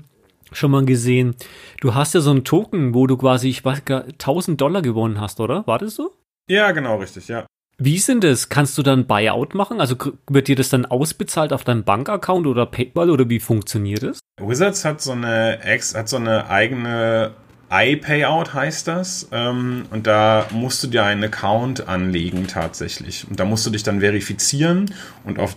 schon 0.53 0.71
mal 0.71 0.85
gesehen. 0.85 1.35
Du 1.81 1.95
hast 1.95 2.15
ja 2.15 2.21
so 2.21 2.31
einen 2.31 2.45
Token, 2.45 2.95
wo 2.95 3.07
du 3.07 3.17
quasi, 3.17 3.49
ich 3.49 3.65
weiß 3.65 3.85
gar 3.85 4.05
1000 4.05 4.61
Dollar 4.61 4.83
gewonnen 4.83 5.21
hast, 5.21 5.41
oder? 5.41 5.67
War 5.67 5.79
das 5.79 5.95
so? 5.95 6.13
Ja, 6.49 6.71
genau, 6.73 6.97
richtig, 6.97 7.29
ja. 7.29 7.47
Wie 7.81 7.95
ist 7.95 8.09
denn 8.09 8.21
das? 8.21 8.49
Kannst 8.49 8.77
du 8.77 8.83
dann 8.83 9.07
Buyout 9.07 9.55
machen? 9.55 9.81
Also 9.81 9.95
wird 10.29 10.49
dir 10.49 10.57
das 10.57 10.69
dann 10.69 10.85
ausbezahlt 10.85 11.53
auf 11.53 11.63
deinem 11.63 11.85
Bankaccount 11.85 12.47
oder 12.47 12.67
PayPal 12.67 13.09
oder 13.11 13.29
wie 13.29 13.39
funktioniert 13.39 14.03
das? 14.03 14.19
Wizards 14.41 14.85
hat 14.85 15.01
so 15.01 15.13
eine 15.13 15.63
Ex, 15.63 15.95
hat 15.95 16.09
so 16.09 16.17
eine 16.17 16.51
eigene 16.51 17.35
iPayout 17.71 18.55
heißt 18.55 18.89
das. 18.89 19.29
Ähm, 19.31 19.87
und 19.91 20.07
da 20.07 20.47
musst 20.51 20.83
du 20.83 20.89
dir 20.89 21.05
einen 21.05 21.25
Account 21.25 21.89
anlegen 21.89 22.47
tatsächlich. 22.47 23.27
Und 23.29 23.39
da 23.39 23.45
musst 23.45 23.67
du 23.67 23.71
dich 23.71 23.83
dann 23.83 24.01
verifizieren 24.01 24.93
und 25.25 25.39
auf 25.39 25.57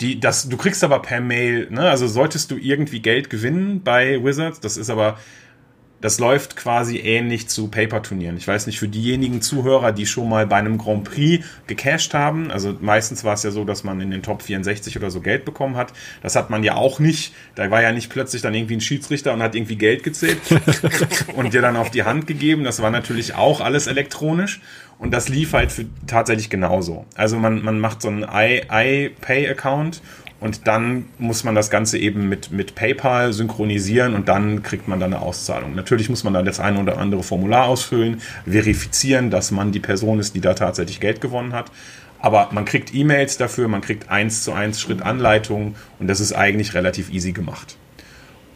die, 0.00 0.20
das, 0.20 0.48
du 0.48 0.56
kriegst 0.56 0.82
aber 0.84 1.00
per 1.00 1.20
Mail, 1.20 1.68
ne? 1.70 1.88
Also 1.88 2.06
solltest 2.08 2.50
du 2.50 2.56
irgendwie 2.56 3.00
Geld 3.00 3.30
gewinnen 3.30 3.82
bei 3.82 4.22
Wizards, 4.22 4.60
das 4.60 4.76
ist 4.76 4.90
aber, 4.90 5.18
das 6.00 6.18
läuft 6.18 6.56
quasi 6.56 6.98
ähnlich 6.98 7.48
zu 7.48 7.68
Paper-Turnieren. 7.68 8.36
Ich 8.36 8.46
weiß 8.46 8.66
nicht, 8.66 8.78
für 8.78 8.88
diejenigen 8.88 9.40
Zuhörer, 9.40 9.92
die 9.92 10.04
schon 10.04 10.28
mal 10.28 10.46
bei 10.46 10.56
einem 10.56 10.76
Grand 10.76 11.04
Prix 11.04 11.44
gecasht 11.66 12.12
haben, 12.12 12.50
also 12.50 12.76
meistens 12.80 13.24
war 13.24 13.32
es 13.34 13.42
ja 13.42 13.50
so, 13.50 13.64
dass 13.64 13.84
man 13.84 14.00
in 14.02 14.10
den 14.10 14.22
Top 14.22 14.42
64 14.42 14.98
oder 14.98 15.10
so 15.10 15.22
Geld 15.22 15.46
bekommen 15.46 15.76
hat. 15.76 15.94
Das 16.22 16.36
hat 16.36 16.50
man 16.50 16.62
ja 16.62 16.74
auch 16.74 16.98
nicht. 16.98 17.32
Da 17.54 17.70
war 17.70 17.80
ja 17.80 17.92
nicht 17.92 18.10
plötzlich 18.10 18.42
dann 18.42 18.52
irgendwie 18.52 18.76
ein 18.76 18.82
Schiedsrichter 18.82 19.32
und 19.32 19.42
hat 19.42 19.54
irgendwie 19.54 19.76
Geld 19.76 20.02
gezählt 20.02 20.40
und 21.36 21.54
dir 21.54 21.62
dann 21.62 21.76
auf 21.76 21.90
die 21.90 22.02
Hand 22.02 22.26
gegeben. 22.26 22.64
Das 22.64 22.82
war 22.82 22.90
natürlich 22.90 23.34
auch 23.34 23.62
alles 23.62 23.86
elektronisch. 23.86 24.60
Und 24.98 25.12
das 25.12 25.28
lief 25.28 25.52
halt 25.52 25.72
für 25.72 25.86
tatsächlich 26.06 26.50
genauso. 26.50 27.04
Also 27.14 27.36
man, 27.38 27.62
man 27.62 27.80
macht 27.80 28.02
so 28.02 28.08
einen 28.08 28.22
iPay-Account 28.22 30.02
und 30.40 30.66
dann 30.66 31.06
muss 31.18 31.44
man 31.44 31.54
das 31.54 31.70
Ganze 31.70 31.98
eben 31.98 32.28
mit, 32.28 32.52
mit 32.52 32.74
PayPal 32.74 33.32
synchronisieren 33.32 34.14
und 34.14 34.28
dann 34.28 34.62
kriegt 34.62 34.88
man 34.88 35.00
dann 35.00 35.14
eine 35.14 35.22
Auszahlung. 35.22 35.74
Natürlich 35.74 36.10
muss 36.10 36.22
man 36.22 36.34
dann 36.34 36.44
das 36.44 36.60
eine 36.60 36.80
oder 36.80 36.98
andere 36.98 37.22
Formular 37.22 37.66
ausfüllen, 37.66 38.20
verifizieren, 38.44 39.30
dass 39.30 39.50
man 39.50 39.72
die 39.72 39.80
Person 39.80 40.18
ist, 40.20 40.34
die 40.34 40.40
da 40.40 40.54
tatsächlich 40.54 41.00
Geld 41.00 41.20
gewonnen 41.20 41.54
hat. 41.54 41.70
Aber 42.20 42.48
man 42.52 42.64
kriegt 42.64 42.94
E-Mails 42.94 43.36
dafür, 43.36 43.68
man 43.68 43.80
kriegt 43.80 44.10
eins 44.10 44.42
zu 44.42 44.52
eins 44.52 44.80
Schrittanleitungen 44.80 45.76
und 45.98 46.08
das 46.08 46.20
ist 46.20 46.32
eigentlich 46.32 46.74
relativ 46.74 47.12
easy 47.12 47.32
gemacht. 47.32 47.76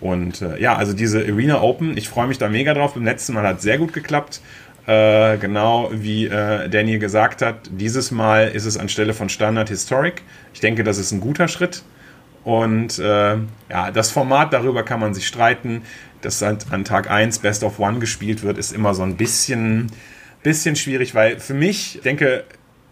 Und 0.00 0.42
äh, 0.42 0.60
ja, 0.60 0.76
also 0.76 0.92
diese 0.92 1.20
Arena 1.20 1.60
Open, 1.60 1.96
ich 1.96 2.08
freue 2.08 2.28
mich 2.28 2.38
da 2.38 2.48
mega 2.48 2.72
drauf. 2.72 2.94
Beim 2.94 3.04
letzten 3.04 3.34
Mal 3.34 3.46
hat 3.46 3.58
es 3.58 3.62
sehr 3.62 3.78
gut 3.78 3.92
geklappt. 3.92 4.40
Äh, 4.88 5.36
genau 5.36 5.90
wie 5.92 6.28
äh, 6.28 6.66
Daniel 6.70 6.98
gesagt 6.98 7.42
hat, 7.42 7.68
dieses 7.70 8.10
Mal 8.10 8.48
ist 8.48 8.64
es 8.64 8.78
anstelle 8.78 9.12
von 9.12 9.28
Standard 9.28 9.68
Historic. 9.68 10.22
Ich 10.54 10.60
denke, 10.60 10.82
das 10.82 10.96
ist 10.96 11.12
ein 11.12 11.20
guter 11.20 11.46
Schritt. 11.46 11.82
Und 12.42 12.98
äh, 12.98 13.36
ja, 13.68 13.90
das 13.92 14.10
Format, 14.10 14.54
darüber 14.54 14.84
kann 14.84 14.98
man 14.98 15.12
sich 15.12 15.26
streiten. 15.26 15.82
Dass 16.22 16.42
an 16.42 16.84
Tag 16.84 17.10
1 17.10 17.40
Best 17.40 17.64
of 17.64 17.78
One 17.78 17.98
gespielt 17.98 18.42
wird, 18.42 18.56
ist 18.56 18.72
immer 18.72 18.94
so 18.94 19.02
ein 19.02 19.18
bisschen, 19.18 19.92
bisschen 20.42 20.74
schwierig, 20.74 21.14
weil 21.14 21.38
für 21.38 21.52
mich, 21.52 21.96
ich 21.96 22.00
denke, 22.00 22.44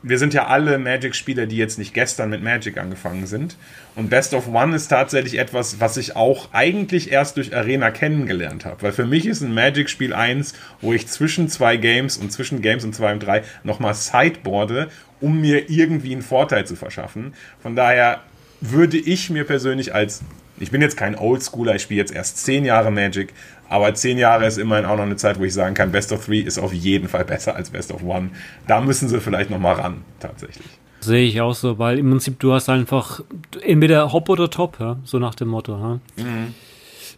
wir 0.08 0.20
sind 0.20 0.34
ja 0.34 0.46
alle 0.46 0.78
Magic-Spieler, 0.78 1.46
die 1.46 1.56
jetzt 1.56 1.78
nicht 1.78 1.92
gestern 1.92 2.30
mit 2.30 2.40
Magic 2.40 2.78
angefangen 2.78 3.26
sind. 3.26 3.56
Und 3.96 4.08
Best 4.08 4.34
of 4.34 4.46
One 4.46 4.76
ist 4.76 4.86
tatsächlich 4.86 5.36
etwas, 5.36 5.80
was 5.80 5.96
ich 5.96 6.14
auch 6.14 6.50
eigentlich 6.52 7.10
erst 7.10 7.36
durch 7.36 7.56
Arena 7.56 7.90
kennengelernt 7.90 8.64
habe. 8.64 8.82
Weil 8.82 8.92
für 8.92 9.04
mich 9.04 9.26
ist 9.26 9.40
ein 9.40 9.52
Magic-Spiel 9.52 10.14
eins, 10.14 10.54
wo 10.80 10.92
ich 10.92 11.08
zwischen 11.08 11.48
zwei 11.48 11.76
Games 11.76 12.18
und 12.18 12.30
zwischen 12.30 12.62
Games 12.62 12.84
und 12.84 12.94
zwei 12.94 13.12
und 13.12 13.20
drei 13.20 13.42
nochmal 13.64 13.94
sideboarde, 13.94 14.90
um 15.20 15.40
mir 15.40 15.68
irgendwie 15.68 16.12
einen 16.12 16.22
Vorteil 16.22 16.64
zu 16.66 16.76
verschaffen. 16.76 17.34
Von 17.60 17.74
daher 17.74 18.20
würde 18.60 18.98
ich 18.98 19.28
mir 19.28 19.42
persönlich 19.42 19.92
als 19.92 20.22
ich 20.58 20.70
bin 20.70 20.80
jetzt 20.80 20.96
kein 20.96 21.16
Oldschooler, 21.16 21.74
ich 21.74 21.82
spiele 21.82 22.00
jetzt 22.00 22.14
erst 22.14 22.38
zehn 22.38 22.64
Jahre 22.64 22.90
Magic, 22.90 23.34
aber 23.68 23.94
zehn 23.94 24.18
Jahre 24.18 24.46
ist 24.46 24.58
immerhin 24.58 24.84
auch 24.84 24.96
noch 24.96 25.04
eine 25.04 25.16
Zeit, 25.16 25.38
wo 25.38 25.44
ich 25.44 25.54
sagen 25.54 25.74
kann, 25.74 25.92
Best 25.92 26.12
of 26.12 26.24
Three 26.24 26.40
ist 26.40 26.58
auf 26.58 26.72
jeden 26.72 27.08
Fall 27.08 27.24
besser 27.24 27.56
als 27.56 27.70
Best 27.70 27.92
of 27.92 28.02
One. 28.02 28.30
Da 28.66 28.80
müssen 28.80 29.08
sie 29.08 29.20
vielleicht 29.20 29.50
noch 29.50 29.58
mal 29.58 29.74
ran, 29.74 30.02
tatsächlich. 30.20 30.66
Sehe 31.00 31.26
ich 31.26 31.40
auch 31.40 31.54
so, 31.54 31.78
weil 31.78 31.98
im 31.98 32.10
Prinzip 32.10 32.40
du 32.40 32.52
hast 32.52 32.68
einfach 32.68 33.20
entweder 33.62 34.12
Hop 34.12 34.28
oder 34.28 34.50
Top, 34.50 34.78
ja? 34.80 34.98
so 35.04 35.18
nach 35.18 35.34
dem 35.34 35.48
Motto. 35.48 35.72
Ja? 35.72 36.22
Mhm. 36.22 36.54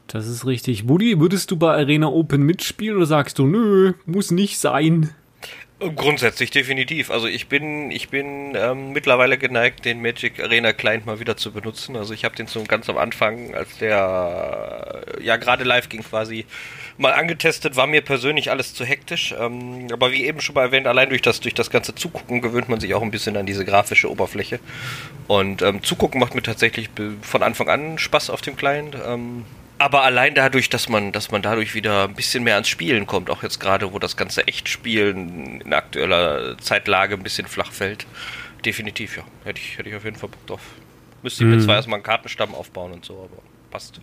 Das 0.08 0.26
ist 0.26 0.46
richtig. 0.46 0.88
Woody, 0.88 1.20
würdest 1.20 1.50
du 1.50 1.56
bei 1.56 1.72
Arena 1.74 2.08
Open 2.08 2.42
mitspielen 2.42 2.96
oder 2.96 3.06
sagst 3.06 3.38
du, 3.38 3.46
nö, 3.46 3.92
muss 4.06 4.30
nicht 4.30 4.58
sein? 4.58 5.10
Grundsätzlich 5.80 6.50
definitiv. 6.50 7.08
Also 7.08 7.28
ich 7.28 7.46
bin, 7.46 7.92
ich 7.92 8.08
bin 8.08 8.56
ähm, 8.56 8.90
mittlerweile 8.90 9.38
geneigt, 9.38 9.84
den 9.84 10.02
Magic 10.02 10.40
Arena 10.40 10.72
Client 10.72 11.06
mal 11.06 11.20
wieder 11.20 11.36
zu 11.36 11.52
benutzen. 11.52 11.94
Also 11.94 12.12
ich 12.14 12.24
habe 12.24 12.34
den 12.34 12.48
so 12.48 12.64
ganz 12.64 12.88
am 12.88 12.98
Anfang, 12.98 13.54
als 13.54 13.78
der 13.78 15.04
äh, 15.16 15.22
ja 15.22 15.36
gerade 15.36 15.62
live 15.62 15.88
ging 15.88 16.02
quasi, 16.02 16.46
mal 16.96 17.12
angetestet. 17.12 17.76
War 17.76 17.86
mir 17.86 18.00
persönlich 18.00 18.50
alles 18.50 18.74
zu 18.74 18.84
hektisch. 18.84 19.32
Ähm, 19.38 19.86
aber 19.92 20.10
wie 20.10 20.24
eben 20.24 20.40
schon 20.40 20.56
mal 20.56 20.62
erwähnt, 20.62 20.88
allein 20.88 21.10
durch 21.10 21.22
das 21.22 21.38
durch 21.38 21.54
das 21.54 21.70
ganze 21.70 21.94
Zugucken 21.94 22.42
gewöhnt 22.42 22.68
man 22.68 22.80
sich 22.80 22.92
auch 22.94 23.02
ein 23.02 23.12
bisschen 23.12 23.36
an 23.36 23.46
diese 23.46 23.64
grafische 23.64 24.10
Oberfläche. 24.10 24.58
Und 25.28 25.62
ähm, 25.62 25.84
Zugucken 25.84 26.18
macht 26.18 26.34
mir 26.34 26.42
tatsächlich 26.42 26.90
von 27.22 27.44
Anfang 27.44 27.68
an 27.68 27.98
Spaß 27.98 28.30
auf 28.30 28.40
dem 28.40 28.56
Client. 28.56 28.96
Aber 29.78 30.02
allein 30.02 30.34
dadurch, 30.34 30.68
dass 30.70 30.88
man, 30.88 31.12
dass 31.12 31.30
man 31.30 31.40
dadurch 31.40 31.74
wieder 31.74 32.04
ein 32.04 32.14
bisschen 32.14 32.42
mehr 32.42 32.54
ans 32.54 32.68
Spielen 32.68 33.06
kommt, 33.06 33.30
auch 33.30 33.42
jetzt 33.44 33.60
gerade, 33.60 33.92
wo 33.92 33.98
das 33.98 34.16
ganze 34.16 34.46
Echtspielen 34.46 35.60
in 35.60 35.72
aktueller 35.72 36.58
Zeitlage 36.58 37.14
ein 37.14 37.22
bisschen 37.22 37.46
flach 37.46 37.70
fällt, 37.70 38.06
definitiv, 38.64 39.16
ja. 39.16 39.22
Hätte 39.44 39.60
ich, 39.60 39.78
hätte 39.78 39.88
ich 39.88 39.94
auf 39.94 40.04
jeden 40.04 40.16
Fall 40.16 40.30
Bock 40.30 40.46
drauf. 40.46 40.60
Müsste 41.22 41.44
ich 41.44 41.50
mir 41.50 41.60
zwar 41.60 41.76
erstmal 41.76 41.96
einen 41.96 42.04
Kartenstamm 42.04 42.54
aufbauen 42.54 42.92
und 42.92 43.04
so, 43.04 43.14
aber 43.14 43.42
passt. 43.70 44.00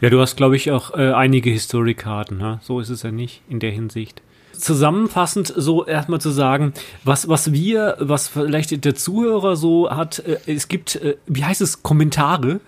Ja, 0.00 0.10
du 0.10 0.20
hast, 0.20 0.36
glaube 0.36 0.56
ich, 0.56 0.70
auch 0.70 0.94
äh, 0.94 1.12
einige 1.12 1.50
Historikarten, 1.50 2.38
ne? 2.38 2.60
so 2.62 2.80
ist 2.80 2.90
es 2.90 3.02
ja 3.02 3.10
nicht 3.10 3.42
in 3.48 3.58
der 3.58 3.70
Hinsicht. 3.70 4.22
Zusammenfassend 4.52 5.52
so 5.54 5.86
erstmal 5.86 6.20
zu 6.20 6.30
sagen, 6.30 6.74
was, 7.04 7.28
was 7.28 7.52
wir, 7.52 7.96
was 7.98 8.28
vielleicht 8.28 8.84
der 8.84 8.94
Zuhörer 8.94 9.56
so 9.56 9.90
hat, 9.90 10.20
äh, 10.20 10.38
es 10.46 10.68
gibt, 10.68 10.96
äh, 10.96 11.16
wie 11.26 11.44
heißt 11.44 11.60
es, 11.60 11.82
Kommentare. 11.82 12.60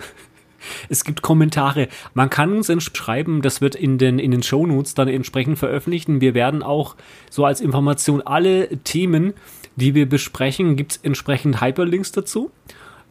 Es 0.89 1.05
gibt 1.05 1.23
Kommentare. 1.23 1.89
Man 2.15 2.31
kann 2.31 2.53
uns 2.53 2.71
schreiben, 2.83 3.43
das 3.43 3.61
wird 3.61 3.75
in 3.75 3.99
den, 3.99 4.19
in 4.19 4.31
den 4.31 4.43
Shownotes 4.43 4.95
dann 4.95 5.09
entsprechend 5.09 5.59
veröffentlichen. 5.59 6.21
Wir 6.21 6.35
werden 6.35 6.63
auch 6.63 6.97
so 7.31 7.45
als 7.45 7.61
Information 7.61 8.23
alle 8.23 8.69
Themen, 8.85 9.35
die 9.77 9.95
wir 9.95 10.09
besprechen, 10.09 10.77
gibt 10.77 10.93
es 10.93 10.99
entsprechend 11.03 11.61
Hyperlinks 11.61 12.13
dazu. 12.13 12.51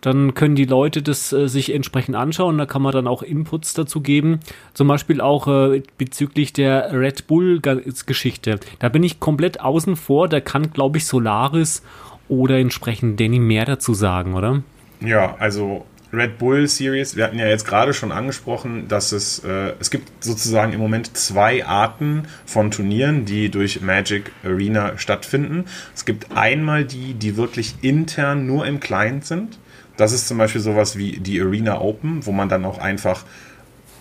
Dann 0.01 0.33
können 0.33 0.55
die 0.55 0.65
Leute 0.65 1.03
das 1.03 1.31
äh, 1.31 1.47
sich 1.47 1.73
entsprechend 1.73 2.15
anschauen. 2.15 2.57
Da 2.57 2.65
kann 2.65 2.81
man 2.81 2.91
dann 2.91 3.07
auch 3.07 3.21
Inputs 3.21 3.73
dazu 3.73 4.01
geben. 4.01 4.39
Zum 4.73 4.87
Beispiel 4.87 5.21
auch 5.21 5.47
äh, 5.47 5.83
bezüglich 5.97 6.53
der 6.53 6.91
Red 6.91 7.27
Bull-Geschichte. 7.27 8.59
Da 8.79 8.89
bin 8.89 9.03
ich 9.03 9.19
komplett 9.19 9.61
außen 9.61 9.95
vor. 9.95 10.27
Da 10.27 10.41
kann, 10.41 10.71
glaube 10.71 10.97
ich, 10.97 11.05
Solaris 11.05 11.83
oder 12.27 12.57
entsprechend 12.57 13.19
Danny 13.19 13.39
mehr 13.39 13.65
dazu 13.65 13.93
sagen, 13.93 14.33
oder? 14.33 14.63
Ja, 15.01 15.35
also 15.37 15.85
Red 16.13 16.37
Bull 16.37 16.67
Series, 16.67 17.15
wir 17.15 17.23
hatten 17.23 17.39
ja 17.39 17.47
jetzt 17.47 17.65
gerade 17.65 17.93
schon 17.93 18.11
angesprochen, 18.11 18.87
dass 18.87 19.11
es, 19.13 19.39
äh, 19.39 19.73
es 19.79 19.91
gibt 19.91 20.23
sozusagen 20.23 20.73
im 20.73 20.79
Moment 20.79 21.15
zwei 21.15 21.65
Arten 21.65 22.27
von 22.45 22.69
Turnieren, 22.69 23.25
die 23.25 23.49
durch 23.49 23.81
Magic 23.81 24.31
Arena 24.43 24.97
stattfinden. 24.97 25.65
Es 25.95 26.03
gibt 26.03 26.35
einmal 26.35 26.83
die, 26.83 27.13
die 27.13 27.37
wirklich 27.37 27.75
intern 27.81 28.45
nur 28.45 28.65
im 28.65 28.79
Client 28.79 29.25
sind. 29.25 29.57
Das 29.95 30.11
ist 30.11 30.27
zum 30.27 30.37
Beispiel 30.37 30.61
sowas 30.61 30.97
wie 30.97 31.19
die 31.19 31.39
Arena 31.39 31.79
Open, 31.79 32.25
wo 32.25 32.31
man 32.31 32.49
dann 32.49 32.65
auch 32.65 32.77
einfach, 32.79 33.23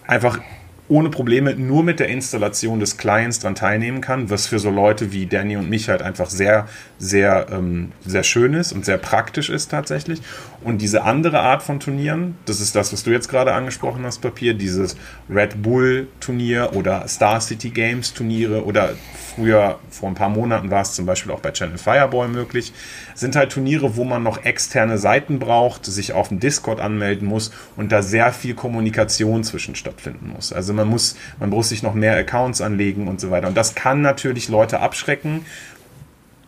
einfach 0.06 0.40
ohne 0.90 1.08
Probleme 1.08 1.54
nur 1.54 1.84
mit 1.84 2.00
der 2.00 2.08
Installation 2.08 2.80
des 2.80 2.96
Clients 2.96 3.38
dran 3.38 3.54
teilnehmen 3.54 4.00
kann, 4.00 4.28
was 4.28 4.48
für 4.48 4.58
so 4.58 4.70
Leute 4.70 5.12
wie 5.12 5.26
Danny 5.26 5.56
und 5.56 5.70
mich 5.70 5.88
halt 5.88 6.02
einfach 6.02 6.28
sehr, 6.28 6.66
sehr, 6.98 7.46
ähm, 7.52 7.92
sehr 8.04 8.24
schön 8.24 8.54
ist 8.54 8.72
und 8.72 8.84
sehr 8.84 8.98
praktisch 8.98 9.50
ist 9.50 9.70
tatsächlich. 9.70 10.20
Und 10.62 10.82
diese 10.82 11.04
andere 11.04 11.40
Art 11.40 11.62
von 11.62 11.78
Turnieren, 11.78 12.36
das 12.44 12.60
ist 12.60 12.74
das, 12.74 12.92
was 12.92 13.04
du 13.04 13.10
jetzt 13.12 13.28
gerade 13.28 13.54
angesprochen 13.54 14.04
hast, 14.04 14.18
Papier, 14.18 14.52
dieses 14.52 14.96
Red 15.30 15.62
Bull 15.62 16.08
Turnier 16.18 16.70
oder 16.74 17.06
Star 17.06 17.40
City 17.40 17.70
Games 17.70 18.12
Turniere 18.12 18.64
oder 18.64 18.90
früher, 19.34 19.78
vor 19.90 20.08
ein 20.08 20.14
paar 20.14 20.28
Monaten 20.28 20.70
war 20.70 20.82
es 20.82 20.92
zum 20.92 21.06
Beispiel 21.06 21.32
auch 21.32 21.40
bei 21.40 21.52
Channel 21.52 21.78
Fireball 21.78 22.28
möglich, 22.28 22.72
sind 23.14 23.36
halt 23.36 23.52
Turniere, 23.52 23.96
wo 23.96 24.04
man 24.04 24.22
noch 24.22 24.44
externe 24.44 24.98
Seiten 24.98 25.38
braucht, 25.38 25.86
sich 25.86 26.12
auf 26.12 26.28
dem 26.28 26.40
Discord 26.40 26.80
anmelden 26.80 27.28
muss 27.28 27.52
und 27.76 27.92
da 27.92 28.02
sehr 28.02 28.32
viel 28.32 28.54
Kommunikation 28.54 29.44
zwischen 29.44 29.76
stattfinden 29.76 30.32
muss. 30.34 30.52
Also 30.52 30.79
man 30.80 30.88
muss, 30.88 31.16
man 31.38 31.50
muss 31.50 31.68
sich 31.68 31.82
noch 31.82 31.94
mehr 31.94 32.16
Accounts 32.16 32.60
anlegen 32.60 33.08
und 33.08 33.20
so 33.20 33.30
weiter. 33.30 33.48
Und 33.48 33.56
das 33.56 33.74
kann 33.74 34.02
natürlich 34.02 34.48
Leute 34.48 34.80
abschrecken. 34.80 35.44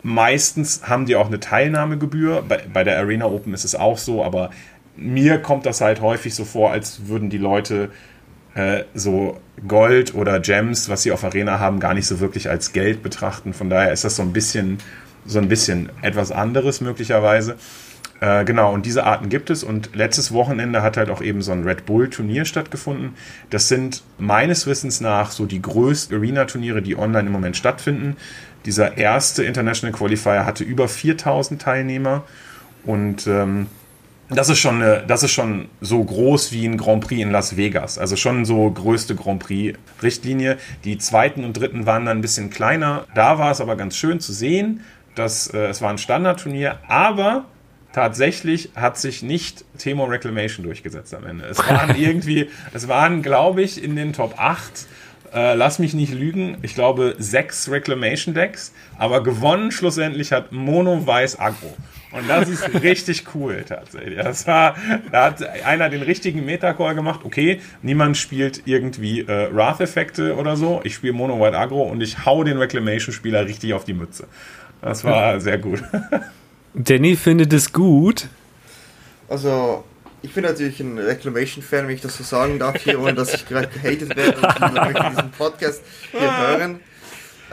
Meistens 0.01 0.81
haben 0.83 1.05
die 1.05 1.15
auch 1.15 1.27
eine 1.27 1.39
Teilnahmegebühr. 1.39 2.43
Bei, 2.47 2.63
bei 2.71 2.83
der 2.83 2.99
Arena 2.99 3.25
Open 3.25 3.53
ist 3.53 3.63
es 3.63 3.75
auch 3.75 3.97
so, 3.97 4.23
aber 4.23 4.49
mir 4.95 5.39
kommt 5.39 5.65
das 5.65 5.81
halt 5.81 6.01
häufig 6.01 6.35
so 6.35 6.45
vor, 6.45 6.71
als 6.71 7.07
würden 7.07 7.29
die 7.29 7.37
Leute 7.37 7.89
äh, 8.55 8.83
so 8.93 9.39
Gold 9.67 10.13
oder 10.13 10.39
Gems, 10.39 10.89
was 10.89 11.03
sie 11.03 11.11
auf 11.11 11.23
Arena 11.23 11.59
haben, 11.59 11.79
gar 11.79 11.93
nicht 11.93 12.07
so 12.07 12.19
wirklich 12.19 12.49
als 12.49 12.73
Geld 12.73 13.01
betrachten. 13.01 13.53
Von 13.53 13.69
daher 13.69 13.91
ist 13.91 14.03
das 14.03 14.15
so 14.15 14.23
ein 14.23 14.33
bisschen, 14.33 14.77
so 15.25 15.39
ein 15.39 15.47
bisschen 15.47 15.89
etwas 16.01 16.31
anderes 16.31 16.81
möglicherweise. 16.81 17.55
Äh, 18.23 18.45
genau, 18.45 18.73
und 18.73 18.85
diese 18.85 19.03
Arten 19.03 19.27
gibt 19.27 19.49
es. 19.49 19.65
Und 19.65 19.95
letztes 19.95 20.31
Wochenende 20.31 20.81
hat 20.81 20.95
halt 20.95 21.09
auch 21.09 21.21
eben 21.21 21.41
so 21.41 21.51
ein 21.51 21.63
Red 21.63 21.85
Bull-Turnier 21.85 22.45
stattgefunden. 22.45 23.15
Das 23.49 23.67
sind 23.67 24.01
meines 24.17 24.65
Wissens 24.65 25.01
nach 25.01 25.31
so 25.31 25.45
die 25.45 25.61
größten 25.61 26.15
Arena-Turniere, 26.15 26.81
die 26.81 26.97
online 26.97 27.27
im 27.27 27.33
Moment 27.33 27.57
stattfinden. 27.57 28.15
Dieser 28.65 28.97
erste 28.97 29.43
International 29.43 29.93
Qualifier 29.93 30.45
hatte 30.45 30.63
über 30.63 30.87
4000 30.87 31.61
Teilnehmer. 31.61 32.23
Und 32.85 33.27
ähm, 33.27 33.67
das 34.29 34.47
ist 34.47 34.59
schon 34.59 34.81
eine, 34.81 35.03
das 35.05 35.23
ist 35.23 35.31
schon 35.31 35.67
so 35.81 36.01
groß 36.01 36.53
wie 36.53 36.65
ein 36.65 36.77
Grand 36.77 37.05
Prix 37.05 37.21
in 37.21 37.29
Las 37.29 37.57
Vegas. 37.57 37.97
Also 37.97 38.15
schon 38.15 38.45
so 38.45 38.71
größte 38.71 39.15
Grand 39.15 39.43
Prix 39.43 39.77
Richtlinie. 40.01 40.59
Die 40.85 40.97
zweiten 40.97 41.43
und 41.43 41.59
dritten 41.59 41.85
waren 41.85 42.05
dann 42.05 42.19
ein 42.19 42.21
bisschen 42.21 42.49
kleiner. 42.49 43.03
Da 43.15 43.37
war 43.37 43.51
es 43.51 43.59
aber 43.59 43.75
ganz 43.75 43.97
schön 43.97 44.21
zu 44.21 44.31
sehen, 44.31 44.79
dass 45.13 45.47
äh, 45.47 45.65
es 45.65 45.81
war 45.81 45.89
ein 45.89 45.97
Standardturnier, 45.97 46.79
aber 46.87 47.47
tatsächlich 47.93 48.71
hat 48.75 48.97
sich 48.97 49.23
nicht 49.23 49.63
Temo 49.77 50.05
Reclamation 50.05 50.65
durchgesetzt 50.65 51.13
am 51.13 51.25
Ende. 51.25 51.45
Es 51.45 51.59
waren 51.59 51.95
irgendwie, 51.97 52.49
es 52.73 52.87
waren, 52.87 53.21
glaube 53.21 53.61
ich, 53.61 53.81
in 53.81 53.95
den 53.95 54.11
Top 54.11 54.35
8 54.37 54.87
äh, 55.33 55.55
lass 55.55 55.79
mich 55.79 55.93
nicht 55.93 56.13
lügen, 56.13 56.57
ich 56.61 56.75
glaube 56.75 57.15
sechs 57.17 57.69
Reclamation 57.69 58.35
Decks, 58.35 58.71
aber 58.99 59.23
gewonnen 59.23 59.71
schlussendlich 59.71 60.31
hat 60.31 60.51
Mono 60.51 61.07
Weiß 61.07 61.39
Agro. 61.39 61.75
Und 62.11 62.29
das 62.29 62.47
ist 62.47 62.71
richtig 62.83 63.23
cool 63.33 63.65
tatsächlich. 63.67 64.19
Das 64.19 64.45
war, 64.45 64.75
da 65.11 65.25
hat 65.25 65.41
einer 65.65 65.89
den 65.89 66.03
richtigen 66.03 66.45
Metacall 66.45 66.93
gemacht. 66.93 67.21
Okay, 67.23 67.59
niemand 67.81 68.17
spielt 68.17 68.61
irgendwie 68.65 69.21
äh, 69.21 69.49
Wrath-Effekte 69.51 70.35
oder 70.35 70.55
so. 70.55 70.81
Ich 70.83 70.93
spiele 70.93 71.13
Mono 71.13 71.39
White 71.39 71.57
Agro 71.57 71.81
und 71.81 72.01
ich 72.01 72.25
hau 72.25 72.43
den 72.43 72.57
Reclamation-Spieler 72.57 73.47
richtig 73.47 73.73
auf 73.73 73.85
die 73.85 73.93
Mütze. 73.93 74.27
Das 74.81 75.03
war 75.03 75.39
sehr 75.39 75.57
gut. 75.57 75.81
Danny 76.73 77.15
findet 77.15 77.53
es 77.53 77.71
gut. 77.71 78.27
Also, 79.29 79.83
ich 80.21 80.33
bin 80.33 80.43
natürlich 80.43 80.79
ein 80.79 80.97
Reclamation-Fan, 80.97 81.87
wenn 81.87 81.95
ich 81.95 82.01
das 82.01 82.17
so 82.17 82.23
sagen 82.23 82.57
darf 82.57 82.81
hier, 82.81 82.99
ohne 82.99 83.13
dass 83.13 83.33
ich 83.33 83.47
gerade 83.47 83.67
gehatet 83.67 84.15
werde 84.15 84.37
und 84.37 84.73
möchte 84.73 85.09
diesen 85.09 85.31
Podcast 85.31 85.81
hier 86.11 86.37
hören. 86.37 86.79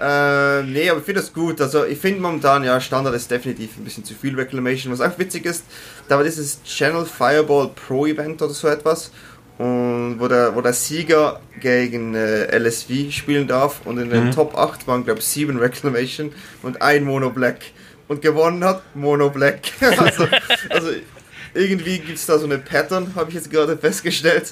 Äh, 0.00 0.62
nee, 0.62 0.88
aber 0.88 1.00
ich 1.00 1.04
finde 1.04 1.20
das 1.20 1.32
gut. 1.32 1.60
Also 1.60 1.84
ich 1.84 1.98
finde 1.98 2.22
momentan, 2.22 2.64
ja, 2.64 2.80
Standard 2.80 3.14
ist 3.14 3.30
definitiv 3.30 3.76
ein 3.76 3.84
bisschen 3.84 4.04
zu 4.04 4.14
viel 4.14 4.34
Reclamation. 4.34 4.92
Was 4.92 5.02
auch 5.02 5.18
witzig 5.18 5.44
ist, 5.44 5.64
da 6.08 6.16
war 6.16 6.24
dieses 6.24 6.62
Channel 6.62 7.04
Fireball 7.04 7.70
Pro 7.74 8.06
Event 8.06 8.40
oder 8.40 8.54
so 8.54 8.68
etwas. 8.68 9.12
Und 9.58 10.16
wo 10.18 10.26
der, 10.26 10.56
wo 10.56 10.62
der 10.62 10.72
Sieger 10.72 11.40
gegen 11.60 12.14
äh, 12.14 12.56
LSV 12.56 13.10
spielen 13.10 13.46
darf. 13.46 13.82
Und 13.84 13.98
in 13.98 14.08
den 14.08 14.26
mhm. 14.26 14.30
Top 14.30 14.56
8 14.56 14.86
waren, 14.86 15.04
glaube 15.04 15.20
ich, 15.20 15.26
7 15.26 15.58
Reclamation 15.58 16.32
und 16.62 16.80
ein 16.80 17.04
Mono 17.04 17.28
Black. 17.28 17.58
Und 18.10 18.22
gewonnen 18.22 18.64
hat 18.64 18.82
Mono 18.96 19.30
Black. 19.30 19.70
also, 19.80 20.26
also 20.68 20.88
irgendwie 21.54 22.00
gibt 22.00 22.18
es 22.18 22.26
da 22.26 22.40
so 22.40 22.44
eine 22.44 22.58
Pattern, 22.58 23.14
habe 23.14 23.30
ich 23.30 23.36
jetzt 23.36 23.52
gerade 23.52 23.76
festgestellt. 23.76 24.50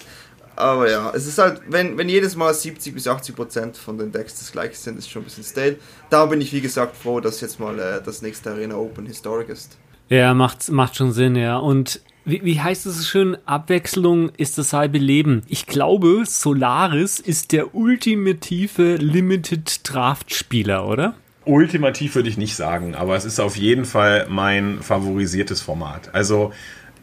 Aber 0.54 0.88
ja, 0.88 1.10
es 1.12 1.26
ist 1.26 1.38
halt, 1.38 1.62
wenn, 1.66 1.98
wenn 1.98 2.08
jedes 2.08 2.36
Mal 2.36 2.54
70 2.54 2.94
bis 2.94 3.08
80 3.08 3.34
Prozent 3.34 3.76
von 3.76 3.98
den 3.98 4.12
Decks 4.12 4.38
das 4.38 4.52
gleiche 4.52 4.76
sind, 4.76 4.96
ist 4.96 5.10
schon 5.10 5.22
ein 5.22 5.24
bisschen 5.24 5.42
stale. 5.42 5.74
Da 6.08 6.26
bin 6.26 6.40
ich 6.40 6.52
wie 6.52 6.60
gesagt 6.60 6.96
froh, 6.96 7.18
dass 7.18 7.40
jetzt 7.40 7.58
mal 7.58 7.76
äh, 7.80 8.00
das 8.00 8.22
nächste 8.22 8.52
Arena 8.52 8.76
Open 8.76 9.06
Historic 9.06 9.48
ist. 9.48 9.76
Ja, 10.08 10.34
macht, 10.34 10.70
macht 10.70 10.94
schon 10.94 11.10
Sinn, 11.10 11.34
ja. 11.34 11.56
Und 11.56 12.00
wie, 12.24 12.44
wie 12.44 12.60
heißt 12.60 12.86
es 12.86 13.08
schön? 13.08 13.36
Abwechslung 13.44 14.28
ist 14.36 14.56
das 14.58 14.72
halbe 14.72 14.98
Leben. 14.98 15.42
Ich 15.48 15.66
glaube, 15.66 16.22
Solaris 16.26 17.18
ist 17.18 17.50
der 17.50 17.74
ultimative 17.74 18.94
Limited 18.94 19.80
Draft 19.82 20.32
Spieler, 20.32 20.86
oder? 20.86 21.16
Ultimativ 21.48 22.14
würde 22.14 22.28
ich 22.28 22.36
nicht 22.36 22.54
sagen, 22.54 22.94
aber 22.94 23.16
es 23.16 23.24
ist 23.24 23.40
auf 23.40 23.56
jeden 23.56 23.86
Fall 23.86 24.26
mein 24.28 24.82
favorisiertes 24.82 25.62
Format. 25.62 26.14
Also, 26.14 26.52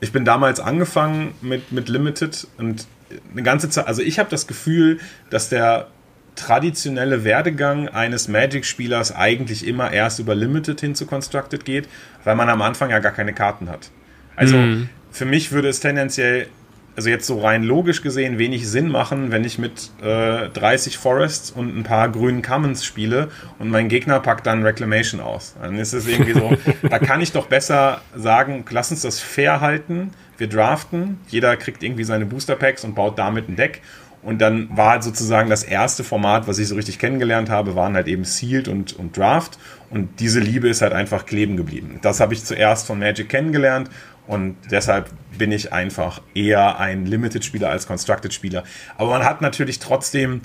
ich 0.02 0.12
bin 0.12 0.24
damals 0.24 0.60
angefangen 0.60 1.34
mit, 1.42 1.72
mit 1.72 1.90
Limited 1.90 2.48
und 2.58 2.86
eine 3.32 3.42
ganze 3.42 3.72
Zeit, 3.72 3.88
also 3.88 4.04
ich 4.04 4.20
habe 4.20 4.30
das 4.30 4.46
Gefühl, 4.46 5.00
dass 5.32 5.50
der 5.50 5.88
traditionelle 6.36 7.24
Werdegang 7.24 7.88
eines 7.88 8.28
Magic-Spielers 8.28 9.16
eigentlich 9.16 9.66
immer 9.66 9.92
erst 9.92 10.20
über 10.20 10.36
Limited 10.36 10.80
hin 10.80 10.94
zu 10.94 11.08
Constructed 11.08 11.66
geht, 11.66 11.88
weil 12.24 12.36
man 12.36 12.50
am 12.50 12.62
Anfang 12.62 12.92
ja 12.92 13.00
gar 13.00 13.14
keine 13.14 13.34
Karten 13.34 13.68
hat. 13.70 13.90
Also 14.36 14.58
mhm. 14.58 14.90
für 15.12 15.26
mich 15.26 15.54
würde 15.54 15.70
es 15.70 15.80
tendenziell, 15.80 16.48
also 16.96 17.10
jetzt 17.10 17.28
so 17.28 17.40
rein 17.40 17.64
logisch 17.64 18.02
gesehen, 18.02 18.38
wenig 18.38 18.70
Sinn 18.70 18.90
machen, 18.90 19.32
wenn 19.32 19.44
ich 19.44 19.58
mit 19.58 19.92
äh, 20.02 20.50
30 20.50 20.98
Forests 20.98 21.52
und 21.52 21.78
ein 21.78 21.84
paar 21.84 22.10
grünen 22.10 22.42
Commons 22.42 22.86
spiele 22.86 23.30
und 23.60 23.70
mein 23.70 23.90
Gegner 23.90 24.20
packt 24.20 24.48
dann 24.48 24.64
Reclamation 24.64 25.20
aus. 25.20 25.56
Dann 25.62 25.78
ist 25.78 25.94
es 25.94 26.08
irgendwie 26.08 26.34
so, 26.34 26.56
da 26.90 27.00
kann 27.00 27.22
ich 27.22 27.32
doch 27.32 27.48
besser 27.48 28.02
sagen, 28.16 28.64
lass 28.70 28.92
uns 28.92 29.02
das 29.02 29.20
fair 29.20 29.62
halten 29.62 30.12
wir 30.38 30.48
draften, 30.48 31.20
jeder 31.28 31.56
kriegt 31.58 31.84
irgendwie 31.84 32.04
seine 32.04 32.26
Booster 32.26 32.56
Packs 32.56 32.84
und 32.84 32.96
baut 32.96 33.18
damit 33.18 33.50
ein 33.50 33.56
Deck. 33.56 33.82
Und 34.22 34.42
dann 34.42 34.76
war 34.76 34.92
halt 34.92 35.04
sozusagen 35.04 35.52
das 35.52 35.64
erste 35.64 36.04
Format, 36.04 36.48
was 36.48 36.58
ich 36.58 36.68
so 36.68 36.76
richtig 36.76 36.98
kennengelernt 36.98 37.52
habe, 37.52 37.76
waren 37.76 37.96
halt 37.96 38.08
eben 38.08 38.26
Sealed 38.26 38.68
und, 38.68 38.94
und 38.94 39.16
Draft. 39.16 39.60
Und 39.92 40.20
diese 40.20 40.40
Liebe 40.40 40.68
ist 40.68 40.82
halt 40.82 40.94
einfach 40.94 41.28
kleben 41.28 41.58
geblieben. 41.58 42.00
Das 42.02 42.20
habe 42.20 42.34
ich 42.34 42.44
zuerst 42.44 42.88
von 42.88 42.98
Magic 42.98 43.30
kennengelernt 43.30 43.90
und 44.28 44.56
deshalb 44.72 45.10
bin 45.38 45.52
ich 45.52 45.72
einfach 45.74 46.22
eher 46.34 46.80
ein 46.80 47.06
Limited-Spieler 47.06 47.70
als 47.70 47.88
Constructed-Spieler. 47.88 48.64
Aber 48.98 49.12
man 49.12 49.24
hat 49.24 49.42
natürlich 49.42 49.80
trotzdem, 49.80 50.42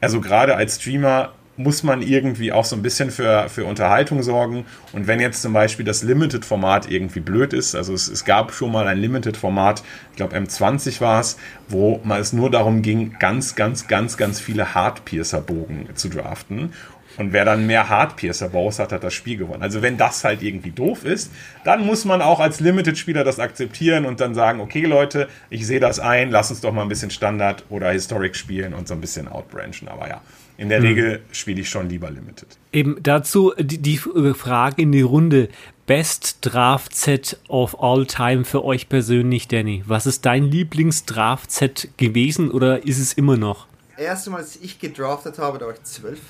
also 0.00 0.20
gerade 0.20 0.56
als 0.56 0.76
Streamer, 0.76 1.32
muss 1.56 1.82
man 1.82 2.02
irgendwie 2.02 2.52
auch 2.52 2.64
so 2.64 2.74
ein 2.74 2.82
bisschen 2.82 3.10
für, 3.10 3.48
für 3.48 3.64
Unterhaltung 3.64 4.22
sorgen. 4.22 4.64
Und 4.92 5.06
wenn 5.06 5.20
jetzt 5.20 5.42
zum 5.42 5.52
Beispiel 5.52 5.84
das 5.84 6.02
Limited-Format 6.02 6.90
irgendwie 6.90 7.20
blöd 7.20 7.52
ist, 7.52 7.74
also 7.74 7.94
es, 7.94 8.08
es 8.08 8.24
gab 8.24 8.52
schon 8.52 8.72
mal 8.72 8.86
ein 8.86 8.98
Limited-Format, 8.98 9.82
ich 10.10 10.16
glaube 10.16 10.36
M20 10.36 11.00
war 11.00 11.20
es, 11.20 11.36
wo 11.68 12.00
es 12.18 12.32
nur 12.32 12.50
darum 12.50 12.82
ging, 12.82 13.16
ganz, 13.20 13.54
ganz, 13.54 13.86
ganz, 13.86 14.16
ganz 14.16 14.40
viele 14.40 14.74
Hardpiercer-Bogen 14.74 15.90
zu 15.94 16.08
draften. 16.08 16.72
Und 17.16 17.32
wer 17.32 17.44
dann 17.44 17.66
mehr 17.66 17.88
Hardpiercer 17.88 18.48
baut, 18.48 18.78
hat, 18.78 18.92
hat 18.92 19.04
das 19.04 19.14
Spiel 19.14 19.36
gewonnen. 19.36 19.62
Also 19.62 19.82
wenn 19.82 19.96
das 19.96 20.24
halt 20.24 20.42
irgendwie 20.42 20.70
doof 20.70 21.04
ist, 21.04 21.30
dann 21.64 21.86
muss 21.86 22.04
man 22.04 22.22
auch 22.22 22.40
als 22.40 22.60
Limited-Spieler 22.60 23.24
das 23.24 23.38
akzeptieren 23.38 24.04
und 24.04 24.20
dann 24.20 24.34
sagen, 24.34 24.60
okay 24.60 24.84
Leute, 24.84 25.28
ich 25.50 25.66
sehe 25.66 25.80
das 25.80 26.00
ein, 26.00 26.30
lass 26.30 26.50
uns 26.50 26.60
doch 26.60 26.72
mal 26.72 26.82
ein 26.82 26.88
bisschen 26.88 27.10
Standard 27.10 27.64
oder 27.68 27.90
Historic 27.90 28.36
spielen 28.36 28.74
und 28.74 28.88
so 28.88 28.94
ein 28.94 29.00
bisschen 29.00 29.28
outbranchen. 29.28 29.88
Aber 29.88 30.08
ja, 30.08 30.20
in 30.56 30.68
der 30.68 30.78
hm. 30.78 30.86
Regel 30.86 31.20
spiele 31.32 31.60
ich 31.60 31.68
schon 31.68 31.88
lieber 31.88 32.10
Limited. 32.10 32.48
Eben 32.72 32.96
dazu 33.02 33.52
die, 33.58 33.78
die 33.78 33.98
Frage 33.98 34.82
in 34.82 34.92
die 34.92 35.02
Runde. 35.02 35.48
Best 35.86 36.38
Draft 36.40 36.96
Set 36.96 37.38
of 37.46 37.82
all 37.82 38.06
time 38.06 38.46
für 38.46 38.64
euch 38.64 38.88
persönlich, 38.88 39.48
Danny. 39.48 39.82
Was 39.86 40.06
ist 40.06 40.24
dein 40.24 40.44
Lieblings-Draft 40.44 41.50
Set 41.50 41.90
gewesen 41.98 42.50
oder 42.50 42.86
ist 42.86 42.98
es 42.98 43.12
immer 43.12 43.36
noch? 43.36 43.66
Erste 43.98 44.30
Mal, 44.30 44.38
als 44.38 44.56
ich 44.56 44.78
gedraftet 44.78 45.38
habe, 45.38 45.58
da 45.58 45.66
war 45.66 45.74
ich 45.74 45.82
zwölf. 45.82 46.20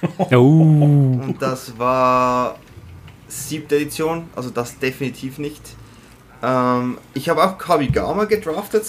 Oh. 0.30 0.60
Und 0.60 1.36
das 1.40 1.78
war 1.78 2.58
siebte 3.26 3.76
Edition, 3.76 4.28
also 4.34 4.50
das 4.50 4.78
definitiv 4.78 5.38
nicht. 5.38 5.62
Ähm, 6.42 6.98
ich 7.14 7.28
habe 7.28 7.44
auch 7.44 7.58
Kabigama 7.58 8.24
gedraftet, 8.24 8.86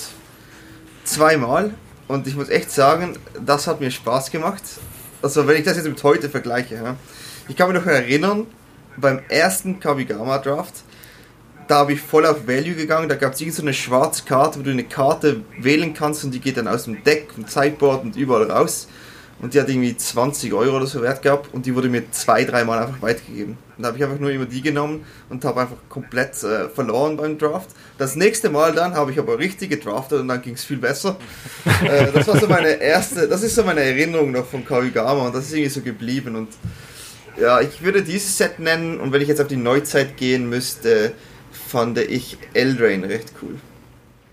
zweimal. 1.03 1.73
Und 2.07 2.25
ich 2.27 2.35
muss 2.35 2.49
echt 2.49 2.71
sagen, 2.71 3.17
das 3.45 3.67
hat 3.67 3.79
mir 3.79 3.91
Spaß 3.91 4.31
gemacht. 4.31 4.63
Also 5.21 5.45
wenn 5.47 5.57
ich 5.57 5.63
das 5.63 5.77
jetzt 5.77 5.87
mit 5.87 6.03
heute 6.03 6.29
vergleiche. 6.29 6.75
Ja. 6.75 6.95
Ich 7.47 7.55
kann 7.55 7.71
mich 7.71 7.79
noch 7.79 7.85
erinnern, 7.85 8.47
beim 8.97 9.21
ersten 9.29 9.79
Kabigama 9.79 10.39
Draft, 10.39 10.83
da 11.67 11.79
habe 11.79 11.93
ich 11.93 12.01
voll 12.01 12.25
auf 12.25 12.47
Value 12.47 12.73
gegangen. 12.73 13.09
Da 13.09 13.15
gab 13.15 13.33
es 13.33 13.55
so 13.55 13.61
eine 13.61 13.73
schwarze 13.73 14.23
Karte, 14.23 14.59
wo 14.59 14.63
du 14.63 14.71
eine 14.71 14.85
Karte 14.85 15.41
wählen 15.59 15.93
kannst 15.93 16.23
und 16.23 16.31
die 16.33 16.39
geht 16.39 16.57
dann 16.57 16.67
aus 16.67 16.85
dem 16.85 17.03
Deck, 17.03 17.31
vom 17.33 17.45
Sideboard 17.45 18.03
und 18.03 18.15
überall 18.15 18.49
raus 18.49 18.87
und 19.41 19.53
die 19.53 19.59
hat 19.59 19.69
irgendwie 19.69 19.95
20 19.95 20.53
Euro 20.53 20.77
oder 20.77 20.85
so 20.85 21.01
wert 21.01 21.21
gehabt 21.21 21.53
und 21.53 21.65
die 21.65 21.73
wurde 21.73 21.87
mir 21.87 22.11
zwei, 22.11 22.43
dreimal 22.43 22.79
einfach 22.79 23.01
weitergegeben. 23.01 23.57
Und 23.77 23.83
da 23.83 23.87
habe 23.87 23.97
ich 23.97 24.03
einfach 24.03 24.19
nur 24.19 24.31
immer 24.31 24.45
die 24.45 24.61
genommen 24.61 25.05
und 25.29 25.45
habe 25.45 25.61
einfach 25.61 25.77
komplett 25.87 26.43
äh, 26.43 26.67
verloren 26.67 27.15
beim 27.15 27.37
Draft. 27.37 27.69
Das 27.97 28.15
nächste 28.15 28.49
Mal 28.49 28.73
dann 28.73 28.93
habe 28.93 29.11
ich 29.11 29.19
aber 29.19 29.39
richtig 29.39 29.69
gedraftet 29.69 30.19
und 30.19 30.27
dann 30.27 30.41
ging 30.41 30.55
es 30.55 30.65
viel 30.65 30.77
besser. 30.77 31.17
äh, 31.85 32.11
das 32.11 32.27
war 32.27 32.37
so 32.37 32.47
meine 32.47 32.81
erste, 32.81 33.27
das 33.27 33.41
ist 33.43 33.55
so 33.55 33.63
meine 33.63 33.81
Erinnerung 33.81 34.31
noch 34.31 34.45
von 34.45 34.65
Kawigama 34.65 35.27
und 35.27 35.35
das 35.35 35.45
ist 35.45 35.53
irgendwie 35.53 35.69
so 35.69 35.81
geblieben 35.81 36.35
und 36.35 36.49
ja, 37.39 37.61
ich 37.61 37.81
würde 37.81 38.03
dieses 38.03 38.37
Set 38.37 38.59
nennen 38.59 38.99
und 38.99 39.13
wenn 39.13 39.21
ich 39.21 39.29
jetzt 39.29 39.39
auf 39.39 39.47
die 39.47 39.55
Neuzeit 39.55 40.17
gehen 40.17 40.49
müsste, 40.49 41.13
fand 41.51 41.97
ich 41.97 42.37
Eldrain 42.53 43.05
recht 43.05 43.31
cool. 43.41 43.55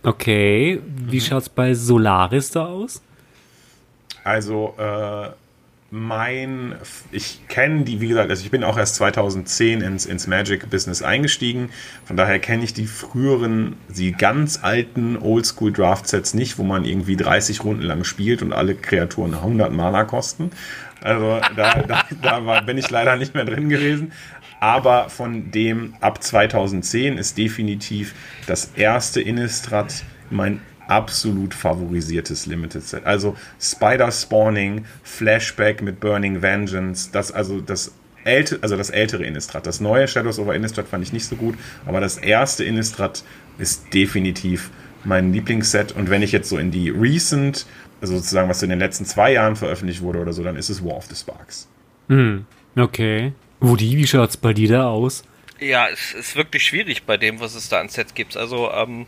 Okay, 0.03 0.81
wie 0.85 1.17
mhm. 1.17 1.21
schaut's 1.21 1.49
bei 1.49 1.75
Solaris 1.75 2.51
da 2.51 2.67
aus? 2.67 3.03
Also 4.27 4.75
äh, 4.77 5.29
mein, 5.93 6.75
ich 7.13 7.47
kenne 7.47 7.85
die, 7.85 8.01
wie 8.01 8.09
gesagt, 8.09 8.29
also 8.29 8.45
ich 8.45 8.51
bin 8.51 8.65
auch 8.65 8.77
erst 8.77 8.97
2010 8.97 9.83
ins, 9.83 10.05
ins 10.05 10.27
Magic-Business 10.27 11.03
eingestiegen. 11.03 11.71
Von 12.05 12.17
daher 12.17 12.41
kenne 12.41 12.65
ich 12.65 12.75
die 12.75 12.89
früheren, 12.89 13.77
die 13.89 14.11
ganz 14.11 14.59
alten 14.65 15.17
Oldschool-Draft-Sets 15.17 16.35
nicht, 16.35 16.59
wo 16.59 16.65
man 16.65 16.85
irgendwie 16.85 17.17
30 17.17 17.63
Runden 17.63 17.83
lang 17.83 18.03
spielt 18.03 18.43
und 18.43 18.53
alle 18.53 18.75
Kreaturen 18.75 19.33
100 19.33 19.73
Mana 19.73 20.03
kosten. 20.03 20.51
Also 21.03 21.41
da, 21.55 21.83
da, 21.83 22.05
da 22.21 22.45
war, 22.45 22.63
bin 22.63 22.79
ich 22.79 22.91
leider 22.91 23.15
nicht 23.15 23.35
mehr 23.35 23.45
drin 23.45 23.69
gewesen. 23.69 24.11
Aber 24.59 25.09
von 25.09 25.53
dem 25.53 25.95
ab 26.01 26.21
2010 26.21 27.17
ist 27.17 27.39
definitiv 27.39 28.13
das 28.49 28.73
erste 28.75 29.21
Innistrad 29.21 30.03
mein 30.31 30.61
absolut 30.89 31.55
favorisiertes 31.55 32.47
Limited 32.47 32.83
Set. 32.83 33.05
Also 33.05 33.37
Spider 33.61 34.11
Spawning, 34.11 34.85
Flashback 35.03 35.83
mit 35.83 36.01
Burning 36.01 36.43
Vengeance, 36.43 37.11
das 37.13 37.33
also 37.33 37.61
das 37.61 37.93
älte, 38.25 38.59
also 38.63 38.77
das 38.77 38.91
ältere 38.91 39.25
Innistrad. 39.25 39.67
Das 39.67 39.81
neue 39.81 40.07
Shadows 40.09 40.39
over 40.39 40.55
Innistrad 40.55 40.89
fand 40.89 41.05
ich 41.05 41.13
nicht 41.13 41.27
so 41.27 41.37
gut, 41.37 41.57
aber 41.87 42.01
das 42.01 42.19
erste 42.19 42.65
Innistrad 42.65 43.23
ist 43.59 43.95
definitiv 43.95 44.71
mein 45.05 45.33
Lieblingsset. 45.33 45.93
Und 45.93 46.11
wenn 46.11 46.23
ich 46.23 46.33
jetzt 46.33 46.49
so 46.49 46.59
in 46.59 46.71
die 46.71 46.91
Recent, 46.91 47.67
also 48.01 48.17
sozusagen 48.17 48.49
was 48.49 48.63
in 48.63 48.71
den 48.71 48.79
letzten 48.79 49.05
zwei 49.05 49.33
Jahren 49.33 49.57
veröffentlicht 49.57 50.03
wurde 50.03 50.19
oder 50.19 50.33
so, 50.33 50.43
dann 50.43 50.57
ist 50.57 50.69
es 50.69 50.85
War 50.85 50.97
of 50.97 51.07
the 51.07 51.15
Sparks. 51.15 51.69
Hm, 52.09 52.45
okay. 52.77 53.33
Woody, 53.61 53.97
wie 53.97 54.07
schaut's 54.07 54.37
bei 54.37 54.53
dir 54.53 54.69
da 54.69 54.89
aus? 54.89 55.23
Ja, 55.59 55.87
es 55.89 56.13
ist 56.13 56.37
wirklich 56.37 56.65
schwierig 56.65 57.05
bei 57.05 57.17
dem, 57.17 57.41
was 57.41 57.55
es 57.55 57.69
da 57.71 57.81
an 57.81 57.89
Sets 57.89 58.13
gibt. 58.13 58.37
Also, 58.37 58.71
ähm, 58.73 59.07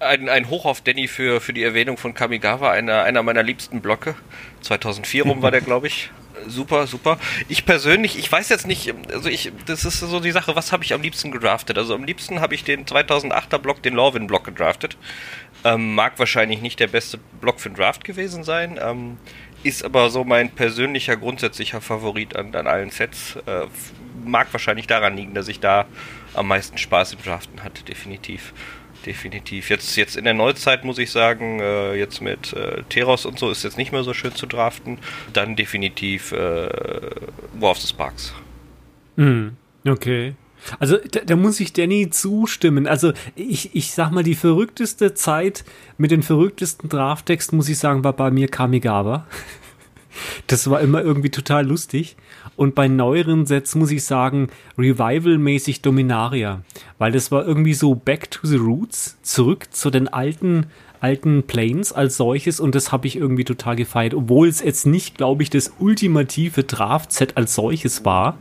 ein, 0.00 0.28
ein 0.28 0.48
Hoch 0.48 0.64
auf 0.64 0.80
Danny 0.80 1.06
für, 1.06 1.40
für 1.40 1.52
die 1.52 1.62
Erwähnung 1.62 1.96
von 1.96 2.14
Kamigawa, 2.14 2.70
einer, 2.70 3.04
einer 3.04 3.22
meiner 3.22 3.42
liebsten 3.42 3.80
Blocke. 3.80 4.14
2004 4.62 5.24
rum 5.24 5.42
war 5.42 5.50
der, 5.50 5.60
glaube 5.60 5.86
ich. 5.86 6.10
Super, 6.46 6.86
super. 6.86 7.18
Ich 7.48 7.66
persönlich, 7.66 8.18
ich 8.18 8.32
weiß 8.32 8.48
jetzt 8.48 8.66
nicht, 8.66 8.94
also 9.12 9.28
ich, 9.28 9.52
das 9.66 9.84
ist 9.84 10.00
so 10.00 10.20
die 10.20 10.30
Sache, 10.30 10.56
was 10.56 10.72
habe 10.72 10.82
ich 10.84 10.94
am 10.94 11.02
liebsten 11.02 11.30
gedraftet? 11.30 11.76
Also 11.76 11.94
am 11.94 12.04
liebsten 12.04 12.40
habe 12.40 12.54
ich 12.54 12.64
den 12.64 12.86
2008er 12.86 13.58
Block, 13.58 13.82
den 13.82 13.94
Lorwyn 13.94 14.26
Block 14.26 14.44
gedraftet. 14.44 14.96
Ähm, 15.64 15.94
mag 15.94 16.18
wahrscheinlich 16.18 16.62
nicht 16.62 16.80
der 16.80 16.86
beste 16.86 17.18
Block 17.42 17.60
für 17.60 17.68
den 17.68 17.76
Draft 17.76 18.04
gewesen 18.04 18.42
sein, 18.42 18.80
ähm, 18.82 19.18
ist 19.62 19.84
aber 19.84 20.08
so 20.08 20.24
mein 20.24 20.50
persönlicher, 20.50 21.18
grundsätzlicher 21.18 21.82
Favorit 21.82 22.34
an, 22.34 22.54
an 22.54 22.66
allen 22.66 22.90
Sets. 22.90 23.36
Äh, 23.44 23.66
mag 24.24 24.48
wahrscheinlich 24.52 24.86
daran 24.86 25.16
liegen, 25.16 25.34
dass 25.34 25.48
ich 25.48 25.60
da 25.60 25.84
am 26.32 26.48
meisten 26.48 26.78
Spaß 26.78 27.12
im 27.12 27.22
Draften 27.22 27.62
hatte, 27.62 27.84
definitiv 27.84 28.54
definitiv. 29.06 29.70
Jetzt, 29.70 29.96
jetzt 29.96 30.16
in 30.16 30.24
der 30.24 30.34
Neuzeit 30.34 30.84
muss 30.84 30.98
ich 30.98 31.10
sagen, 31.10 31.60
äh, 31.60 31.94
jetzt 31.94 32.20
mit 32.20 32.52
äh, 32.52 32.82
Teros 32.88 33.26
und 33.26 33.38
so 33.38 33.50
ist 33.50 33.64
jetzt 33.64 33.78
nicht 33.78 33.92
mehr 33.92 34.02
so 34.02 34.14
schön 34.14 34.34
zu 34.34 34.46
draften. 34.46 34.98
Dann 35.32 35.56
definitiv 35.56 36.32
äh, 36.32 36.68
War 37.58 37.70
of 37.70 37.78
the 37.78 37.88
Sparks. 37.88 38.34
Mhm. 39.16 39.56
Okay. 39.86 40.34
Also 40.78 40.98
da, 41.10 41.20
da, 41.20 41.36
muss 41.36 41.60
ich 41.60 41.72
Danny 41.72 42.10
zustimmen. 42.10 42.86
Also 42.86 43.12
ich, 43.34 43.74
ich 43.74 43.92
sag 43.92 44.10
mal, 44.10 44.22
die 44.22 44.34
verrückteste 44.34 45.14
Zeit 45.14 45.64
mit 45.96 46.10
den 46.10 46.22
verrücktesten 46.22 46.88
Drafttexten, 46.88 47.56
muss 47.56 47.68
ich 47.68 47.78
sagen, 47.78 48.04
war 48.04 48.12
bei 48.12 48.30
mir 48.30 48.48
Kamigawa. 48.48 49.26
Das 50.48 50.68
war 50.68 50.80
immer 50.80 51.00
irgendwie 51.02 51.30
total 51.30 51.64
lustig. 51.64 52.16
Und 52.60 52.74
bei 52.74 52.88
neueren 52.88 53.46
Sets 53.46 53.74
muss 53.74 53.90
ich 53.90 54.04
sagen, 54.04 54.48
Revival-mäßig 54.76 55.80
Dominaria. 55.80 56.60
Weil 56.98 57.10
das 57.10 57.32
war 57.32 57.46
irgendwie 57.46 57.72
so 57.72 57.94
back 57.94 58.30
to 58.30 58.46
the 58.46 58.58
roots, 58.58 59.16
zurück 59.22 59.68
zu 59.70 59.88
den 59.88 60.08
alten, 60.08 60.66
alten 61.00 61.44
Planes 61.44 61.94
als 61.94 62.18
solches. 62.18 62.60
Und 62.60 62.74
das 62.74 62.92
habe 62.92 63.06
ich 63.06 63.16
irgendwie 63.16 63.44
total 63.44 63.76
gefeiert. 63.76 64.12
Obwohl 64.12 64.46
es 64.46 64.62
jetzt 64.62 64.86
nicht, 64.86 65.16
glaube 65.16 65.42
ich, 65.42 65.48
das 65.48 65.72
ultimative 65.78 66.62
Draft-Set 66.62 67.38
als 67.38 67.54
solches 67.54 68.04
war. 68.04 68.36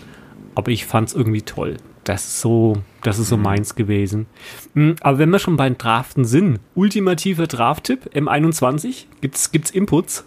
Aber 0.53 0.69
ich 0.69 0.86
fand 0.86 1.08
es 1.08 1.15
irgendwie 1.15 1.43
toll. 1.43 1.77
Das 2.03 2.25
ist 2.25 2.41
so, 2.41 2.73
das 3.03 3.19
ist 3.19 3.29
so 3.29 3.38
mhm. 3.38 3.43
meins 3.43 3.75
gewesen. 3.75 4.25
Hm, 4.73 4.97
aber 4.99 5.19
wenn 5.19 5.29
wir 5.29 5.39
schon 5.39 5.55
beim 5.55 5.77
Draften 5.77 6.25
sind, 6.25 6.60
ultimativer 6.75 7.47
Draft-Tipp, 7.47 8.10
M21, 8.13 9.05
gibt's, 9.21 9.53
gibt's 9.53 9.71
Inputs? 9.71 10.25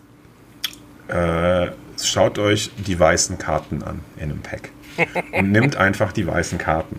Äh, 1.08 1.72
schaut 2.08 2.38
euch 2.38 2.70
die 2.86 2.98
weißen 2.98 3.38
Karten 3.38 3.82
an 3.82 4.00
in 4.16 4.24
einem 4.24 4.40
Pack. 4.40 4.70
Und 5.32 5.50
nimmt 5.52 5.76
einfach 5.76 6.12
die 6.12 6.26
weißen 6.26 6.58
Karten. 6.58 6.98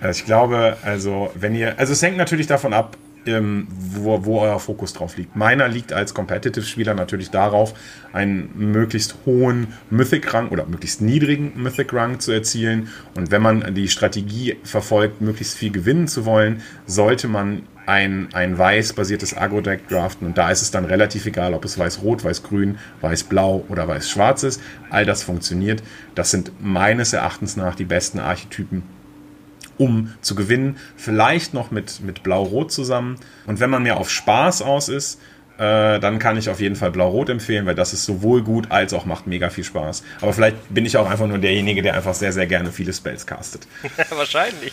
Also 0.00 0.20
ich 0.20 0.26
glaube, 0.26 0.76
also 0.82 1.30
wenn 1.34 1.54
ihr, 1.54 1.78
also 1.78 1.92
es 1.94 2.02
hängt 2.02 2.18
natürlich 2.18 2.46
davon 2.46 2.74
ab, 2.74 2.98
ähm, 3.26 3.66
wo, 3.70 4.24
wo 4.24 4.40
euer 4.40 4.60
Fokus 4.60 4.92
drauf 4.92 5.16
liegt. 5.16 5.36
Meiner 5.36 5.68
liegt 5.68 5.92
als 5.92 6.14
Competitive-Spieler 6.14 6.94
natürlich 6.94 7.30
darauf, 7.30 7.74
einen 8.12 8.50
möglichst 8.54 9.16
hohen 9.24 9.68
Mythic-Rang 9.90 10.48
oder 10.48 10.66
möglichst 10.66 11.00
niedrigen 11.00 11.52
Mythic-Rang 11.56 12.20
zu 12.20 12.32
erzielen. 12.32 12.88
Und 13.14 13.30
wenn 13.30 13.42
man 13.42 13.74
die 13.74 13.88
Strategie 13.88 14.56
verfolgt, 14.62 15.20
möglichst 15.20 15.56
viel 15.56 15.72
gewinnen 15.72 16.08
zu 16.08 16.26
wollen, 16.26 16.62
sollte 16.86 17.28
man 17.28 17.62
ein, 17.86 18.28
ein 18.32 18.56
weiß-basiertes 18.56 19.36
Agro-Deck 19.36 19.88
draften 19.88 20.26
und 20.26 20.38
da 20.38 20.50
ist 20.50 20.62
es 20.62 20.70
dann 20.70 20.84
relativ 20.84 21.26
egal, 21.26 21.54
ob 21.54 21.64
es 21.64 21.78
weiß-rot, 21.78 22.24
weiß-grün, 22.24 22.78
weiß-blau 23.00 23.64
oder 23.68 23.86
weiß-schwarz 23.86 24.42
ist. 24.42 24.60
All 24.90 25.04
das 25.04 25.22
funktioniert. 25.22 25.82
Das 26.14 26.30
sind 26.30 26.52
meines 26.60 27.12
Erachtens 27.12 27.56
nach 27.56 27.74
die 27.74 27.84
besten 27.84 28.20
Archetypen, 28.20 28.82
um 29.76 30.14
zu 30.20 30.34
gewinnen. 30.34 30.76
Vielleicht 30.96 31.54
noch 31.54 31.70
mit, 31.70 32.00
mit 32.00 32.22
blau-rot 32.22 32.72
zusammen. 32.72 33.16
Und 33.46 33.60
wenn 33.60 33.70
man 33.70 33.82
mehr 33.82 33.98
auf 33.98 34.10
Spaß 34.10 34.62
aus 34.62 34.88
ist, 34.88 35.20
äh, 35.56 36.00
dann 36.00 36.18
kann 36.18 36.36
ich 36.36 36.50
auf 36.50 36.60
jeden 36.60 36.74
Fall 36.74 36.90
Blau-Rot 36.90 37.28
empfehlen, 37.28 37.64
weil 37.64 37.76
das 37.76 37.92
ist 37.92 38.04
sowohl 38.04 38.42
gut 38.42 38.72
als 38.72 38.92
auch 38.92 39.04
macht 39.04 39.28
mega 39.28 39.50
viel 39.50 39.62
Spaß. 39.62 40.02
Aber 40.20 40.32
vielleicht 40.32 40.56
bin 40.74 40.84
ich 40.84 40.96
auch 40.96 41.08
einfach 41.08 41.28
nur 41.28 41.38
derjenige, 41.38 41.80
der 41.80 41.94
einfach 41.94 42.14
sehr, 42.14 42.32
sehr 42.32 42.46
gerne 42.46 42.72
viele 42.72 42.92
Spells 42.92 43.24
castet. 43.24 43.68
Wahrscheinlich. 44.10 44.72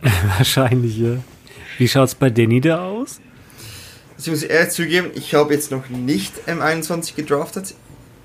Wahrscheinlich, 0.38 0.96
ja. 0.96 1.16
Wie 1.78 1.88
schaut 1.88 2.08
es 2.08 2.14
bei 2.14 2.30
Danny 2.30 2.60
da 2.60 2.86
aus? 2.86 3.20
Also 4.16 4.32
ich 4.32 4.40
muss 4.40 4.42
ehrlich 4.44 4.72
zugeben, 4.72 5.10
ich 5.14 5.34
habe 5.34 5.52
jetzt 5.52 5.70
noch 5.70 5.88
nicht 5.90 6.32
M21 6.46 7.14
gedraftet. 7.14 7.74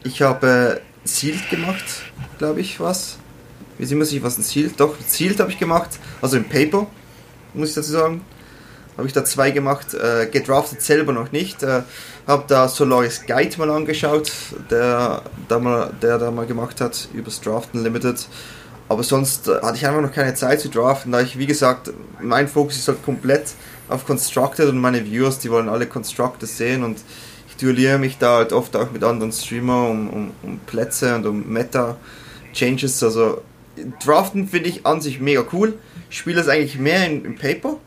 Ich 0.04 0.22
habe 0.22 0.82
Sealed 1.04 1.50
gemacht, 1.50 1.84
glaube 2.38 2.62
ich, 2.62 2.80
was. 2.80 3.18
Wie 3.78 3.86
sieht 3.86 3.98
man 3.98 4.08
sich 4.08 4.24
was 4.24 4.38
ein 4.38 4.44
Sealed? 4.44 4.80
Doch, 4.80 4.96
Sealed 5.06 5.40
habe 5.40 5.52
ich 5.52 5.60
gemacht, 5.60 6.00
also 6.22 6.38
im 6.38 6.46
Paper, 6.46 6.88
muss 7.54 7.70
ich 7.70 7.76
dazu 7.76 7.92
sagen. 7.92 8.22
Habe 8.98 9.08
ich 9.08 9.14
da 9.14 9.26
zwei 9.26 9.52
gemacht, 9.52 9.94
äh, 9.94 10.28
gedraftet 10.28 10.82
selber 10.82 11.12
noch 11.12 11.32
nicht. 11.32 11.64
Äh, 11.64 11.82
habe 12.28 12.44
da 12.48 12.68
Solaris 12.68 13.26
Guide 13.26 13.58
mal 13.58 13.70
angeschaut, 13.70 14.32
der 14.70 15.24
da 15.48 15.60
mal, 15.60 15.92
der 16.02 16.18
da 16.18 16.30
mal 16.32 16.46
gemacht 16.46 16.82
hat 16.82 17.10
übers 17.14 17.42
Draften 17.42 17.84
Limited. 17.84 18.28
Aber 18.92 19.04
sonst 19.04 19.48
äh, 19.48 19.62
hatte 19.62 19.78
ich 19.78 19.88
einfach 19.88 20.02
noch 20.02 20.12
keine 20.12 20.34
Zeit 20.34 20.60
zu 20.60 20.68
draften, 20.68 21.14
da 21.14 21.22
ich, 21.22 21.38
wie 21.40 21.46
gesagt, 21.46 21.94
mein 22.20 22.50
Fokus 22.50 22.76
ist 22.76 22.90
halt 22.90 23.02
komplett 23.06 23.54
auf 23.88 24.06
Constructed 24.06 24.68
und 24.68 24.80
meine 24.80 25.06
Viewers, 25.06 25.40
die 25.40 25.50
wollen 25.50 25.70
alle 25.70 25.88
Constructed 25.88 26.50
sehen 26.50 26.84
und 26.84 27.00
ich 27.48 27.56
duelliere 27.56 27.98
mich 28.00 28.18
da 28.18 28.36
halt 28.36 28.52
oft 28.52 28.76
auch 28.76 28.92
mit 28.92 29.02
anderen 29.06 29.32
Streamern 29.32 29.92
um, 29.92 30.10
um, 30.10 30.32
um 30.44 30.60
Plätze 30.60 31.16
und 31.16 31.26
um 31.26 31.54
Meta-Changes. 31.54 33.02
Also 33.02 33.42
Draften 34.04 34.50
finde 34.50 34.68
ich 34.68 34.86
an 34.86 35.00
sich 35.00 35.22
mega 35.22 35.46
cool. 35.54 35.76
Ich 36.10 36.18
spiele 36.18 36.36
das 36.36 36.50
eigentlich 36.50 36.78
mehr 36.78 37.08
in, 37.08 37.24
im 37.24 37.36
Paper, 37.38 37.78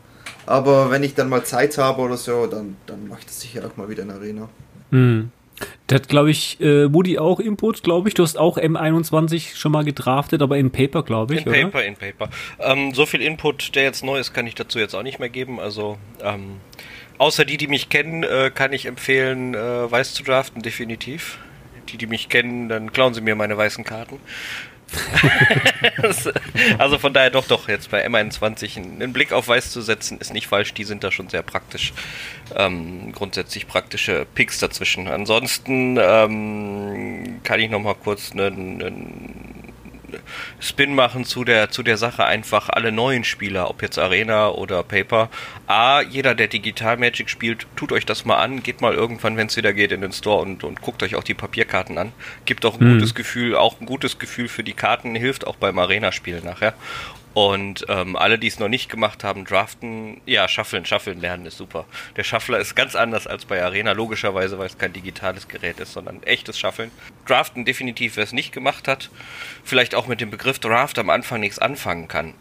aber 0.47 0.89
wenn 0.89 1.03
ich 1.03 1.13
dann 1.13 1.29
mal 1.29 1.43
Zeit 1.43 1.77
habe 1.77 2.01
oder 2.01 2.17
so, 2.17 2.47
dann, 2.47 2.77
dann 2.87 3.07
mache 3.09 3.19
ich 3.19 3.25
das 3.27 3.41
sicher 3.41 3.63
auch 3.63 3.77
mal 3.77 3.89
wieder 3.89 4.01
in 4.01 4.09
Arena. 4.09 4.49
Mhm. 4.89 5.29
Das 5.87 6.01
hat, 6.01 6.09
glaube 6.09 6.31
ich, 6.31 6.59
äh, 6.59 6.91
Woody 6.93 7.17
auch 7.17 7.39
Input, 7.39 7.83
glaube 7.83 8.07
ich. 8.07 8.15
Du 8.15 8.23
hast 8.23 8.37
auch 8.37 8.57
M21 8.57 9.55
schon 9.55 9.71
mal 9.71 9.83
gedraftet, 9.83 10.41
aber 10.41 10.57
in 10.57 10.71
Paper, 10.71 11.03
glaube 11.03 11.35
ich. 11.35 11.45
In 11.45 11.51
Paper, 11.51 11.77
oder? 11.79 11.85
in 11.85 11.95
Paper. 11.95 12.29
Ähm, 12.59 12.93
so 12.93 13.05
viel 13.05 13.21
Input, 13.21 13.75
der 13.75 13.83
jetzt 13.83 14.03
neu 14.03 14.19
ist, 14.19 14.33
kann 14.33 14.47
ich 14.47 14.55
dazu 14.55 14.79
jetzt 14.79 14.95
auch 14.95 15.03
nicht 15.03 15.19
mehr 15.19 15.29
geben. 15.29 15.59
Also, 15.59 15.97
ähm, 16.21 16.57
außer 17.17 17.45
die, 17.45 17.57
die 17.57 17.67
mich 17.67 17.89
kennen, 17.89 18.23
äh, 18.23 18.51
kann 18.53 18.73
ich 18.73 18.85
empfehlen, 18.85 19.53
äh, 19.53 19.91
weiß 19.91 20.13
zu 20.13 20.23
draften, 20.23 20.61
definitiv. 20.61 21.37
Die, 21.89 21.97
die 21.97 22.07
mich 22.07 22.29
kennen, 22.29 22.67
dann 22.67 22.91
klauen 22.91 23.13
sie 23.13 23.21
mir 23.21 23.35
meine 23.35 23.55
weißen 23.55 23.83
Karten. 23.83 24.19
also 26.77 26.97
von 26.97 27.13
daher 27.13 27.29
doch, 27.29 27.47
doch, 27.47 27.67
jetzt 27.67 27.91
bei 27.91 28.05
M21 28.07 28.77
einen 28.77 29.13
Blick 29.13 29.33
auf 29.33 29.47
Weiß 29.47 29.71
zu 29.71 29.81
setzen, 29.81 30.19
ist 30.19 30.33
nicht 30.33 30.47
falsch. 30.47 30.73
Die 30.73 30.83
sind 30.83 31.03
da 31.03 31.11
schon 31.11 31.29
sehr 31.29 31.41
praktisch. 31.41 31.93
Ähm, 32.55 33.11
grundsätzlich 33.11 33.67
praktische 33.67 34.25
Picks 34.35 34.59
dazwischen. 34.59 35.07
Ansonsten 35.07 35.97
ähm, 35.99 37.39
kann 37.43 37.59
ich 37.59 37.69
noch 37.69 37.79
mal 37.79 37.95
kurz 37.95 38.31
einen, 38.31 38.81
einen 38.81 39.64
Spin 40.59 40.95
machen 40.95 41.25
zu 41.25 41.43
der, 41.43 41.69
zu 41.69 41.83
der 41.83 41.97
Sache 41.97 42.25
einfach 42.25 42.69
alle 42.69 42.91
neuen 42.91 43.23
Spieler, 43.23 43.69
ob 43.69 43.81
jetzt 43.81 43.97
Arena 43.99 44.49
oder 44.49 44.83
Paper. 44.83 45.29
A, 45.67 46.01
jeder, 46.01 46.35
der 46.35 46.47
Digital 46.47 46.97
Magic 46.97 47.29
spielt, 47.29 47.67
tut 47.75 47.91
euch 47.91 48.05
das 48.05 48.25
mal 48.25 48.37
an, 48.37 48.63
geht 48.63 48.81
mal 48.81 48.93
irgendwann, 48.93 49.37
wenn 49.37 49.47
es 49.47 49.57
wieder 49.57 49.73
geht, 49.73 49.91
in 49.91 50.01
den 50.01 50.11
Store 50.11 50.41
und, 50.41 50.63
und 50.63 50.81
guckt 50.81 51.03
euch 51.03 51.15
auch 51.15 51.23
die 51.23 51.33
Papierkarten 51.33 51.97
an. 51.97 52.11
Gibt 52.45 52.65
auch 52.65 52.79
ein 52.79 52.87
mhm. 52.87 52.93
gutes 52.93 53.15
Gefühl, 53.15 53.55
auch 53.55 53.79
ein 53.79 53.85
gutes 53.85 54.19
Gefühl 54.19 54.47
für 54.47 54.63
die 54.63 54.73
Karten, 54.73 55.15
hilft 55.15 55.47
auch 55.47 55.55
beim 55.55 55.77
Arena-Spielen 55.79 56.43
nachher. 56.43 56.73
Und 57.35 57.85
ähm, 57.89 58.15
alle, 58.15 58.39
die 58.39 58.47
es 58.47 58.59
noch 58.59 58.69
nicht 58.69 58.89
gemacht 58.89 59.25
haben, 59.25 59.43
draften, 59.43 60.21
ja, 60.25 60.47
Shuffeln, 60.47 60.85
Shuffeln 60.85 61.19
lernen 61.19 61.45
ist 61.45 61.57
super. 61.57 61.83
Der 62.15 62.23
Shuffler 62.23 62.59
ist 62.59 62.75
ganz 62.75 62.95
anders 62.95 63.27
als 63.27 63.43
bei 63.43 63.61
Arena, 63.61 63.91
logischerweise, 63.91 64.57
weil 64.57 64.67
es 64.67 64.77
kein 64.77 64.93
digitales 64.93 65.49
Gerät 65.49 65.81
ist, 65.81 65.91
sondern 65.91 66.23
echtes 66.23 66.57
Shuffeln. 66.57 66.91
Draften 67.27 67.65
definitiv, 67.65 68.15
wer 68.15 68.23
es 68.23 68.31
nicht 68.31 68.53
gemacht 68.53 68.87
hat, 68.87 69.09
vielleicht 69.65 69.95
auch 69.95 70.07
mit 70.07 70.21
dem 70.21 70.31
Begriff 70.31 70.59
Draft 70.59 70.97
am 70.97 71.09
Anfang 71.09 71.41
nichts 71.41 71.59
anfangen 71.59 72.07
kann. 72.07 72.35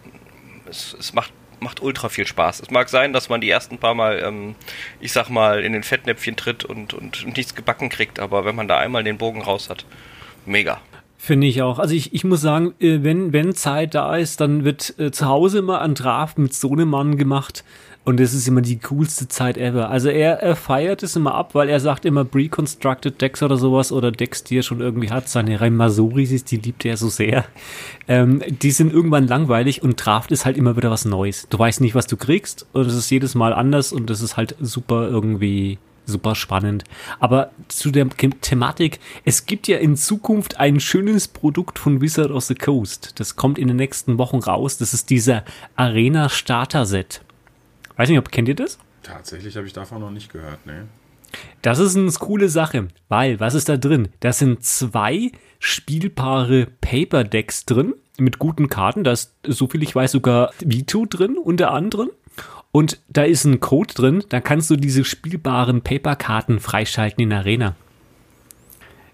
Es, 0.71 0.95
es 0.99 1.13
macht 1.13 1.33
macht 1.59 1.81
ultra 1.81 2.09
viel 2.09 2.27
Spaß. 2.27 2.61
Es 2.61 2.71
mag 2.71 2.89
sein, 2.89 3.13
dass 3.13 3.29
man 3.29 3.41
die 3.41 3.51
ersten 3.51 3.79
paar 3.79 3.95
Mal, 3.95 4.23
ähm, 4.23 4.55
ich 5.01 5.13
sag 5.13 5.29
mal, 5.29 5.65
in 5.65 5.73
den 5.73 5.83
Fettnäpfchen 5.83 6.37
tritt 6.37 6.65
und, 6.65 6.95
und 6.95 7.37
nichts 7.37 7.55
gebacken 7.57 7.89
kriegt, 7.89 8.21
aber 8.21 8.45
wenn 8.45 8.55
man 8.55 8.69
da 8.69 8.79
einmal 8.79 9.03
den 9.03 9.19
Bogen 9.19 9.41
raus 9.43 9.71
hat, 9.71 9.87
mega. 10.47 10.81
Finde 11.25 11.47
ich 11.47 11.63
auch. 11.63 11.79
Also 11.79 11.95
ich, 11.95 12.13
ich 12.13 12.23
muss 12.23 12.43
sagen, 12.43 12.75
äh, 12.81 12.99
wenn, 13.03 13.33
wenn 13.33 13.55
Zeit 13.55 13.95
da 13.95 14.15
ist, 14.15 14.43
dann 14.43 14.63
wird 14.63 14.99
äh, 14.99 15.11
zu 15.11 15.25
Hause 15.27 15.61
immer 15.61 15.81
ein 15.81 15.95
Draft 15.95 16.37
mit 16.37 16.53
so 16.53 16.71
einem 16.73 16.91
Mann 16.91 17.17
gemacht. 17.17 17.65
Und 18.05 18.21
das 18.21 18.35
ist 18.35 18.47
immer 18.47 18.61
die 18.61 18.79
coolste 18.79 19.27
Zeit 19.27 19.57
ever. 19.57 19.89
Also 19.89 20.11
er, 20.11 20.43
er 20.43 20.55
feiert 20.55 21.03
es 21.03 21.17
immer 21.17 21.33
ab, 21.35 21.55
weil 21.55 21.71
er 21.71 21.81
sagt 21.81 22.05
immer 22.05 22.27
Pre-Constructed 22.27 23.23
Decks 23.23 23.43
oder 23.43 23.57
sowas 23.57 23.91
oder 23.91 24.13
Decks, 24.13 24.45
die 24.45 24.59
er 24.59 24.63
schon 24.63 24.83
irgendwie 24.83 25.09
hat. 25.09 25.31
Seine 25.31 25.63
Reimasuris, 25.63 26.45
die 26.45 26.59
liebt 26.59 26.85
er 26.85 26.99
so 26.99 27.09
sehr. 27.09 27.47
Ähm, 28.07 28.43
die 28.47 28.71
sind 28.71 28.93
irgendwann 28.93 29.27
langweilig 29.27 29.83
und 29.83 30.05
Draft 30.05 30.31
ist 30.31 30.45
halt 30.45 30.59
immer 30.59 30.77
wieder 30.77 30.91
was 30.91 31.07
Neues. 31.07 31.47
Du 31.49 31.59
weißt 31.59 31.81
nicht, 31.81 31.95
was 31.95 32.07
du 32.07 32.19
kriegst 32.19 32.67
und 32.75 32.87
es 32.87 32.95
ist 32.95 33.09
jedes 33.09 33.35
Mal 33.35 33.55
anders 33.55 33.95
und 33.95 34.11
das 34.11 34.21
ist 34.21 34.37
halt 34.37 34.57
super 34.61 35.09
irgendwie 35.09 35.79
super 36.07 36.35
spannend. 36.35 36.85
Aber 37.21 37.51
zu 37.69 37.91
der 37.91 38.09
Thematik, 38.09 39.01
es 39.25 39.47
gibt 39.47 39.69
ja 39.69 39.79
in 39.79 39.97
Zukunft 39.97 40.61
ein 40.61 40.81
schönes 40.81 41.29
Produkt 41.29 41.79
von 41.79 42.01
Wizard 42.01 42.31
of 42.31 42.45
the 42.45 42.55
Coast. 42.55 43.19
Das 43.19 43.37
kommt 43.37 43.59
in 43.59 43.69
den 43.69 43.77
nächsten 43.77 44.19
Wochen 44.19 44.39
raus. 44.39 44.79
Das 44.79 44.95
ist 44.95 45.11
dieser 45.11 45.45
Arena 45.77 46.29
Starter 46.29 46.87
Set. 46.87 47.23
Weiß 47.97 48.09
nicht, 48.09 48.19
ob 48.19 48.31
kennt 48.31 48.49
ihr 48.49 48.57
das? 48.57 48.79
Tatsächlich 49.03 49.57
habe 49.57 49.67
ich 49.67 49.73
davon 49.73 50.01
noch 50.01 50.11
nicht 50.11 50.33
gehört, 50.33 50.65
ne? 50.67 50.89
Das 51.63 51.79
ist 51.79 51.97
eine 51.97 52.11
coole 52.13 52.49
Sache, 52.49 52.89
weil, 53.09 53.41
was 53.41 53.55
ist 53.55 53.69
da 53.69 53.77
drin? 53.77 54.09
Da 54.21 54.33
sind 54.33 54.65
zwei 54.65 55.33
spielbare 55.59 56.69
Paper 56.81 57.25
Decks 57.25 57.65
drin 57.65 57.95
mit 58.19 58.39
guten 58.39 58.69
Karten. 58.69 59.05
Da 59.05 59.13
ist, 59.13 59.35
so 59.47 59.67
viel 59.67 59.83
ich 59.83 59.95
weiß, 59.95 60.13
sogar 60.13 60.53
Vito 60.61 61.07
drin, 61.07 61.37
unter 61.37 61.73
anderem. 61.73 62.11
Und 62.77 62.99
da 63.09 63.23
ist 63.23 63.45
ein 63.45 63.61
Code 63.61 63.95
drin, 63.95 64.25
da 64.31 64.41
kannst 64.41 64.69
du 64.69 64.75
diese 64.75 65.05
spielbaren 65.05 65.83
Paperkarten 65.83 66.59
freischalten 66.59 67.23
in 67.23 67.33
Arena. 67.33 67.77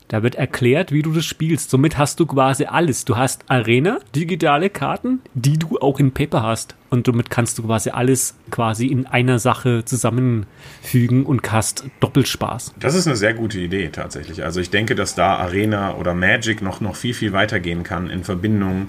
Da 0.09 0.23
wird 0.23 0.35
erklärt, 0.35 0.93
wie 0.93 1.03
du 1.03 1.13
das 1.13 1.27
spielst. 1.27 1.69
Somit 1.69 1.99
hast 1.99 2.19
du 2.21 2.25
quasi 2.25 2.65
alles. 2.65 3.05
Du 3.05 3.19
hast 3.19 3.45
Arena, 3.51 3.99
digitale 4.17 4.71
Karten, 4.71 5.21
die 5.35 5.59
du 5.59 5.79
auch 5.79 6.01
in 6.01 6.13
Paper 6.13 6.43
hast. 6.43 6.75
Und 6.89 7.05
somit 7.05 7.29
kannst 7.29 7.59
du 7.59 7.65
quasi 7.65 7.91
alles 7.91 8.35
quasi 8.51 8.87
in 8.87 9.07
einer 9.07 9.39
Sache 9.39 9.85
zusammenfügen 9.85 11.27
und 11.27 11.53
hast 11.53 11.85
Doppelspaß. 12.01 12.77
Das 12.81 12.95
ist 12.95 13.07
eine 13.07 13.17
sehr 13.17 13.35
gute 13.35 13.61
Idee 13.61 13.91
tatsächlich. 13.91 14.43
Also 14.43 14.61
ich 14.61 14.71
denke, 14.71 14.95
dass 14.95 15.15
da 15.15 15.37
Arena 15.37 15.97
oder 15.97 16.15
Magic 16.15 16.63
noch, 16.63 16.81
noch 16.81 16.97
viel, 16.97 17.13
viel 17.13 17.35
weitergehen 17.35 17.83
kann 17.83 18.09
in 18.09 18.25
Verbindung 18.25 18.89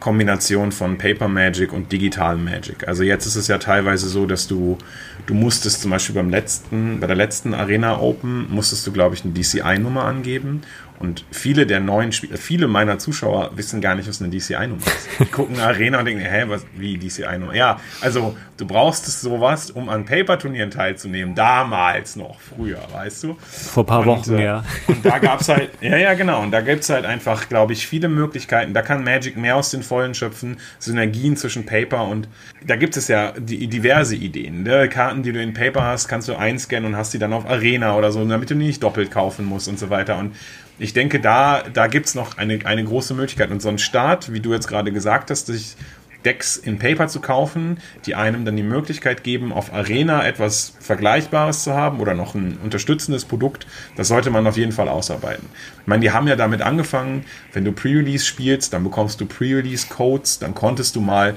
Kombination 0.00 0.72
von 0.72 0.98
Paper 0.98 1.28
Magic 1.28 1.72
und 1.72 1.92
Digital 1.92 2.36
Magic. 2.36 2.88
Also 2.88 3.02
jetzt 3.02 3.26
ist 3.26 3.36
es 3.36 3.48
ja 3.48 3.58
teilweise 3.58 4.08
so, 4.08 4.26
dass 4.26 4.48
du, 4.48 4.78
du 5.26 5.34
musstest 5.34 5.82
zum 5.82 5.90
Beispiel 5.90 6.14
beim 6.14 6.30
letzten, 6.30 6.98
bei 7.00 7.06
der 7.06 7.16
letzten 7.16 7.52
Arena 7.54 8.00
Open, 8.00 8.46
musstest 8.50 8.86
du, 8.86 8.92
glaube 8.92 9.14
ich, 9.14 9.24
eine 9.24 9.34
DCI-Nummer 9.34 10.04
angeben 10.04 10.62
und 11.00 11.24
viele 11.30 11.66
der 11.66 11.80
neuen 11.80 12.12
Spieler, 12.12 12.36
viele 12.36 12.68
meiner 12.68 12.98
Zuschauer 12.98 13.52
wissen 13.54 13.80
gar 13.80 13.94
nicht, 13.94 14.06
was 14.06 14.20
eine 14.20 14.30
DCI-Nummer 14.30 14.86
ist. 14.86 15.08
Die 15.18 15.24
gucken 15.24 15.58
Arena 15.58 16.00
und 16.00 16.04
denken, 16.04 16.22
hä, 16.22 16.44
was, 16.48 16.66
wie 16.76 16.98
DCI-Nummer? 16.98 17.54
Ja, 17.54 17.80
also 18.02 18.36
du 18.58 18.66
brauchst 18.66 19.08
es 19.08 19.22
sowas, 19.22 19.70
um 19.70 19.88
an 19.88 20.04
Paper-Turnieren 20.04 20.70
teilzunehmen. 20.70 21.34
Damals 21.34 22.16
noch, 22.16 22.38
früher, 22.38 22.80
weißt 22.92 23.24
du? 23.24 23.38
Vor 23.40 23.84
ein 23.84 23.86
paar 23.86 24.00
und, 24.00 24.06
Wochen, 24.06 24.34
äh, 24.34 24.44
ja. 24.44 24.64
Und 24.88 25.02
da 25.02 25.18
gab 25.18 25.40
es 25.40 25.48
halt, 25.48 25.70
ja, 25.80 25.96
ja, 25.96 26.12
genau. 26.12 26.42
Und 26.42 26.50
da 26.50 26.60
gibt 26.60 26.82
es 26.82 26.90
halt 26.90 27.06
einfach, 27.06 27.48
glaube 27.48 27.72
ich, 27.72 27.86
viele 27.86 28.10
Möglichkeiten. 28.10 28.74
Da 28.74 28.82
kann 28.82 29.02
Magic 29.02 29.38
mehr 29.38 29.56
aus 29.56 29.70
den 29.70 29.82
Vollen 29.82 30.12
schöpfen. 30.12 30.58
Synergien 30.78 31.34
zwischen 31.34 31.64
Paper 31.64 32.08
und 32.08 32.28
da 32.66 32.76
gibt 32.76 32.98
es 32.98 33.08
ja 33.08 33.32
die, 33.38 33.68
diverse 33.68 34.16
Ideen. 34.16 34.64
Ne? 34.64 34.86
Karten, 34.90 35.22
die 35.22 35.32
du 35.32 35.40
in 35.40 35.54
Paper 35.54 35.82
hast, 35.82 36.08
kannst 36.08 36.28
du 36.28 36.36
einscannen 36.36 36.92
und 36.92 36.96
hast 36.98 37.14
die 37.14 37.18
dann 37.18 37.32
auf 37.32 37.48
Arena 37.48 37.96
oder 37.96 38.12
so, 38.12 38.22
damit 38.22 38.50
du 38.50 38.54
die 38.54 38.66
nicht 38.66 38.82
doppelt 38.82 39.10
kaufen 39.10 39.46
musst 39.46 39.66
und 39.66 39.78
so 39.78 39.88
weiter. 39.88 40.18
Und 40.18 40.36
ich 40.80 40.94
denke, 40.94 41.20
da, 41.20 41.62
da 41.72 41.86
gibt 41.86 42.06
es 42.06 42.14
noch 42.14 42.38
eine, 42.38 42.58
eine 42.64 42.84
große 42.84 43.14
Möglichkeit. 43.14 43.50
Und 43.50 43.60
so 43.60 43.68
ein 43.68 43.78
Start, 43.78 44.32
wie 44.32 44.40
du 44.40 44.52
jetzt 44.52 44.66
gerade 44.66 44.92
gesagt 44.92 45.30
hast, 45.30 45.46
sich 45.46 45.76
Decks 46.24 46.56
in 46.56 46.78
Paper 46.78 47.08
zu 47.08 47.20
kaufen, 47.20 47.78
die 48.06 48.14
einem 48.14 48.44
dann 48.44 48.56
die 48.56 48.62
Möglichkeit 48.62 49.22
geben, 49.22 49.52
auf 49.52 49.72
Arena 49.72 50.26
etwas 50.26 50.74
Vergleichbares 50.80 51.64
zu 51.64 51.74
haben 51.74 52.00
oder 52.00 52.14
noch 52.14 52.34
ein 52.34 52.58
unterstützendes 52.62 53.24
Produkt, 53.24 53.66
das 53.96 54.08
sollte 54.08 54.30
man 54.30 54.46
auf 54.46 54.56
jeden 54.56 54.72
Fall 54.72 54.88
ausarbeiten. 54.88 55.48
Ich 55.80 55.86
meine, 55.86 56.02
die 56.02 56.10
haben 56.10 56.28
ja 56.28 56.36
damit 56.36 56.62
angefangen, 56.62 57.24
wenn 57.52 57.64
du 57.64 57.72
Pre-Release 57.72 58.24
spielst, 58.24 58.72
dann 58.72 58.84
bekommst 58.84 59.20
du 59.20 59.26
Pre-Release-Codes, 59.26 60.40
dann 60.40 60.54
konntest 60.54 60.96
du 60.96 61.00
mal 61.00 61.36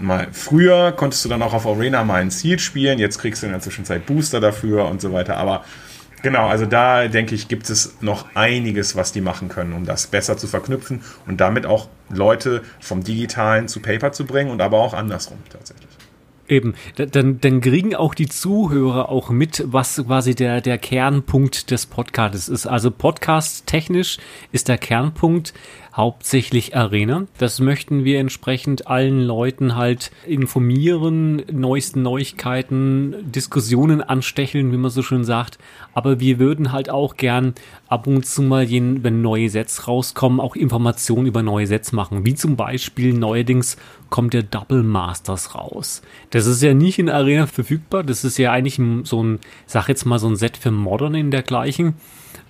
mal 0.00 0.28
früher 0.30 0.92
konntest 0.92 1.24
du 1.24 1.28
dann 1.28 1.42
auch 1.42 1.54
auf 1.54 1.66
Arena 1.66 2.04
mal 2.04 2.20
ein 2.20 2.30
Ziel 2.30 2.60
spielen, 2.60 3.00
jetzt 3.00 3.18
kriegst 3.18 3.42
du 3.42 3.46
in 3.46 3.52
der 3.52 3.60
Zwischenzeit 3.60 4.06
Booster 4.06 4.38
dafür 4.38 4.86
und 4.86 5.00
so 5.00 5.12
weiter, 5.12 5.36
aber 5.36 5.64
Genau, 6.22 6.48
also 6.48 6.66
da 6.66 7.08
denke 7.08 7.34
ich, 7.34 7.48
gibt 7.48 7.70
es 7.70 7.96
noch 8.00 8.26
einiges, 8.34 8.96
was 8.96 9.12
die 9.12 9.20
machen 9.20 9.48
können, 9.48 9.72
um 9.72 9.84
das 9.84 10.06
besser 10.08 10.36
zu 10.36 10.46
verknüpfen 10.46 11.02
und 11.26 11.40
damit 11.40 11.66
auch 11.66 11.88
Leute 12.10 12.62
vom 12.80 13.04
Digitalen 13.04 13.68
zu 13.68 13.80
Paper 13.80 14.12
zu 14.12 14.24
bringen 14.24 14.50
und 14.50 14.60
aber 14.60 14.78
auch 14.78 14.94
andersrum 14.94 15.38
tatsächlich. 15.50 15.88
Eben, 16.48 16.74
dann, 16.96 17.40
dann 17.42 17.60
kriegen 17.60 17.94
auch 17.94 18.14
die 18.14 18.26
Zuhörer 18.26 19.10
auch 19.10 19.28
mit, 19.28 19.64
was 19.66 20.02
quasi 20.02 20.34
der, 20.34 20.62
der 20.62 20.78
Kernpunkt 20.78 21.70
des 21.70 21.84
Podcasts 21.84 22.48
ist. 22.48 22.66
Also 22.66 22.90
podcast 22.90 23.66
technisch 23.66 24.16
ist 24.50 24.68
der 24.68 24.78
Kernpunkt 24.78 25.52
hauptsächlich 25.98 26.76
Arena. 26.76 27.26
Das 27.38 27.58
möchten 27.58 28.04
wir 28.04 28.20
entsprechend 28.20 28.86
allen 28.86 29.20
Leuten 29.20 29.74
halt 29.74 30.12
informieren, 30.24 31.42
neuesten 31.50 32.02
Neuigkeiten, 32.02 33.16
Diskussionen 33.32 34.00
anstecheln, 34.00 34.70
wie 34.70 34.76
man 34.76 34.92
so 34.92 35.02
schön 35.02 35.24
sagt. 35.24 35.58
Aber 35.94 36.20
wir 36.20 36.38
würden 36.38 36.70
halt 36.70 36.88
auch 36.88 37.16
gern 37.16 37.54
ab 37.88 38.06
und 38.06 38.24
zu 38.24 38.42
mal, 38.42 38.70
wenn 38.70 39.22
neue 39.22 39.50
Sets 39.50 39.88
rauskommen, 39.88 40.38
auch 40.38 40.54
Informationen 40.54 41.26
über 41.26 41.42
neue 41.42 41.66
Sets 41.66 41.90
machen. 41.90 42.24
Wie 42.24 42.36
zum 42.36 42.54
Beispiel 42.54 43.12
neuerdings 43.12 43.76
kommt 44.08 44.34
der 44.34 44.44
Double 44.44 44.84
Masters 44.84 45.56
raus. 45.56 46.02
Das 46.30 46.46
ist 46.46 46.62
ja 46.62 46.74
nicht 46.74 47.00
in 47.00 47.10
Arena 47.10 47.48
verfügbar. 47.48 48.04
Das 48.04 48.24
ist 48.24 48.38
ja 48.38 48.52
eigentlich 48.52 48.80
so 49.02 49.24
ein, 49.24 49.40
sag 49.66 49.88
jetzt 49.88 50.04
mal, 50.04 50.20
so 50.20 50.28
ein 50.28 50.36
Set 50.36 50.56
für 50.56 50.70
Modern 50.70 51.16
in 51.16 51.32
dergleichen. 51.32 51.94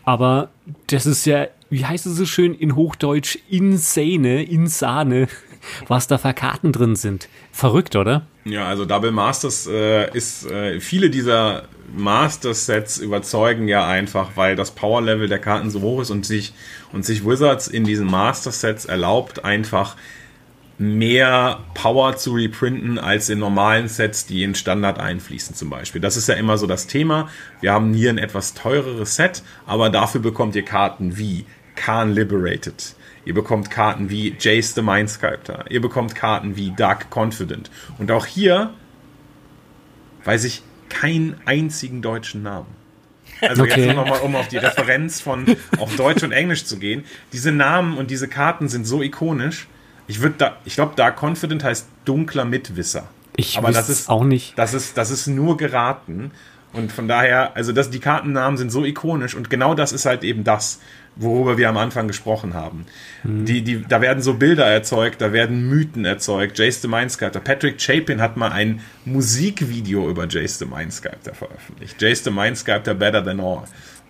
Aber 0.05 0.51
das 0.87 1.07
ist 1.07 1.25
ja, 1.25 1.49
wie 1.71 1.85
heißt 1.85 2.07
es 2.07 2.17
so 2.17 2.27
schön 2.27 2.55
in 2.55 2.75
Hochdeutsch, 2.75 3.39
insane, 3.49 4.43
insane, 4.43 5.29
was 5.89 6.07
da 6.07 6.19
für 6.19 6.33
Karten 6.33 6.73
drin 6.73 6.97
sind. 6.97 7.29
Verrückt, 7.53 7.97
oder? 7.97 8.27
Ja, 8.45 8.67
also 8.67 8.85
Double 8.85 9.13
Masters 9.13 9.67
äh, 9.67 10.11
ist, 10.17 10.51
äh, 10.51 10.81
viele 10.81 11.11
dieser 11.11 11.65
Master-Sets 11.97 12.99
überzeugen 12.99 13.69
ja 13.69 13.87
einfach, 13.87 14.31
weil 14.37 14.57
das 14.57 14.71
Power-Level 14.71 15.29
der 15.29 15.39
Karten 15.39 15.71
so 15.71 15.81
hoch 15.81 16.01
ist 16.01 16.11
und 16.11 16.25
sich, 16.25 16.53
und 16.93 17.05
sich 17.05 17.27
Wizards 17.27 17.69
in 17.69 17.85
diesen 17.85 18.07
Master-Sets 18.07 18.87
erlaubt, 18.87 19.45
einfach 19.45 19.97
mehr 20.79 21.59
Power 21.75 22.17
zu 22.17 22.35
reprinten 22.35 22.99
als 22.99 23.29
in 23.29 23.41
normalen 23.41 23.89
Sets, 23.89 24.27
die 24.27 24.45
in 24.45 24.55
Standard 24.55 25.01
einfließen 25.01 25.57
zum 25.57 25.71
Beispiel. 25.71 26.01
Das 26.01 26.17
ist 26.17 26.29
ja 26.29 26.35
immer 26.37 26.57
so 26.57 26.69
das 26.69 26.87
Thema. 26.87 27.29
Wir 27.61 27.73
haben 27.73 27.93
hier 27.93 28.11
ein 28.11 28.19
etwas 28.19 28.55
teureres 28.55 29.17
Set, 29.17 29.43
aber 29.67 29.91
dafür 29.91 30.21
bekommt 30.21 30.55
ihr 30.55 30.65
Karten 30.65 31.19
wie 31.19 31.47
Khan 31.79 32.13
Liberated. 32.13 32.95
Ihr 33.25 33.35
bekommt 33.35 33.71
Karten 33.71 34.11
wie 34.11 34.35
Jace 34.39 34.75
the 34.75 34.83
Mind 34.83 35.09
Sculptor. 35.09 35.65
Ihr 35.71 35.81
bekommt 35.81 36.15
Karten 36.15 36.57
wie 36.57 36.73
Dark 36.75 37.07
Confident. 37.15 37.71
Und 37.99 38.11
auch 38.11 38.27
hier 38.27 38.75
weiß 40.25 40.45
ich 40.45 40.63
keinen 40.89 41.37
einzigen 41.45 42.03
deutschen 42.03 42.43
Namen. 42.43 42.67
Also 43.41 43.63
okay. 43.63 43.87
jetzt 43.87 43.97
nochmal, 43.97 44.21
um 44.21 44.35
auf 44.35 44.49
die 44.49 44.57
Referenz 44.57 45.21
von 45.21 45.57
auf 45.79 45.95
Deutsch 45.95 46.23
und 46.25 46.33
Englisch 46.33 46.65
zu 46.65 46.79
gehen. 46.79 47.05
Diese 47.33 47.53
Namen 47.53 47.97
und 47.97 48.11
diese 48.11 48.27
Karten 48.27 48.69
sind 48.69 48.85
so 48.85 49.03
ikonisch, 49.03 49.69
ich 50.09 50.21
würde 50.21 50.35
da, 50.39 50.57
ich 50.65 50.75
glaube, 50.75 50.95
da 50.97 51.11
Confident 51.11 51.63
heißt 51.63 51.87
dunkler 52.05 52.45
Mitwisser. 52.45 53.09
Ich 53.37 53.57
aber 53.57 53.71
das 53.71 53.89
ist 53.89 54.09
auch 54.09 54.25
nicht. 54.25 54.59
Das 54.59 54.75
ist, 54.75 54.97
das 54.97 55.11
ist 55.11 55.29
nur 55.29 55.57
geraten. 55.57 56.33
Und 56.73 56.93
von 56.93 57.09
daher, 57.09 57.57
also 57.57 57.73
das, 57.73 57.91
die 57.91 58.01
Kartennamen 58.01 58.57
sind 58.57 58.71
so 58.71 58.85
ikonisch 58.85 59.35
und 59.35 59.49
genau 59.49 59.75
das 59.75 59.93
ist 59.93 60.07
halt 60.07 60.25
eben 60.25 60.45
das, 60.45 60.81
worüber 61.19 61.59
wir 61.59 61.69
am 61.69 61.77
Anfang 61.77 62.07
gesprochen 62.07 62.55
haben. 62.55 62.87
Mhm. 63.25 63.45
Die, 63.45 63.63
die, 63.63 63.85
da 63.87 64.01
werden 64.01 64.23
so 64.23 64.35
Bilder 64.35 64.67
erzeugt, 64.67 65.21
da 65.21 65.33
werden 65.33 65.69
Mythen 65.69 66.05
erzeugt. 66.05 66.59
Jace 66.59 66.83
the 66.83 66.89
Mindsculptor. 66.89 67.43
Patrick 67.43 67.81
Chapin 67.81 68.21
hat 68.21 68.37
mal 68.37 68.51
ein 68.51 68.81
Musikvideo 69.05 70.09
über 70.09 70.27
Jace 70.29 70.59
the 70.59 70.67
Mindsculptor 70.67 71.35
veröffentlicht. 71.35 72.01
Jace 72.01 72.25
the 72.25 72.31
Mindsculptor 72.31 72.95
Better 72.95 73.25
Than 73.25 73.41
All. 73.41 73.65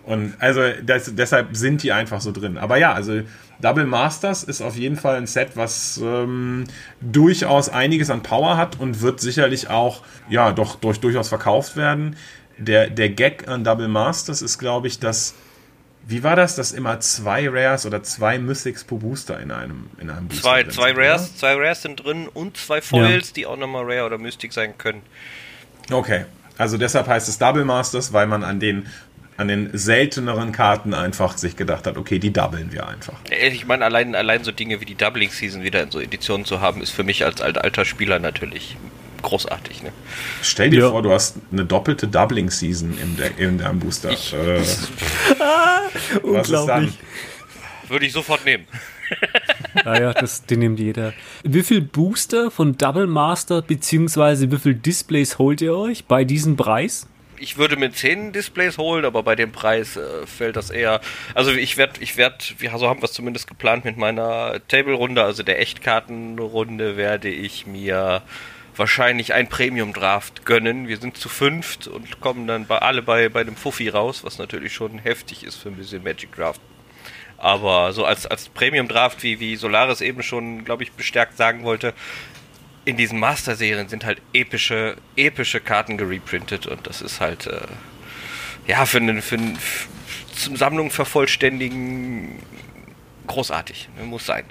Und 0.05 0.35
also 0.39 0.63
das, 0.85 1.15
deshalb 1.15 1.55
sind 1.55 1.83
die 1.83 1.93
einfach 1.93 2.23
so 2.23 2.33
drin. 2.33 2.57
Aber 2.57 2.79
ja, 2.79 2.95
also 2.95 3.21
Double 3.61 3.85
Masters 3.85 4.43
ist 4.43 4.63
auf 4.63 4.77
jeden 4.77 4.97
Fall 4.97 5.17
ein 5.17 5.27
Set, 5.27 5.51
was 5.55 6.01
ähm, 6.03 6.65
durchaus 7.03 7.69
einiges 7.69 8.09
an 8.09 8.23
Power 8.23 8.57
hat 8.57 8.81
und 8.81 9.03
wird 9.03 9.21
sicherlich 9.21 9.69
auch 9.69 10.03
ja 10.31 10.53
doch 10.53 10.77
durch, 10.77 11.01
durchaus 11.01 11.29
verkauft 11.29 11.77
werden. 11.77 12.17
Der, 12.57 12.89
der 12.89 13.11
Gag 13.11 13.49
an 13.49 13.65
Double 13.65 13.89
Masters 13.89 14.41
ist, 14.41 14.59
glaube 14.59 14.87
ich, 14.87 14.99
dass 14.99 15.35
wie 16.09 16.23
war 16.23 16.37
das, 16.37 16.57
dass 16.57 16.73
immer 16.73 17.01
zwei 17.01 17.51
Rares 17.51 17.85
oder 17.85 18.03
zwei 18.03 18.39
Mythics 18.39 18.83
pro 18.83 18.97
Booster 18.97 19.39
in 19.41 19.51
einem, 19.51 19.91
in 20.01 20.09
einem 20.09 20.29
Booster 20.29 20.43
Zwei, 20.43 20.65
zwei 20.65 20.93
Rares, 20.93 21.29
oder? 21.29 21.37
zwei 21.37 21.55
Rares 21.55 21.83
sind 21.83 22.03
drin 22.03 22.29
und 22.33 22.57
zwei 22.57 22.81
Foils, 22.81 23.29
ja. 23.29 23.35
die 23.37 23.47
auch 23.47 23.59
nochmal 23.59 23.85
Rare 23.85 24.07
oder 24.07 24.17
Mystic 24.17 24.55
sein 24.55 24.79
können. 24.79 25.03
Okay. 25.93 26.25
Also 26.57 26.79
deshalb 26.79 27.09
heißt 27.09 27.29
es 27.29 27.37
Double 27.37 27.67
Masters, 27.67 28.15
weil 28.15 28.27
man 28.27 28.43
an 28.43 28.59
den 28.59 28.87
an 29.37 29.47
den 29.47 29.71
selteneren 29.73 30.51
Karten 30.51 30.95
einfach 30.95 31.39
sich 31.39 31.55
gedacht 31.55 31.87
hat, 31.87 31.97
okay, 31.97 32.19
die 32.19 32.33
doublen 32.33 32.73
wir 32.73 32.89
einfach. 32.89 33.15
Ich 33.31 33.67
meine, 33.67 33.85
allein, 33.85 34.17
allein 34.17 34.43
so 34.43 34.51
Dinge 34.51 34.81
wie 34.81 34.85
die 34.85 34.97
Doubling 34.97 35.31
Season 35.31 35.63
wieder 35.63 35.81
in 35.81 35.93
so 35.93 36.01
Editionen 36.01 36.45
zu 36.45 36.61
haben, 36.61 36.83
ist 36.83 36.91
für 36.91 37.05
mich 37.05 37.25
als 37.25 37.41
alter 37.41 37.85
Spieler 37.85 38.19
natürlich 38.19 38.77
großartig. 39.23 39.83
Ne? 39.83 39.93
Stell 40.43 40.71
dir 40.71 40.81
ja. 40.81 40.91
vor, 40.91 41.03
du 41.03 41.11
hast 41.11 41.37
eine 41.53 41.65
doppelte 41.65 42.09
Doubling 42.09 42.51
Season 42.51 42.97
im, 43.01 43.17
in 43.37 43.59
deinem 43.59 43.79
Booster. 43.79 44.11
Ich, 44.11 44.33
äh, 44.33 44.59
ah, 45.41 45.81
unglaublich. 46.23 46.99
Würde 47.89 48.07
ich 48.07 48.13
sofort 48.13 48.45
nehmen. 48.45 48.67
naja, 49.85 50.13
das, 50.13 50.45
den 50.45 50.61
nimmt 50.61 50.79
jeder. 50.79 51.15
Wie 51.43 51.63
viel 51.63 51.81
Booster 51.81 52.51
von 52.51 52.77
Double 52.77 53.07
Master 53.07 53.63
beziehungsweise 53.63 54.51
wie 54.53 54.59
viel 54.59 54.75
Displays 54.75 55.39
holt 55.39 55.61
ihr 55.63 55.75
euch 55.75 56.05
bei 56.05 56.25
diesem 56.25 56.57
Preis? 56.57 57.07
ich 57.41 57.57
würde 57.57 57.77
mir 57.77 57.93
10 57.93 58.33
Displays 58.33 58.79
holen, 58.79 59.05
aber 59.05 59.23
bei 59.23 59.35
dem 59.35 59.53
Preis 59.53 59.97
äh, 59.97 60.27
fällt 60.27 60.57
das 60.57 60.71
eher. 60.71 61.01
Also 61.35 61.53
ich 61.53 61.77
werde, 61.77 62.01
ich 62.01 62.17
werde, 62.17 62.37
wir 62.59 62.77
so 62.79 62.89
haben 62.89 63.01
wir 63.01 63.05
es 63.05 63.13
zumindest 63.13 63.47
geplant 63.47 63.85
mit 63.85 63.97
meiner 63.97 64.61
Table-Runde, 64.69 65.23
also 65.23 65.43
der 65.43 65.61
Echtkartenrunde, 65.61 66.97
werde 66.97 67.29
ich 67.29 67.67
mir 67.67 68.23
wahrscheinlich 68.79 69.35
ein 69.35 69.49
Premium-Draft 69.49 70.45
gönnen. 70.45 70.89
Wir 70.89 70.99
sind 70.99 71.17
zu 71.17 71.29
fünft 71.29 71.87
und 71.87 72.21
kommen 72.21 72.47
dann 72.47 72.67
bei 72.67 72.79
alle 72.79 73.03
bei, 73.03 73.29
bei 73.29 73.45
dem 73.45 73.57
Fuffi 73.57 73.89
raus, 73.89 74.25
was 74.25 74.39
natürlich 74.39 74.73
schon 74.73 74.99
heftig 74.99 75.45
ist 75.45 75.57
für 75.57 75.69
ein 75.69 75.77
bisschen 75.77 76.03
Magic 76.03 76.35
Draft. 76.35 76.61
Aber 77.37 77.93
so 77.93 78.05
als, 78.05 78.27
als 78.27 78.49
Premium-Draft, 78.49 79.23
wie, 79.23 79.41
wie 79.41 79.57
Solaris 79.57 80.01
eben 80.01 80.23
schon, 80.23 80.65
glaube 80.65 80.83
ich, 80.83 80.93
bestärkt 80.93 81.37
sagen 81.37 81.63
wollte, 81.63 81.95
in 82.85 82.97
diesen 82.97 83.19
Master-Serien 83.21 83.89
sind 83.89 84.05
halt 84.05 84.23
epische, 84.33 84.97
epische 85.15 85.61
Karten 85.61 85.99
gereprintet 85.99 86.67
und 86.67 86.87
das 86.87 87.03
ist 87.03 87.21
halt, 87.21 87.47
äh, 87.47 87.61
ja, 88.67 88.87
für 88.87 88.99
einen, 88.99 89.23
für 89.23 89.37
einen, 89.37 89.59
zum 90.35 90.57
Sammlung 90.57 90.91
vervollständigen 90.91 92.43
großartig. 93.27 93.89
Ne, 93.97 94.05
muss 94.05 94.27
sein. 94.27 94.45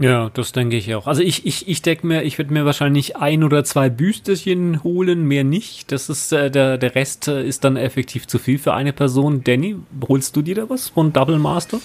Ja, 0.00 0.30
das 0.32 0.52
denke 0.52 0.76
ich 0.76 0.94
auch. 0.94 1.06
Also 1.06 1.20
ich, 1.20 1.44
ich, 1.44 1.68
ich 1.68 1.82
denke 1.82 2.06
mir, 2.06 2.22
ich 2.22 2.38
werde 2.38 2.54
mir 2.54 2.64
wahrscheinlich 2.64 3.16
ein 3.16 3.44
oder 3.44 3.64
zwei 3.64 3.90
Büsterchen 3.90 4.82
holen, 4.82 5.24
mehr 5.24 5.44
nicht. 5.44 5.92
Das 5.92 6.08
ist 6.08 6.32
äh, 6.32 6.50
der, 6.50 6.78
der 6.78 6.94
Rest 6.94 7.28
äh, 7.28 7.46
ist 7.46 7.64
dann 7.64 7.76
effektiv 7.76 8.26
zu 8.26 8.38
viel 8.38 8.58
für 8.58 8.72
eine 8.72 8.94
Person. 8.94 9.44
Danny, 9.44 9.76
holst 10.08 10.34
du 10.34 10.40
dir 10.40 10.54
da 10.54 10.70
was 10.70 10.88
von 10.88 11.12
Double 11.12 11.38
Master? 11.38 11.80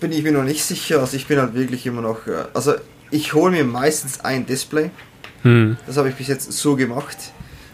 Bin 0.00 0.12
ich 0.12 0.22
mir 0.22 0.32
noch 0.32 0.44
nicht 0.44 0.64
sicher. 0.64 1.00
Also 1.00 1.18
ich 1.18 1.26
bin 1.26 1.38
halt 1.38 1.52
wirklich 1.52 1.84
immer 1.84 2.00
noch. 2.00 2.26
Äh, 2.26 2.46
also 2.54 2.72
ich 3.10 3.34
hole 3.34 3.52
mir 3.52 3.64
meistens 3.64 4.20
ein 4.20 4.46
Display. 4.46 4.90
Hm. 5.42 5.76
Das 5.86 5.98
habe 5.98 6.08
ich 6.08 6.14
bis 6.14 6.28
jetzt 6.28 6.50
so 6.52 6.74
gemacht. 6.74 7.18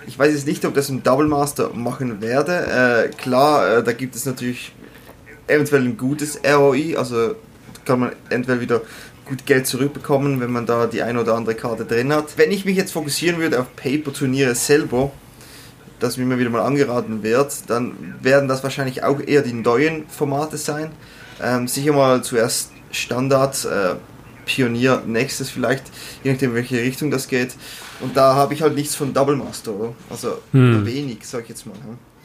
Ich 0.08 0.18
weiß 0.18 0.34
jetzt 0.34 0.48
nicht, 0.48 0.64
ob 0.64 0.74
das 0.74 0.88
im 0.88 1.04
Double 1.04 1.28
Master 1.28 1.70
machen 1.72 2.20
werde. 2.20 3.06
Äh, 3.06 3.14
klar, 3.14 3.82
da 3.82 3.92
gibt 3.92 4.16
es 4.16 4.26
natürlich 4.26 4.72
eventuell 5.46 5.82
ein 5.82 5.96
gutes 5.96 6.40
ROI, 6.44 6.96
also 6.96 7.36
kann 7.84 8.00
man 8.00 8.12
entweder 8.28 8.60
wieder 8.60 8.82
gut 9.30 9.46
Geld 9.46 9.66
zurückbekommen, 9.66 10.40
wenn 10.40 10.50
man 10.50 10.66
da 10.66 10.86
die 10.86 11.02
eine 11.02 11.20
oder 11.20 11.34
andere 11.34 11.54
Karte 11.54 11.84
drin 11.84 12.12
hat. 12.12 12.36
Wenn 12.36 12.50
ich 12.50 12.64
mich 12.64 12.76
jetzt 12.76 12.92
fokussieren 12.92 13.38
würde 13.38 13.60
auf 13.60 13.74
Paper-Turniere 13.76 14.54
selber, 14.54 15.12
das 16.00 16.16
mir 16.16 16.38
wieder 16.38 16.50
mal 16.50 16.62
angeraten 16.62 17.22
wird, 17.22 17.70
dann 17.70 18.16
werden 18.20 18.48
das 18.48 18.62
wahrscheinlich 18.62 19.04
auch 19.04 19.20
eher 19.20 19.42
die 19.42 19.52
neuen 19.52 20.08
Formate 20.08 20.56
sein. 20.56 20.90
Ähm, 21.42 21.68
sicher 21.68 21.92
mal 21.92 22.22
zuerst 22.22 22.72
Standard, 22.90 23.64
äh, 23.64 23.94
Pionier 24.46 25.02
nächstes 25.06 25.48
vielleicht, 25.48 25.84
je 26.24 26.32
nachdem, 26.32 26.50
in 26.50 26.56
welche 26.56 26.78
Richtung 26.78 27.10
das 27.10 27.28
geht. 27.28 27.54
Und 28.00 28.16
da 28.16 28.34
habe 28.34 28.54
ich 28.54 28.62
halt 28.62 28.74
nichts 28.74 28.96
von 28.96 29.14
Double 29.14 29.36
Master, 29.36 29.72
oder? 29.72 29.94
Also 30.10 30.38
hm. 30.52 30.84
wenig, 30.84 31.18
sag 31.22 31.44
ich 31.44 31.50
jetzt 31.50 31.66
mal. 31.66 31.76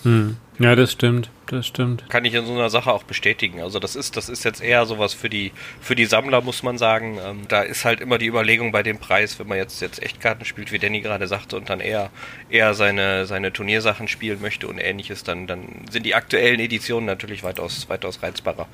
Hm. 0.03 0.37
Ja, 0.57 0.75
das 0.75 0.91
stimmt, 0.91 1.29
das 1.47 1.67
stimmt. 1.67 2.09
Kann 2.09 2.25
ich 2.25 2.33
in 2.33 2.45
so 2.45 2.53
einer 2.53 2.69
Sache 2.69 2.91
auch 2.91 3.03
bestätigen. 3.03 3.61
Also 3.61 3.79
das 3.79 3.95
ist, 3.95 4.17
das 4.17 4.29
ist 4.29 4.43
jetzt 4.43 4.61
eher 4.61 4.85
sowas 4.85 5.13
für 5.13 5.29
die, 5.29 5.51
für 5.81 5.95
die 5.95 6.05
Sammler, 6.05 6.41
muss 6.41 6.63
man 6.63 6.77
sagen. 6.77 7.19
Ähm, 7.23 7.41
da 7.47 7.61
ist 7.61 7.85
halt 7.85 8.01
immer 8.01 8.17
die 8.17 8.27
Überlegung 8.27 8.71
bei 8.71 8.83
dem 8.83 8.97
Preis, 8.97 9.39
wenn 9.39 9.47
man 9.47 9.57
jetzt, 9.57 9.81
jetzt 9.81 10.01
Echtkarten 10.01 10.45
spielt, 10.45 10.71
wie 10.71 10.79
Danny 10.79 11.01
gerade 11.01 11.27
sagte, 11.27 11.57
und 11.57 11.69
dann 11.69 11.79
eher, 11.79 12.09
eher 12.49 12.73
seine, 12.73 13.25
seine 13.25 13.53
Turniersachen 13.53 14.07
spielen 14.07 14.41
möchte 14.41 14.67
und 14.67 14.77
ähnliches, 14.77 15.23
dann, 15.23 15.47
dann 15.47 15.85
sind 15.89 16.05
die 16.05 16.15
aktuellen 16.15 16.59
Editionen 16.59 17.05
natürlich 17.05 17.43
weitaus, 17.43 17.89
weitaus 17.89 18.23
reizbarer. 18.23 18.67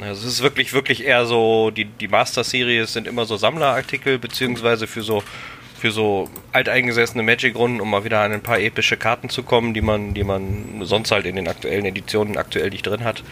Also 0.00 0.26
es 0.26 0.34
ist 0.34 0.42
wirklich, 0.42 0.72
wirklich 0.72 1.04
eher 1.04 1.26
so, 1.26 1.70
die, 1.70 1.84
die 1.84 2.08
Master-Series 2.08 2.92
sind 2.92 3.06
immer 3.06 3.24
so 3.24 3.36
Sammlerartikel, 3.36 4.18
beziehungsweise 4.18 4.86
für 4.86 5.02
so 5.02 5.22
für 5.82 5.90
so 5.90 6.30
alteingesessene 6.52 7.24
Magic-Runden, 7.24 7.80
um 7.80 7.90
mal 7.90 8.04
wieder 8.04 8.20
an 8.20 8.30
ein 8.30 8.40
paar 8.40 8.60
epische 8.60 8.96
Karten 8.96 9.28
zu 9.28 9.42
kommen, 9.42 9.74
die 9.74 9.80
man, 9.80 10.14
die 10.14 10.22
man 10.22 10.82
sonst 10.82 11.10
halt 11.10 11.26
in 11.26 11.34
den 11.34 11.48
aktuellen 11.48 11.84
Editionen 11.84 12.36
aktuell 12.36 12.70
nicht 12.70 12.86
drin 12.86 13.02
hat. 13.02 13.24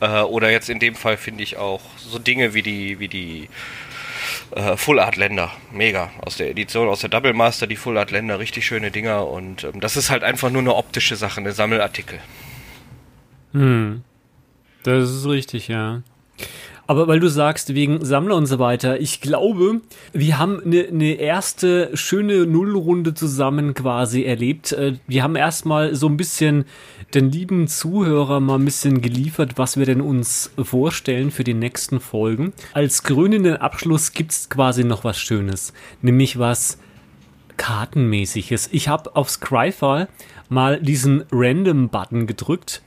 Äh, 0.00 0.22
oder 0.22 0.50
jetzt 0.50 0.70
in 0.70 0.78
dem 0.78 0.94
Fall 0.94 1.18
finde 1.18 1.42
ich 1.42 1.58
auch 1.58 1.82
so 1.98 2.18
Dinge 2.18 2.54
wie 2.54 2.62
die, 2.62 2.98
wie 2.98 3.08
die 3.08 3.50
äh, 4.52 4.78
Full 4.78 5.00
Art 5.00 5.16
Länder. 5.16 5.52
Mega. 5.70 6.10
Aus 6.22 6.38
der 6.38 6.48
Edition, 6.48 6.88
aus 6.88 7.00
der 7.00 7.10
Double 7.10 7.34
Master, 7.34 7.66
die 7.66 7.76
Full 7.76 7.98
Art 7.98 8.10
Länder, 8.10 8.38
richtig 8.38 8.64
schöne 8.64 8.90
Dinger 8.90 9.28
und 9.28 9.64
ähm, 9.64 9.78
das 9.80 9.98
ist 9.98 10.08
halt 10.08 10.24
einfach 10.24 10.48
nur 10.48 10.62
eine 10.62 10.76
optische 10.76 11.14
Sache, 11.14 11.40
eine 11.40 11.52
Sammelartikel. 11.52 12.20
Hm. 13.52 14.02
Das 14.82 15.10
ist 15.10 15.26
richtig, 15.26 15.68
ja. 15.68 16.00
Aber 16.88 17.06
weil 17.06 17.20
du 17.20 17.28
sagst, 17.28 17.74
wegen 17.74 18.02
Sammler 18.02 18.34
und 18.34 18.46
so 18.46 18.58
weiter, 18.58 18.98
ich 18.98 19.20
glaube, 19.20 19.82
wir 20.14 20.38
haben 20.38 20.62
eine, 20.64 20.86
eine 20.86 21.12
erste 21.12 21.94
schöne 21.94 22.46
Nullrunde 22.46 23.12
zusammen 23.12 23.74
quasi 23.74 24.24
erlebt. 24.24 24.72
Äh, 24.72 24.94
wir 25.06 25.22
haben 25.22 25.36
erstmal 25.36 25.94
so 25.94 26.08
ein 26.08 26.16
bisschen 26.16 26.64
den 27.12 27.30
lieben 27.30 27.68
Zuhörer 27.68 28.40
mal 28.40 28.54
ein 28.54 28.64
bisschen 28.64 29.02
geliefert, 29.02 29.58
was 29.58 29.76
wir 29.76 29.84
denn 29.84 30.00
uns 30.00 30.50
vorstellen 30.62 31.30
für 31.30 31.44
die 31.44 31.52
nächsten 31.52 32.00
Folgen. 32.00 32.54
Als 32.72 33.02
krönenden 33.02 33.58
Abschluss 33.58 34.12
gibt's 34.12 34.48
quasi 34.48 34.82
noch 34.82 35.04
was 35.04 35.18
Schönes, 35.18 35.74
nämlich 36.00 36.38
was 36.38 36.78
Kartenmäßiges. 37.58 38.70
Ich 38.72 38.88
habe 38.88 39.14
auf 39.14 39.28
Scryfall 39.28 40.08
mal 40.48 40.80
diesen 40.80 41.24
Random-Button 41.30 42.26
gedrückt 42.26 42.80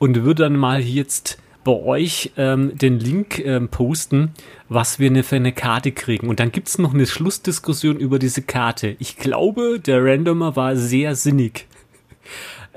und 0.00 0.24
würde 0.24 0.42
dann 0.42 0.56
mal 0.56 0.80
jetzt 0.80 1.38
bei 1.66 1.72
euch 1.72 2.30
ähm, 2.36 2.78
den 2.78 3.00
Link 3.00 3.40
ähm, 3.40 3.68
posten, 3.68 4.30
was 4.68 5.00
wir 5.00 5.10
ne, 5.10 5.24
für 5.24 5.34
eine 5.34 5.52
Karte 5.52 5.90
kriegen. 5.90 6.28
Und 6.28 6.38
dann 6.38 6.52
gibt 6.52 6.68
es 6.68 6.78
noch 6.78 6.94
eine 6.94 7.06
Schlussdiskussion 7.06 7.98
über 7.98 8.20
diese 8.20 8.40
Karte. 8.42 8.94
Ich 9.00 9.16
glaube, 9.16 9.80
der 9.80 10.04
Randomer 10.04 10.54
war 10.56 10.76
sehr 10.76 11.14
sinnig. 11.16 11.66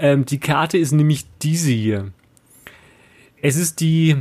Ähm, 0.01 0.23
die 0.23 0.39
Karte 0.39 0.77
ist 0.77 0.93
nämlich 0.93 1.25
diese 1.41 1.71
hier. 1.71 2.13
Es 3.41 3.57
ist 3.57 3.81
die 3.81 4.15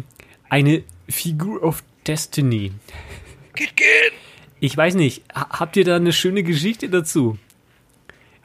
eine 0.49 0.83
Figure 1.09 1.61
of 1.61 1.85
Destiny. 2.05 2.73
Ich 4.59 4.77
weiß 4.77 4.97
nicht, 4.97 5.23
habt 5.33 5.77
ihr 5.77 5.85
da 5.85 5.95
eine 5.95 6.13
schöne 6.13 6.43
Geschichte 6.43 6.89
dazu? 6.89 7.39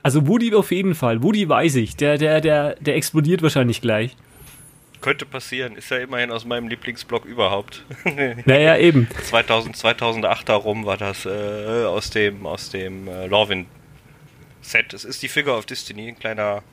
Also 0.04 0.28
Woody 0.28 0.54
auf 0.54 0.72
jeden 0.72 0.94
Fall. 0.94 1.24
Woody 1.24 1.50
weiß 1.50 1.74
ich. 1.78 1.96
Der, 1.96 2.20
der, 2.20 2.40
der, 2.40 2.76
der 2.76 2.98
explodiert 2.98 3.42
wahrscheinlich 3.42 3.82
gleich. 3.82 4.16
Könnte 5.04 5.26
passieren, 5.26 5.76
ist 5.76 5.92
ja 5.92 5.98
immerhin 5.98 6.32
aus 6.32 6.46
meinem 6.46 6.70
Lieblingsblog 6.70 7.26
überhaupt. 7.26 7.84
naja, 8.46 8.78
eben. 8.78 9.10
2000, 9.26 9.76
2008 9.76 10.48
darum 10.48 10.86
war 10.86 10.96
das 10.96 11.26
äh, 11.26 11.84
aus 11.84 12.10
dem, 12.10 12.46
aus 12.46 12.70
dem 12.70 13.10
äh, 13.10 13.28
Lorwyn 13.28 13.66
Set. 14.62 14.94
Es 14.94 15.04
ist 15.04 15.22
die 15.22 15.28
Figure 15.28 15.58
of 15.58 15.66
Destiny, 15.66 16.08
ein 16.08 16.18
kleiner, 16.18 16.64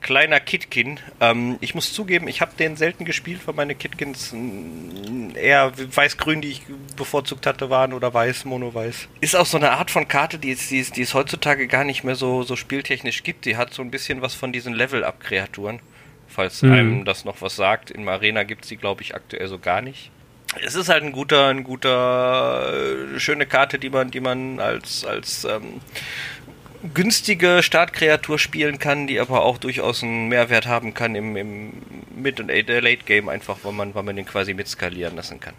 kleiner 0.00 0.40
Kitkin. 0.40 0.98
Ähm, 1.20 1.58
ich 1.60 1.74
muss 1.74 1.92
zugeben, 1.92 2.26
ich 2.26 2.40
habe 2.40 2.52
den 2.58 2.78
selten 2.78 3.04
gespielt, 3.04 3.42
weil 3.44 3.54
meine 3.54 3.74
Kitkins 3.74 4.34
eher 5.34 5.74
weiß-grün, 5.76 6.40
die 6.40 6.52
ich 6.52 6.62
bevorzugt 6.96 7.44
hatte, 7.44 7.68
waren 7.68 7.92
oder 7.92 8.14
weiß, 8.14 8.46
mono-weiß. 8.46 9.08
Ist 9.20 9.36
auch 9.36 9.44
so 9.44 9.58
eine 9.58 9.72
Art 9.72 9.90
von 9.90 10.08
Karte, 10.08 10.38
die 10.38 10.52
es, 10.52 10.68
die 10.70 10.80
es, 10.80 10.90
die 10.90 11.02
es 11.02 11.12
heutzutage 11.12 11.66
gar 11.66 11.84
nicht 11.84 12.02
mehr 12.02 12.14
so, 12.14 12.44
so 12.44 12.56
spieltechnisch 12.56 13.24
gibt. 13.24 13.44
Die 13.44 13.58
hat 13.58 13.74
so 13.74 13.82
ein 13.82 13.90
bisschen 13.90 14.22
was 14.22 14.32
von 14.32 14.54
diesen 14.54 14.72
Level-Up-Kreaturen 14.72 15.80
falls 16.28 16.62
mhm. 16.62 16.72
einem 16.72 17.04
das 17.04 17.24
noch 17.24 17.40
was 17.40 17.56
sagt. 17.56 17.90
In 17.90 18.08
Arena 18.08 18.42
gibt 18.44 18.64
es 18.64 18.68
die, 18.68 18.76
glaube 18.76 19.02
ich, 19.02 19.14
aktuell 19.14 19.46
so 19.48 19.58
gar 19.58 19.82
nicht. 19.82 20.10
Es 20.64 20.74
ist 20.74 20.88
halt 20.88 21.02
ein 21.02 21.12
guter, 21.12 21.48
ein 21.48 21.64
guter, 21.64 22.72
äh, 22.72 23.20
schöne 23.20 23.46
Karte, 23.46 23.78
die 23.78 23.90
man, 23.90 24.10
die 24.10 24.20
man 24.20 24.60
als, 24.60 25.04
als 25.04 25.44
ähm, 25.44 25.80
günstige 26.94 27.62
Startkreatur 27.62 28.38
spielen 28.38 28.78
kann, 28.78 29.06
die 29.06 29.20
aber 29.20 29.42
auch 29.42 29.58
durchaus 29.58 30.02
einen 30.02 30.28
Mehrwert 30.28 30.66
haben 30.66 30.94
kann 30.94 31.14
im, 31.14 31.36
im 31.36 31.72
Mid- 32.16 32.40
und 32.40 32.48
Late-Game, 32.48 33.28
einfach 33.28 33.58
weil 33.62 33.72
man, 33.72 33.94
weil 33.94 34.02
man 34.02 34.16
den 34.16 34.24
quasi 34.24 34.54
mitskalieren 34.54 35.16
lassen 35.16 35.40
kann. 35.40 35.54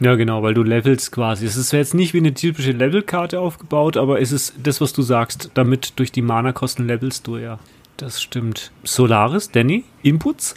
Ja, 0.00 0.16
genau, 0.16 0.42
weil 0.42 0.54
du 0.54 0.64
levelst 0.64 1.12
quasi. 1.12 1.46
Es 1.46 1.56
ist 1.56 1.72
jetzt 1.72 1.94
nicht 1.94 2.12
wie 2.12 2.18
eine 2.18 2.34
typische 2.34 2.72
Levelkarte 2.72 3.38
aufgebaut, 3.38 3.96
aber 3.96 4.20
es 4.20 4.32
ist 4.32 4.54
das, 4.60 4.80
was 4.80 4.92
du 4.92 5.02
sagst. 5.02 5.50
Damit 5.54 5.92
durch 5.96 6.10
die 6.10 6.22
Mana-Kosten 6.22 6.88
levelst 6.88 7.26
du 7.26 7.36
ja. 7.38 7.60
Das 7.96 8.20
stimmt. 8.20 8.72
Solaris, 8.84 9.50
Danny, 9.50 9.84
Inputs? 10.02 10.54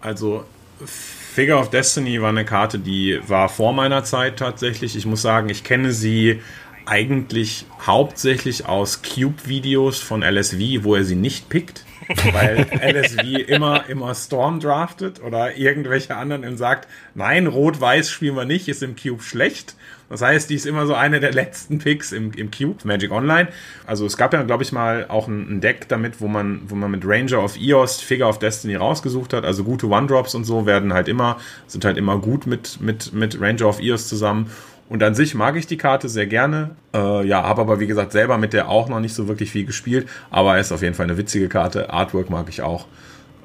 Also, 0.00 0.44
Figure 0.84 1.58
of 1.58 1.70
Destiny 1.70 2.20
war 2.20 2.28
eine 2.28 2.44
Karte, 2.44 2.78
die 2.78 3.20
war 3.26 3.48
vor 3.48 3.72
meiner 3.72 4.04
Zeit 4.04 4.38
tatsächlich. 4.38 4.96
Ich 4.96 5.06
muss 5.06 5.22
sagen, 5.22 5.48
ich 5.48 5.64
kenne 5.64 5.92
sie 5.92 6.40
eigentlich 6.86 7.66
hauptsächlich 7.84 8.66
aus 8.66 9.02
Cube-Videos 9.02 10.00
von 10.00 10.22
LSV, 10.22 10.58
wo 10.82 10.94
er 10.94 11.04
sie 11.04 11.16
nicht 11.16 11.48
pickt. 11.48 11.84
weil 12.32 12.66
LSV 12.80 13.48
immer, 13.48 13.88
immer 13.88 14.14
Storm 14.14 14.60
draftet 14.60 15.20
oder 15.22 15.56
irgendwelche 15.56 16.14
anderen 16.16 16.44
und 16.44 16.56
sagt, 16.56 16.86
nein, 17.14 17.48
Rot-Weiß 17.48 18.10
spielen 18.10 18.36
wir 18.36 18.44
nicht, 18.44 18.68
ist 18.68 18.82
im 18.82 18.94
Cube 18.94 19.22
schlecht. 19.22 19.74
Das 20.08 20.22
heißt, 20.22 20.48
die 20.50 20.54
ist 20.54 20.66
immer 20.66 20.86
so 20.86 20.94
eine 20.94 21.18
der 21.20 21.32
letzten 21.32 21.78
Picks 21.78 22.12
im, 22.12 22.32
im 22.32 22.50
Cube, 22.50 22.76
Magic 22.84 23.10
Online. 23.10 23.48
Also 23.86 24.06
es 24.06 24.16
gab 24.16 24.32
ja, 24.32 24.42
glaube 24.42 24.62
ich, 24.62 24.72
mal 24.72 25.06
auch 25.08 25.26
ein, 25.26 25.56
ein, 25.56 25.60
Deck 25.60 25.88
damit, 25.88 26.20
wo 26.20 26.28
man, 26.28 26.62
wo 26.68 26.74
man 26.74 26.90
mit 26.90 27.04
Ranger 27.04 27.42
of 27.42 27.56
Eos 27.56 28.00
Figure 28.00 28.28
of 28.28 28.38
Destiny 28.38 28.76
rausgesucht 28.76 29.32
hat. 29.32 29.44
Also 29.44 29.64
gute 29.64 29.88
One-Drops 29.88 30.34
und 30.34 30.44
so 30.44 30.66
werden 30.66 30.92
halt 30.92 31.08
immer, 31.08 31.38
sind 31.66 31.84
halt 31.84 31.96
immer 31.96 32.18
gut 32.18 32.46
mit, 32.46 32.80
mit, 32.80 33.12
mit 33.12 33.40
Ranger 33.40 33.66
of 33.66 33.80
Eos 33.80 34.08
zusammen. 34.08 34.50
Und 34.88 35.02
an 35.02 35.16
sich 35.16 35.34
mag 35.34 35.56
ich 35.56 35.66
die 35.66 35.76
Karte 35.76 36.08
sehr 36.08 36.26
gerne. 36.26 36.70
Äh, 36.94 37.26
ja, 37.26 37.42
habe 37.42 37.60
aber 37.60 37.80
wie 37.80 37.88
gesagt 37.88 38.12
selber 38.12 38.38
mit 38.38 38.52
der 38.52 38.68
auch 38.68 38.88
noch 38.88 39.00
nicht 39.00 39.14
so 39.14 39.26
wirklich 39.26 39.50
viel 39.50 39.64
gespielt. 39.64 40.08
Aber 40.30 40.58
ist 40.58 40.70
auf 40.70 40.82
jeden 40.82 40.94
Fall 40.94 41.06
eine 41.06 41.16
witzige 41.16 41.48
Karte. 41.48 41.90
Artwork 41.90 42.30
mag 42.30 42.48
ich 42.48 42.62
auch. 42.62 42.86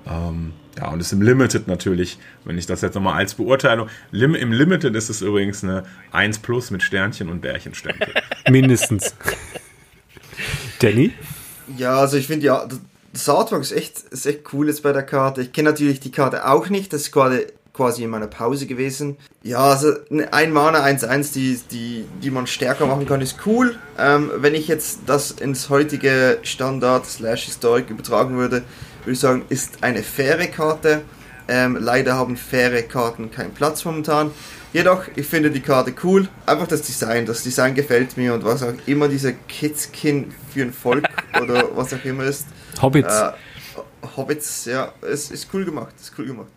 Ähm, 0.08 0.54
ja, 0.78 0.90
und 0.90 1.00
ist 1.00 1.12
im 1.12 1.22
Limited 1.22 1.68
natürlich, 1.68 2.18
wenn 2.46 2.58
ich 2.58 2.66
das 2.66 2.82
jetzt 2.82 2.96
nochmal 2.96 3.16
als 3.16 3.36
Beurteilung. 3.36 3.90
Lim, 4.12 4.36
Im 4.36 4.52
Limited 4.52 4.96
ist 4.96 5.10
es 5.10 5.22
übrigens 5.22 5.64
eine 5.64 5.84
1 6.12 6.40
Plus 6.40 6.72
mit 6.72 6.82
Sternchen 6.82 7.30
und 7.30 7.42
Bärchenstempel. 7.42 8.14
Mindestens. 8.50 9.14
Danny? 10.80 11.14
Ja, 11.78 12.00
also 12.00 12.18
ich 12.18 12.28
finde 12.28 12.46
ja, 12.46 12.68
das 13.14 13.30
Artwork 13.30 13.62
ist 13.62 13.74
echt, 13.74 14.00
ist 14.12 14.26
echt 14.26 14.54
cool 14.54 14.68
jetzt 14.68 14.84
bei 14.84 14.94
der 14.94 15.04
Karte. 15.04 15.42
Ich 15.42 15.52
kenne 15.52 15.70
natürlich 15.70 16.00
die 16.00 16.12
Karte 16.12 16.48
auch 16.48 16.70
nicht, 16.70 16.94
das 16.94 17.02
ist 17.02 17.12
gerade 17.12 17.48
quasi 17.74 18.04
in 18.04 18.10
meiner 18.10 18.28
Pause 18.28 18.66
gewesen. 18.68 19.18
Ja, 19.44 19.60
also 19.60 19.94
ein 20.10 20.52
Mana 20.52 20.84
1-1, 20.84 21.34
die, 21.34 21.60
die, 21.72 22.06
die 22.22 22.32
man 22.32 22.48
stärker 22.48 22.86
machen 22.86 23.06
kann, 23.06 23.22
ist 23.22 23.38
cool. 23.46 23.76
Ähm, 23.98 24.30
wenn 24.38 24.56
ich 24.56 24.68
jetzt 24.68 25.00
das 25.06 25.32
ins 25.32 25.70
heutige 25.70 26.40
Standard 26.44 27.06
slash 27.06 27.46
Historik 27.46 27.90
übertragen 27.90 28.38
würde, 28.38 28.64
würde 29.02 29.12
ich 29.12 29.20
sagen, 29.20 29.44
ist 29.50 29.84
eine 29.84 30.04
faire 30.04 30.48
Karte. 30.48 31.02
Ähm, 31.48 31.78
leider 31.80 32.16
haben 32.16 32.38
faire 32.38 32.82
Karten 32.84 33.32
keinen 33.32 33.54
Platz 33.54 33.84
momentan. 33.84 34.32
Jedoch, 34.74 35.04
ich 35.16 35.28
finde 35.28 35.52
die 35.52 35.60
Karte 35.60 35.94
cool. 36.04 36.30
Einfach 36.46 36.68
das 36.68 36.84
Design. 36.84 37.26
Das 37.26 37.44
Design 37.44 37.76
gefällt 37.76 38.16
mir 38.16 38.34
und 38.34 38.46
was 38.46 38.64
auch 38.64 38.74
immer 38.86 39.08
dieser 39.10 39.34
Kidskin 39.34 40.34
für 40.54 40.62
ein 40.62 40.72
Volk 40.72 41.08
oder 41.42 41.76
was 41.76 41.94
auch 41.94 42.06
immer 42.06 42.24
ist. 42.24 42.46
Hobbits. 42.82 43.14
Äh, 43.14 43.32
Hobbits, 44.16 44.66
ja, 44.66 44.94
es 45.02 45.30
ist 45.32 45.48
cool 45.54 45.66
gemacht. 45.66 45.94
Ist 46.00 46.14
cool 46.18 46.26
gemacht. 46.26 46.48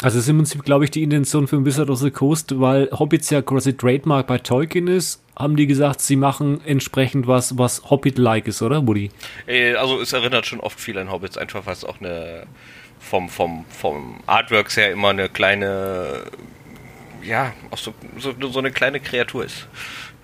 Also 0.00 0.18
es 0.18 0.24
ist 0.24 0.30
im 0.30 0.38
Prinzip, 0.38 0.64
glaube 0.64 0.84
ich, 0.84 0.90
die 0.90 1.02
Intention 1.02 1.46
für 1.46 1.64
Wizard 1.64 1.90
of 1.90 1.98
the 1.98 2.10
Coast, 2.10 2.58
weil 2.58 2.90
Hobbits 2.90 3.30
ja 3.30 3.40
quasi 3.42 3.76
Trademark 3.76 4.26
bei 4.26 4.38
Tolkien 4.38 4.88
ist, 4.88 5.22
haben 5.36 5.56
die 5.56 5.66
gesagt, 5.66 6.00
sie 6.00 6.16
machen 6.16 6.60
entsprechend 6.64 7.26
was, 7.26 7.56
was 7.56 7.88
Hobbit-like 7.88 8.48
ist, 8.48 8.62
oder, 8.62 8.86
Woody? 8.86 9.10
Äh, 9.46 9.74
also 9.74 10.00
es 10.00 10.12
erinnert 10.12 10.46
schon 10.46 10.60
oft 10.60 10.80
viel 10.80 10.98
an 10.98 11.10
Hobbits, 11.10 11.38
einfach 11.38 11.66
weil 11.66 11.74
es 11.74 11.84
auch 11.84 12.00
eine 12.00 12.46
vom, 13.02 13.28
vom, 13.28 13.64
vom 13.68 14.20
Artworks 14.26 14.76
her 14.76 14.92
immer 14.92 15.10
eine 15.10 15.28
kleine, 15.28 16.22
ja, 17.22 17.52
auch 17.70 17.78
so, 17.78 17.92
so, 18.18 18.32
so 18.40 18.58
eine 18.58 18.70
kleine 18.70 19.00
Kreatur 19.00 19.44
ist. 19.44 19.68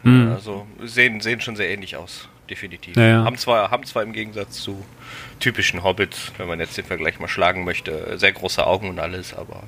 Mhm. 0.05 0.33
Also 0.33 0.67
sehen, 0.85 1.21
sehen 1.21 1.41
schon 1.41 1.57
sehr 1.57 1.71
ähnlich 1.71 1.97
aus, 1.97 2.29
definitiv. 2.51 2.97
Ja, 2.97 3.07
ja. 3.07 3.25
Haben, 3.25 3.37
zwar, 3.37 3.71
haben 3.71 3.85
zwar 3.85 4.03
im 4.03 4.13
Gegensatz 4.13 4.61
zu 4.61 4.85
typischen 5.41 5.85
Hobbits, 5.85 6.33
wenn 6.39 6.49
man 6.49 6.61
jetzt 6.61 6.77
den 6.77 6.85
Vergleich 6.85 7.21
mal 7.21 7.29
schlagen 7.29 7.65
möchte, 7.65 8.19
sehr 8.19 8.33
große 8.33 8.67
Augen 8.67 8.89
und 8.89 8.99
alles, 8.99 9.35
aber 9.35 9.65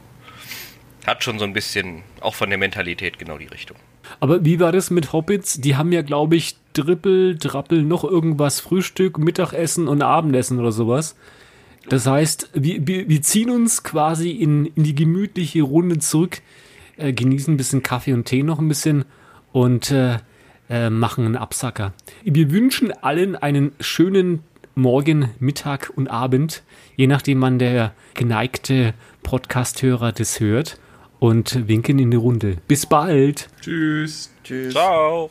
hat 1.07 1.25
schon 1.25 1.39
so 1.39 1.45
ein 1.45 1.53
bisschen, 1.53 2.03
auch 2.21 2.35
von 2.35 2.51
der 2.51 2.59
Mentalität, 2.59 3.19
genau 3.19 3.39
die 3.39 3.47
Richtung. 3.47 3.77
Aber 4.19 4.45
wie 4.45 4.61
war 4.61 4.73
das 4.73 4.91
mit 4.91 5.13
Hobbits? 5.13 5.61
Die 5.61 5.77
haben 5.77 5.93
ja, 5.93 6.03
glaube 6.03 6.37
ich, 6.37 6.57
Drippel, 6.73 7.37
Drappel, 7.39 7.83
noch 7.83 8.05
irgendwas, 8.05 8.61
Frühstück, 8.61 9.19
Mittagessen 9.19 9.89
und 9.89 10.03
Abendessen 10.03 10.59
oder 10.59 10.73
sowas. 10.73 11.17
Das 11.89 12.07
heißt, 12.07 12.51
wir, 12.55 12.87
wir, 12.87 13.09
wir 13.09 13.23
ziehen 13.23 13.51
uns 13.51 13.83
quasi 13.83 14.31
in, 14.31 14.67
in 14.67 14.85
die 14.85 14.95
gemütliche 14.95 15.63
Runde 15.63 15.99
zurück, 15.99 16.43
äh, 16.97 17.13
genießen 17.13 17.55
ein 17.55 17.57
bisschen 17.57 17.83
Kaffee 17.83 18.13
und 18.13 18.25
Tee 18.25 18.43
noch 18.43 18.59
ein 18.59 18.69
bisschen 18.69 19.05
und 19.53 19.91
äh, 19.91 20.19
äh, 20.71 20.89
machen 20.89 21.27
einen 21.27 21.37
Absacker. 21.37 21.93
Wir 22.25 22.51
wünschen 22.51 22.93
allen 23.03 23.37
einen 23.37 23.73
schönen 23.81 24.43
Morgen, 24.75 25.31
Mittag 25.41 25.93
und 25.95 26.09
Abend, 26.09 26.63
je 26.97 27.07
nachdem 27.07 27.43
wann 27.43 27.59
der 27.59 27.93
geneigte 28.15 28.95
Podcast-Hörer 29.23 30.13
das 30.13 30.41
hört 30.41 30.79
und 31.19 31.69
winken 31.69 31.99
in 31.99 32.11
die 32.11 32.17
Runde. 32.17 32.57
Bis 32.67 32.87
bald. 32.87 33.51
Tschüss. 33.61 34.33
Tschüss. 34.45 34.73
Ciao. 34.73 35.31